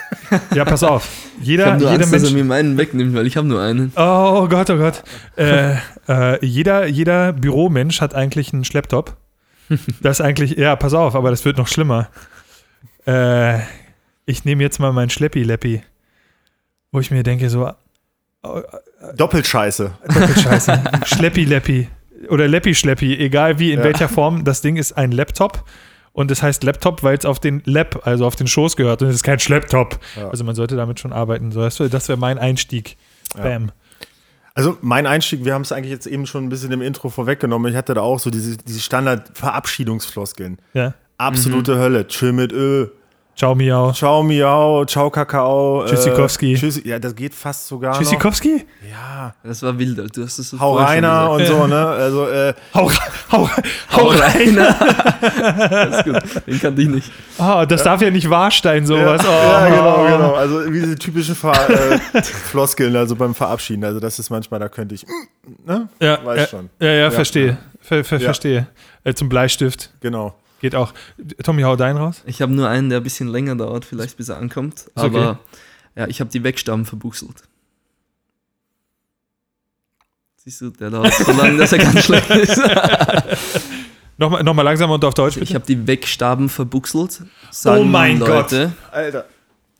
ja, 0.55 0.63
pass 0.63 0.83
auf. 0.83 1.07
ich 1.41 1.47
Jeder, 1.47 1.65
habe 1.67 1.79
nur 1.81 1.91
jeder 1.91 2.03
Angst, 2.03 2.13
dass 2.13 2.23
er 2.23 2.29
Mensch. 2.29 2.33
mir 2.33 2.45
meinen 2.45 2.77
wegnimmt, 2.77 3.13
weil 3.13 3.27
ich 3.27 3.35
habe 3.35 3.45
nur 3.47 3.61
einen. 3.61 3.91
Oh 3.97 4.47
Gott, 4.47 4.69
oh 4.69 4.77
Gott. 4.77 5.03
äh, 5.35 5.75
äh, 6.07 6.45
jeder, 6.45 6.85
jeder 6.87 7.33
Büromensch 7.33 7.99
hat 7.99 8.15
eigentlich 8.15 8.53
einen 8.53 8.63
Schlepptop. 8.63 9.17
Das 10.01 10.19
ist 10.19 10.25
eigentlich, 10.25 10.51
ja, 10.57 10.75
pass 10.77 10.93
auf, 10.93 11.13
aber 11.15 11.29
das 11.29 11.43
wird 11.45 11.57
noch 11.57 11.67
schlimmer. 11.67 12.07
Äh, 13.05 13.59
ich 14.25 14.45
nehme 14.45 14.63
jetzt 14.63 14.79
mal 14.79 14.93
meinen 14.93 15.09
Schleppi-Leppi. 15.09 15.83
Wo 16.91 16.99
ich 16.99 17.11
mir 17.11 17.23
denke, 17.23 17.49
so, 17.49 17.69
Doppelt 19.15 19.45
scheiße. 19.45 19.91
Scheiße. 20.41 20.83
Schleppi-Leppi. 21.05 21.87
Oder 22.29 22.47
Leppi-Schleppi, 22.47 23.17
egal 23.19 23.59
wie, 23.59 23.71
in 23.73 23.79
Ja. 23.79 23.85
welcher 23.85 24.09
Form. 24.09 24.43
Das 24.45 24.61
Ding 24.61 24.75
ist 24.77 24.93
ein 24.93 25.11
Laptop. 25.11 25.63
Und 26.11 26.31
es 26.31 26.41
heißt 26.41 26.63
Laptop, 26.63 27.03
weil 27.03 27.17
es 27.17 27.25
auf 27.25 27.39
den 27.39 27.61
Lap, 27.65 28.01
also 28.05 28.25
auf 28.25 28.35
den 28.35 28.47
Schoß 28.47 28.75
gehört. 28.75 29.01
Und 29.01 29.09
es 29.09 29.15
ist 29.15 29.23
kein 29.23 29.39
Schlepptop. 29.39 29.99
Also 30.29 30.43
man 30.43 30.55
sollte 30.55 30.75
damit 30.75 30.99
schon 30.99 31.13
arbeiten. 31.13 31.51
So, 31.51 31.61
das 31.87 32.09
wäre 32.09 32.17
mein 32.17 32.37
Einstieg. 32.37 32.97
Bam. 33.35 33.71
Also 34.55 34.77
mein 34.81 35.05
Einstieg, 35.05 35.45
wir 35.45 35.53
haben 35.53 35.61
es 35.61 35.71
eigentlich 35.71 35.91
jetzt 35.91 36.07
eben 36.07 36.25
schon 36.25 36.43
ein 36.45 36.49
bisschen 36.49 36.71
im 36.71 36.81
Intro 36.81 37.09
vorweggenommen. 37.09 37.71
Ich 37.71 37.77
hatte 37.77 37.93
da 37.93 38.01
auch 38.01 38.19
so 38.19 38.29
diese, 38.29 38.57
diese 38.57 38.81
Standard-Verabschiedungsfloskeln. 38.81 40.57
Ja. 40.73 40.95
Absolute 41.17 41.77
Hölle. 41.77 42.07
Tschö 42.07 42.33
mit 42.33 42.51
Ö. 42.51 42.87
Ciao, 43.39 43.55
Miau. 43.55 43.93
Ciao 43.93 44.21
Miau, 44.21 44.83
ciao 44.83 45.09
Kakao. 45.09 45.85
Tschüssikowski. 45.85 46.55
Äh, 46.55 46.57
tschüss, 46.57 46.81
ja, 46.83 46.99
das 46.99 47.15
geht 47.15 47.33
fast 47.33 47.67
sogar 47.67 47.91
noch. 47.91 47.97
Tschüssikowski? 47.97 48.65
Ja. 48.91 49.33
Das 49.45 49.63
war 49.63 49.79
wild, 49.79 50.13
du 50.17 50.25
hast 50.25 50.39
es 50.39 50.49
so 50.49 50.59
Hau 50.59 50.75
reiner 50.75 51.31
und 51.31 51.45
so, 51.45 51.65
ne? 51.65 51.75
Also, 51.87 52.27
äh, 52.27 52.53
Hau, 52.73 52.91
hau, 53.31 53.47
hau 53.47 53.49
Hau 53.95 54.07
rein. 54.07 54.57
rein! 54.59 54.75
das 55.71 55.97
ist 55.99 56.03
gut, 56.03 56.47
den 56.47 56.59
kannte 56.59 56.81
ich 56.81 56.89
nicht. 56.89 57.11
Oh, 57.37 57.63
das 57.65 57.83
darf 57.83 58.01
ja 58.01 58.11
nicht 58.11 58.29
Warstein, 58.29 58.85
sowas. 58.85 59.21
Oh. 59.23 59.31
ja, 59.31 59.69
genau, 59.69 60.05
genau. 60.05 60.33
Also 60.33 60.65
wie 60.73 60.81
diese 60.81 60.95
typischen 60.97 61.35
Ver 61.35 61.53
äh, 61.69 62.21
Floskeln, 62.21 62.93
also 62.97 63.15
beim 63.15 63.33
Verabschieden. 63.33 63.85
Also 63.85 64.01
das 64.01 64.19
ist 64.19 64.29
manchmal, 64.29 64.59
da 64.59 64.67
könnte 64.67 64.95
ich, 64.95 65.05
ne? 65.65 65.87
Ja, 66.01 66.19
Weiß 66.25 66.41
ja, 66.41 66.47
schon. 66.47 66.69
Ja, 66.81 66.91
ja, 66.91 67.09
verstehe. 67.09 67.57
Ver, 67.79 68.03
ver, 68.03 68.17
Ja. 68.17 68.25
Verstehe. 68.25 68.67
Äh, 69.05 69.13
zum 69.13 69.29
Bleistift 69.29 69.91
Genau. 70.01 70.35
Geht 70.59 70.75
auch. 70.75 70.93
Tommy, 71.43 71.61
hau 71.63 71.75
deinen 71.75 71.97
raus. 71.97 72.21
Ich 72.25 72.41
habe 72.41 72.51
nur 72.53 72.67
einen, 72.69 72.89
der 72.89 72.99
ein 72.99 73.03
bisschen 73.03 73.27
länger 73.27 73.55
dauert, 73.55 73.85
vielleicht 73.85 74.17
bis 74.17 74.29
er 74.29 74.37
ankommt. 74.37 74.85
okay. 74.95 75.05
Aber 75.07 75.39
ja, 75.95 76.07
ich 76.07 76.19
habe 76.21 76.29
die 76.29 76.43
Wegstammen 76.43 76.85
verbuchselt. 76.85 77.43
Siehst 80.37 80.61
du, 80.61 80.69
der 80.69 80.89
dauert 80.89 81.13
so 81.13 81.31
lange, 81.33 81.57
dass 81.57 81.71
er 81.73 81.79
ganz 81.79 82.05
schlecht 82.05 82.29
ist. 82.29 82.57
Nochmal 84.17 84.43
noch 84.43 84.53
mal 84.53 84.63
langsam 84.63 84.89
und 84.91 85.03
auf 85.05 85.13
Deutsch, 85.13 85.35
Ich 85.37 85.39
bitte. 85.41 85.53
habe 85.55 85.65
die 85.65 85.87
Wegstaben 85.87 86.49
verbuchselt. 86.49 87.21
Oh 87.65 87.83
mein 87.83 88.19
Leute. 88.19 88.73
Alter. 88.91 89.25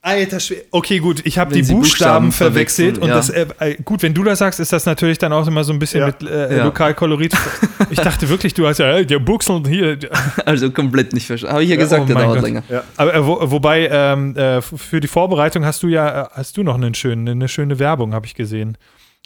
Alter 0.02 0.39
Schwede. 0.39 0.64
Okay, 0.72 1.00
gut, 1.00 1.26
ich 1.26 1.38
habe 1.38 1.54
die 1.54 1.62
Buchstaben, 1.62 1.82
Buchstaben 1.82 2.32
verwechselt. 2.32 2.97
Und 3.00 3.10
ja. 3.10 3.16
das, 3.16 3.30
äh, 3.30 3.45
äh, 3.60 3.76
gut, 3.84 4.02
wenn 4.02 4.14
du 4.14 4.24
das 4.24 4.39
sagst, 4.39 4.60
ist 4.62 4.72
das 4.72 4.86
natürlich 4.86 5.18
dann 5.18 5.34
auch 5.34 5.45
immer 5.45 5.66
so 5.66 5.74
ein 5.74 5.80
bisschen 5.80 6.00
Ja. 6.02 6.06
mit 6.08 6.24
äh, 6.24 6.58
Ja. 6.58 6.64
Lokalkolorit. 6.66 7.34
Ich 7.91 8.00
dachte 8.00 8.28
wirklich, 8.30 8.54
du 8.54 8.68
hast 8.68 8.78
ja, 8.80 8.97
äh, 8.97 9.06
der 9.06 9.20
Buchsel 9.20 9.64
hier. 9.68 9.97
Also 10.45 10.70
komplett 10.70 11.14
nicht 11.14 11.26
verstanden. 11.26 11.54
Habe 11.54 11.64
ich 11.64 11.70
ja 11.70 11.76
Ja, 11.76 11.82
gesagt, 11.82 12.04
oh 12.04 12.06
der 12.06 12.16
dauert 12.16 12.36
Gott. 12.36 12.43
länger. 12.43 12.64
Aber 12.97 13.14
äh, 13.16 13.26
wo, 13.26 13.39
wobei, 13.52 13.88
ähm, 13.91 14.36
äh, 14.36 14.62
für 14.62 15.00
die 15.00 15.08
Vorbereitung 15.08 15.66
hast 15.66 15.82
du 15.84 15.88
ja, 15.88 16.30
hast 16.34 16.56
du 16.58 16.64
noch 16.64 16.76
einen 16.76 16.93
schönen, 16.93 17.28
eine 17.28 17.47
schöne 17.47 17.80
Werbung, 17.80 18.14
habe 18.14 18.26
ich 18.26 18.36
gesehen. 18.36 18.78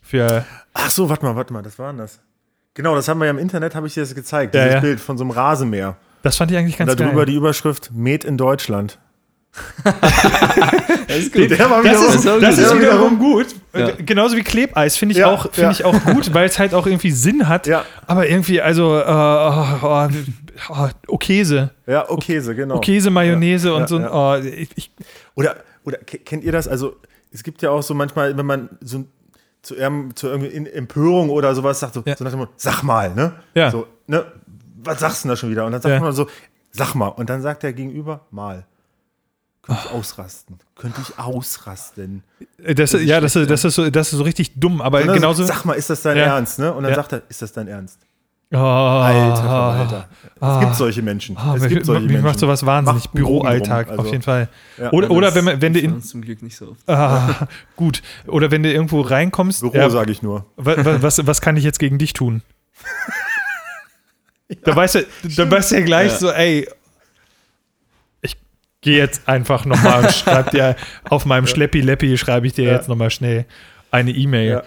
Für, 0.03 0.45
Ach 0.73 0.89
so, 0.89 1.09
warte 1.09 1.25
mal, 1.25 1.35
warte 1.35 1.51
mal, 1.53 1.61
das 1.63 1.77
war 1.79 1.91
das? 1.93 2.19
Genau, 2.75 2.95
das 2.95 3.07
haben 3.07 3.19
wir 3.19 3.25
ja 3.25 3.31
im 3.31 3.37
Internet, 3.37 3.75
habe 3.75 3.87
ich 3.87 3.93
dir 3.95 4.01
das 4.01 4.13
gezeigt. 4.15 4.53
Ja, 4.55 4.61
dieses 4.63 4.73
ja. 4.75 4.79
Bild 4.81 4.99
von 4.99 5.17
so 5.17 5.23
einem 5.23 5.31
Rasenmäher. 5.31 5.97
das 6.23 6.37
fand 6.37 6.51
ich 6.51 6.57
eigentlich 6.57 6.77
ganz 6.77 6.91
Und 6.91 6.99
darüber 6.99 7.17
geil. 7.17 7.25
die 7.27 7.35
Überschrift 7.35 7.91
Made 7.93 8.25
in 8.27 8.37
Deutschland. 8.37 8.99
Den- 11.33 11.49
Der 11.49 11.69
war 11.69 11.83
wieder 11.83 11.93
das 11.93 12.15
ist, 12.15 12.25
das 12.25 12.39
gut, 12.39 12.65
ist 12.65 12.75
wiederum 12.79 13.19
gut. 13.19 13.47
Ja. 13.73 13.89
Äh, 13.89 14.03
Genauso 14.03 14.35
wie 14.35 14.41
Klebeis 14.43 14.97
finde 14.97 15.13
ich, 15.13 15.19
Ja, 15.19 15.27
auch, 15.27 15.43
find 15.43 15.57
ja. 15.57 15.71
ich 15.71 15.83
auch 15.85 15.99
gut, 16.05 16.33
weil 16.33 16.45
es 16.47 16.57
halt 16.59 16.73
auch 16.73 16.85
irgendwie 16.87 17.11
Sinn 17.11 17.47
hat. 17.47 17.67
Ja. 17.67 17.85
Aber 18.07 18.27
irgendwie, 18.27 18.61
also, 18.61 18.97
äh, 18.97 19.03
oh, 19.07 20.07
oh, 20.69 20.87
oh, 21.07 21.17
Käse. 21.17 21.71
Ja, 21.85 22.09
Okese, 22.09 22.55
genau. 22.55 22.79
Käse, 22.79 23.09
Mayonnaise 23.09 23.69
Ja, 23.69 23.75
und 23.75 23.89
so. 23.89 23.97
Oh, 23.99 24.35
ich, 24.37 24.69
ich, 24.75 24.91
Oder, 25.35 25.55
oder 25.83 25.97
ke- 25.97 26.19
kennt 26.19 26.43
ihr 26.43 26.51
das? 26.51 26.67
Also, 26.67 26.95
es 27.31 27.43
gibt 27.43 27.61
ja 27.61 27.69
auch 27.71 27.81
so 27.83 27.93
manchmal, 27.93 28.35
wenn 28.37 28.45
man 28.45 28.69
so 28.81 29.05
zu, 29.61 29.75
zu 30.15 30.27
irgendwie 30.27 30.69
Empörung 30.71 31.29
oder 31.29 31.53
sowas 31.55 31.79
sagt, 31.79 31.93
so, 31.93 32.03
so 32.05 32.23
nach 32.23 32.31
dem 32.31 32.39
Motto, 32.39 32.51
sag 32.57 32.83
mal, 32.83 33.13
ne? 33.13 33.33
Ja. 33.55 33.71
So, 33.71 33.87
ne? 34.07 34.25
Was 34.83 34.99
sagst 34.99 35.23
du 35.23 35.27
denn 35.27 35.29
da 35.31 35.35
schon 35.37 35.49
wieder? 35.49 35.65
Und 35.65 35.71
dann 35.71 35.81
sagt 35.81 36.01
man 36.01 36.11
so, 36.11 36.27
sag 36.71 36.93
mal. 36.95 37.07
Und 37.07 37.29
dann 37.29 37.41
sagt 37.41 37.63
der 37.63 37.71
Gegenüber, 37.73 38.21
mal. 38.31 38.65
Könnte 39.63 39.81
ich 39.85 39.91
ausrasten. 39.91 40.59
Könnte 40.75 41.01
ich 41.01 41.17
ausrasten. 41.17 42.23
äh, 42.63 42.75
das, 42.75 42.91
ja, 42.93 43.21
das, 43.21 43.35
ist- 43.37 43.49
das, 43.49 43.63
ist 43.63 43.75
so, 43.75 43.89
das 43.89 44.11
ist 44.11 44.17
so 44.17 44.23
richtig 44.23 44.59
dumm, 44.59 44.81
aber 44.81 44.99
Und 45.01 45.07
dann 45.07 45.15
genauso. 45.15 45.43
Sag 45.45 45.63
mal, 45.65 45.73
ist 45.73 45.89
das 45.89 46.01
dein 46.01 46.17
Ja. 46.17 46.23
Ernst, 46.35 46.59
ne? 46.59 46.73
Und 46.73 46.83
dann 46.83 46.91
Ja. 46.91 46.97
sagt 46.97 47.13
er, 47.13 47.21
ist 47.29 47.41
das 47.41 47.53
dein 47.53 47.67
Ernst? 47.69 47.99
Oh, 48.55 48.57
Alter, 48.57 49.35
Verwalter. 49.37 50.09
Es 50.39 50.59
gibt 50.59 50.75
solche 50.75 51.01
Menschen. 51.01 51.35
Ah, 51.37 51.55
es 51.55 51.61
mich, 51.63 51.73
gibt 51.73 51.85
solche 51.87 52.01
mich 52.03 52.11
Menschen. 52.11 52.25
macht 52.25 52.37
sowas 52.39 52.63
wahnsinnig. 52.63 53.05
Macht 53.05 53.13
Büroalltag, 53.15 53.87
drum, 53.87 53.93
auf 53.95 53.99
also. 54.01 54.11
jeden 54.11 54.21
Fall. 54.23 54.47
Ja. 54.77 54.91
oder, 54.91 55.07
Ja, 55.07 55.13
oder 55.15 55.31
das 55.31 55.43
wenn, 55.45 55.61
wenn 55.61 55.73
du 55.73 55.79
in. 55.79 56.03
zum 56.03 56.21
Glück 56.21 56.43
nicht 56.43 56.55
so 56.57 56.71
oft. 56.71 56.87
Ah, 56.87 57.47
gut. 57.75 58.03
Oder 58.27 58.51
wenn 58.51 58.61
du 58.61 58.71
irgendwo 58.71 59.01
reinkommst. 59.01 59.61
Büro, 59.61 59.73
ja, 59.75 59.89
sage 59.89 60.11
ich 60.11 60.21
nur. 60.21 60.45
wa- 60.57 60.75
wa- 60.85 61.01
was, 61.01 61.25
was 61.25 61.41
kann 61.41 61.57
ich 61.57 61.63
jetzt 61.63 61.79
gegen 61.79 61.97
dich 61.97 62.13
tun? 62.13 62.43
da 64.63 64.75
weißt 64.75 64.95
du, 64.95 65.05
dann 65.35 65.49
weißt 65.49 65.71
du 65.71 65.75
ja 65.77 65.81
gleich 65.85 66.11
Ja. 66.11 66.17
so, 66.19 66.31
ey, 66.31 66.67
gehe 68.83 68.97
jetzt 68.97 69.27
einfach 69.27 69.65
nochmal 69.65 70.03
und 70.03 70.11
schreib 70.11 70.51
dir 70.51 70.75
auf 71.09 71.25
meinem 71.25 71.47
Schleppi-Leppi, 71.47 72.17
schreibe 72.17 72.45
ich 72.47 72.53
dir 72.53 72.65
Ja. 72.65 72.73
jetzt 72.73 72.87
nochmal 72.89 73.09
schnell 73.09 73.45
eine 73.91 74.11
E-Mail. 74.11 74.61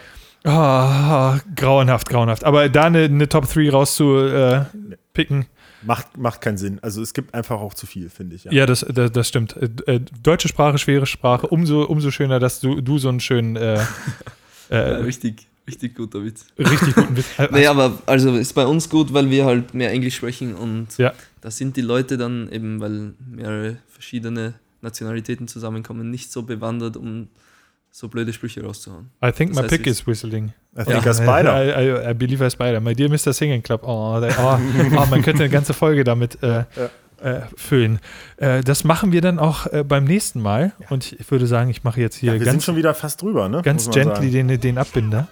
Ja. 0.44 0.50
Ah, 0.50 1.40
grauenhaft, 1.56 2.08
grauenhaft. 2.08 2.44
Aber 2.44 2.68
da 2.68 2.84
eine, 2.84 3.04
eine 3.04 3.28
Top 3.28 3.48
3 3.52 3.70
rauszupicken, 3.70 5.46
Macht, 5.82 6.16
macht 6.16 6.40
keinen 6.40 6.56
Sinn. 6.58 6.78
Also 6.82 7.00
es 7.00 7.14
gibt 7.14 7.32
einfach 7.34 7.60
auch 7.60 7.74
zu 7.74 7.86
viel, 7.86 8.10
finde 8.10 8.34
ich. 8.34 8.44
Ja. 8.44 8.52
Ja, 8.52 8.66
das, 8.66 8.84
das, 8.88 9.12
das 9.12 9.28
stimmt. 9.28 9.56
Äh, 9.56 9.68
äh, 9.94 10.00
deutsche 10.22 10.48
Sprache, 10.48 10.78
schwere 10.78 11.06
Sprache. 11.06 11.46
Umso, 11.46 11.82
umso 11.84 12.10
schöner, 12.10 12.40
dass 12.40 12.58
du, 12.60 12.80
du 12.80 12.98
so 12.98 13.08
einen 13.08 13.20
schönen, 13.20 13.54
äh, 13.56 13.78
Ja, 14.70 14.76
äh, 14.76 14.80
richtig, 14.96 15.46
richtig 15.66 15.94
guter 15.96 16.24
Witz. 16.24 16.46
richtig 16.58 16.94
guten 16.94 17.16
Witz. 17.16 17.26
Äh, 17.38 17.48
Nee, 17.52 17.66
aber 17.66 17.98
also 18.06 18.34
ist 18.36 18.52
bei 18.54 18.66
uns 18.66 18.88
gut, 18.88 19.12
weil 19.12 19.30
wir 19.30 19.44
halt 19.44 19.74
mehr 19.74 19.90
Englisch 19.90 20.16
sprechen 20.16 20.54
und 20.54 20.96
Ja. 20.98 21.12
da 21.40 21.50
sind 21.50 21.76
die 21.76 21.80
Leute 21.82 22.16
dann 22.18 22.48
eben, 22.52 22.80
weil 22.80 23.14
mehrere 23.28 23.76
verschiedene 23.88 24.54
Nationalitäten 24.82 25.48
zusammenkommen, 25.48 26.10
nicht 26.10 26.30
so 26.30 26.42
bewandert, 26.42 26.96
um 26.96 27.28
so 27.90 28.08
blöde 28.08 28.32
Sprüche 28.32 28.62
rauszuhauen. 28.62 29.10
I 29.24 29.32
think 29.32 29.52
Das 29.52 29.56
my 29.56 29.62
heißt, 29.62 29.70
pick 29.70 29.86
is 29.86 30.06
whistling. 30.06 30.52
I 30.78 30.84
think 30.84 31.06
a 31.06 31.14
spider. 31.14 31.54
I, 31.64 31.88
I, 31.88 32.10
I 32.10 32.14
believe 32.14 32.44
a 32.44 32.50
spider. 32.50 32.78
My 32.80 32.94
dear 32.94 33.08
Mr. 33.08 33.32
Singing 33.32 33.62
Club. 33.62 33.82
Oh, 33.84 34.20
der, 34.20 34.34
oh, 34.38 34.58
oh, 34.98 35.06
man 35.06 35.22
könnte 35.22 35.44
eine 35.44 35.48
ganze 35.50 35.72
Folge 35.72 36.04
damit 36.04 36.42
äh, 36.42 36.64
äh, 37.22 37.40
füllen. 37.56 37.98
Äh, 38.36 38.62
das 38.62 38.84
machen 38.84 39.12
wir 39.12 39.20
dann 39.20 39.38
auch 39.38 39.66
äh, 39.66 39.84
beim 39.84 40.04
nächsten 40.04 40.40
Mal. 40.40 40.72
Und 40.90 41.12
ich 41.12 41.30
würde 41.30 41.46
sagen, 41.46 41.70
ich 41.70 41.84
mache 41.84 42.00
jetzt 42.00 42.16
hier 42.16 42.32
wir 42.32 42.38
sind 42.40 42.46
ganz, 42.46 42.64
schon 42.64 42.76
wieder 42.76 42.94
fast 42.94 43.22
drüber, 43.22 43.48
ne? 43.48 43.62
ganz 43.62 43.90
gently 43.90 44.30
sagen. 44.30 44.48
den, 44.48 44.60
den 44.60 44.78
Abbinder. 44.78 45.28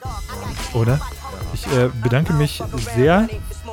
Oder? 0.73 1.01
Ich 1.53 1.67
äh, 1.67 1.91
bedanke 2.03 2.33
mich 2.33 2.63
sehr, 2.97 3.29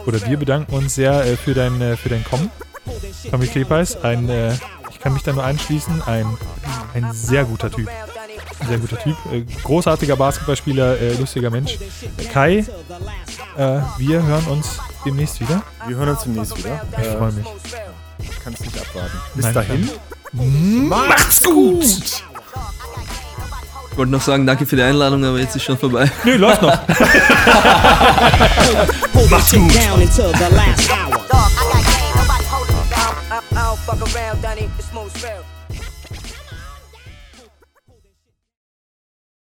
oder 0.05 0.25
wir 0.27 0.37
bedanken 0.37 0.75
uns 0.75 0.95
sehr 0.95 1.25
äh, 1.25 1.35
für 1.37 1.53
dein, 1.53 1.97
für 1.97 2.09
dein 2.09 2.23
Kommen. 2.23 2.51
Tommy 3.29 3.47
Klepeis, 3.47 4.03
ein, 4.03 4.29
ich 4.89 4.99
kann 4.99 5.13
mich 5.13 5.21
da 5.21 5.33
nur 5.33 5.43
anschließen, 5.43 6.01
ein, 6.07 6.25
ein 6.95 7.13
sehr 7.13 7.45
guter 7.45 7.69
Typ. 7.69 7.87
Ein 8.59 8.67
sehr 8.67 8.79
guter 8.79 8.97
Typ. 8.97 9.15
Großartiger 9.63 10.15
Basketballspieler, 10.15 10.97
lustiger 11.19 11.51
Mensch. 11.51 11.77
Kai, 12.33 12.65
wir 13.97 14.23
hören 14.23 14.45
uns 14.47 14.79
demnächst 15.05 15.39
wieder. 15.39 15.61
Wir 15.87 15.95
hören 15.95 16.09
uns 16.09 16.23
demnächst 16.23 16.57
wieder. 16.57 16.81
Ich 16.99 17.07
freue 17.07 17.31
mich. 17.33 17.45
Ich 18.41 18.45
kann 18.45 18.53
es 18.55 18.61
nicht 18.61 18.75
abwarten. 18.75 19.21
Bis 19.35 19.45
Nein, 19.45 19.53
dahin. 19.53 19.87
Macht's 20.89 21.43
gut! 21.43 21.83
Ich 21.83 22.23
wollte 23.97 24.11
noch 24.11 24.21
sagen, 24.21 24.47
danke 24.47 24.65
für 24.65 24.75
die 24.75 24.81
Einladung, 24.81 25.23
aber 25.23 25.37
jetzt 25.37 25.55
ist 25.55 25.61
schon 25.61 25.77
vorbei. 25.77 26.09
Nö, 26.23 26.37
läuft 26.37 26.63
noch. 26.63 26.75
Fuck 33.85 34.15
around. 34.15 34.43
It's 34.79 34.89
smooth 34.89 35.15
spell. 35.15 35.43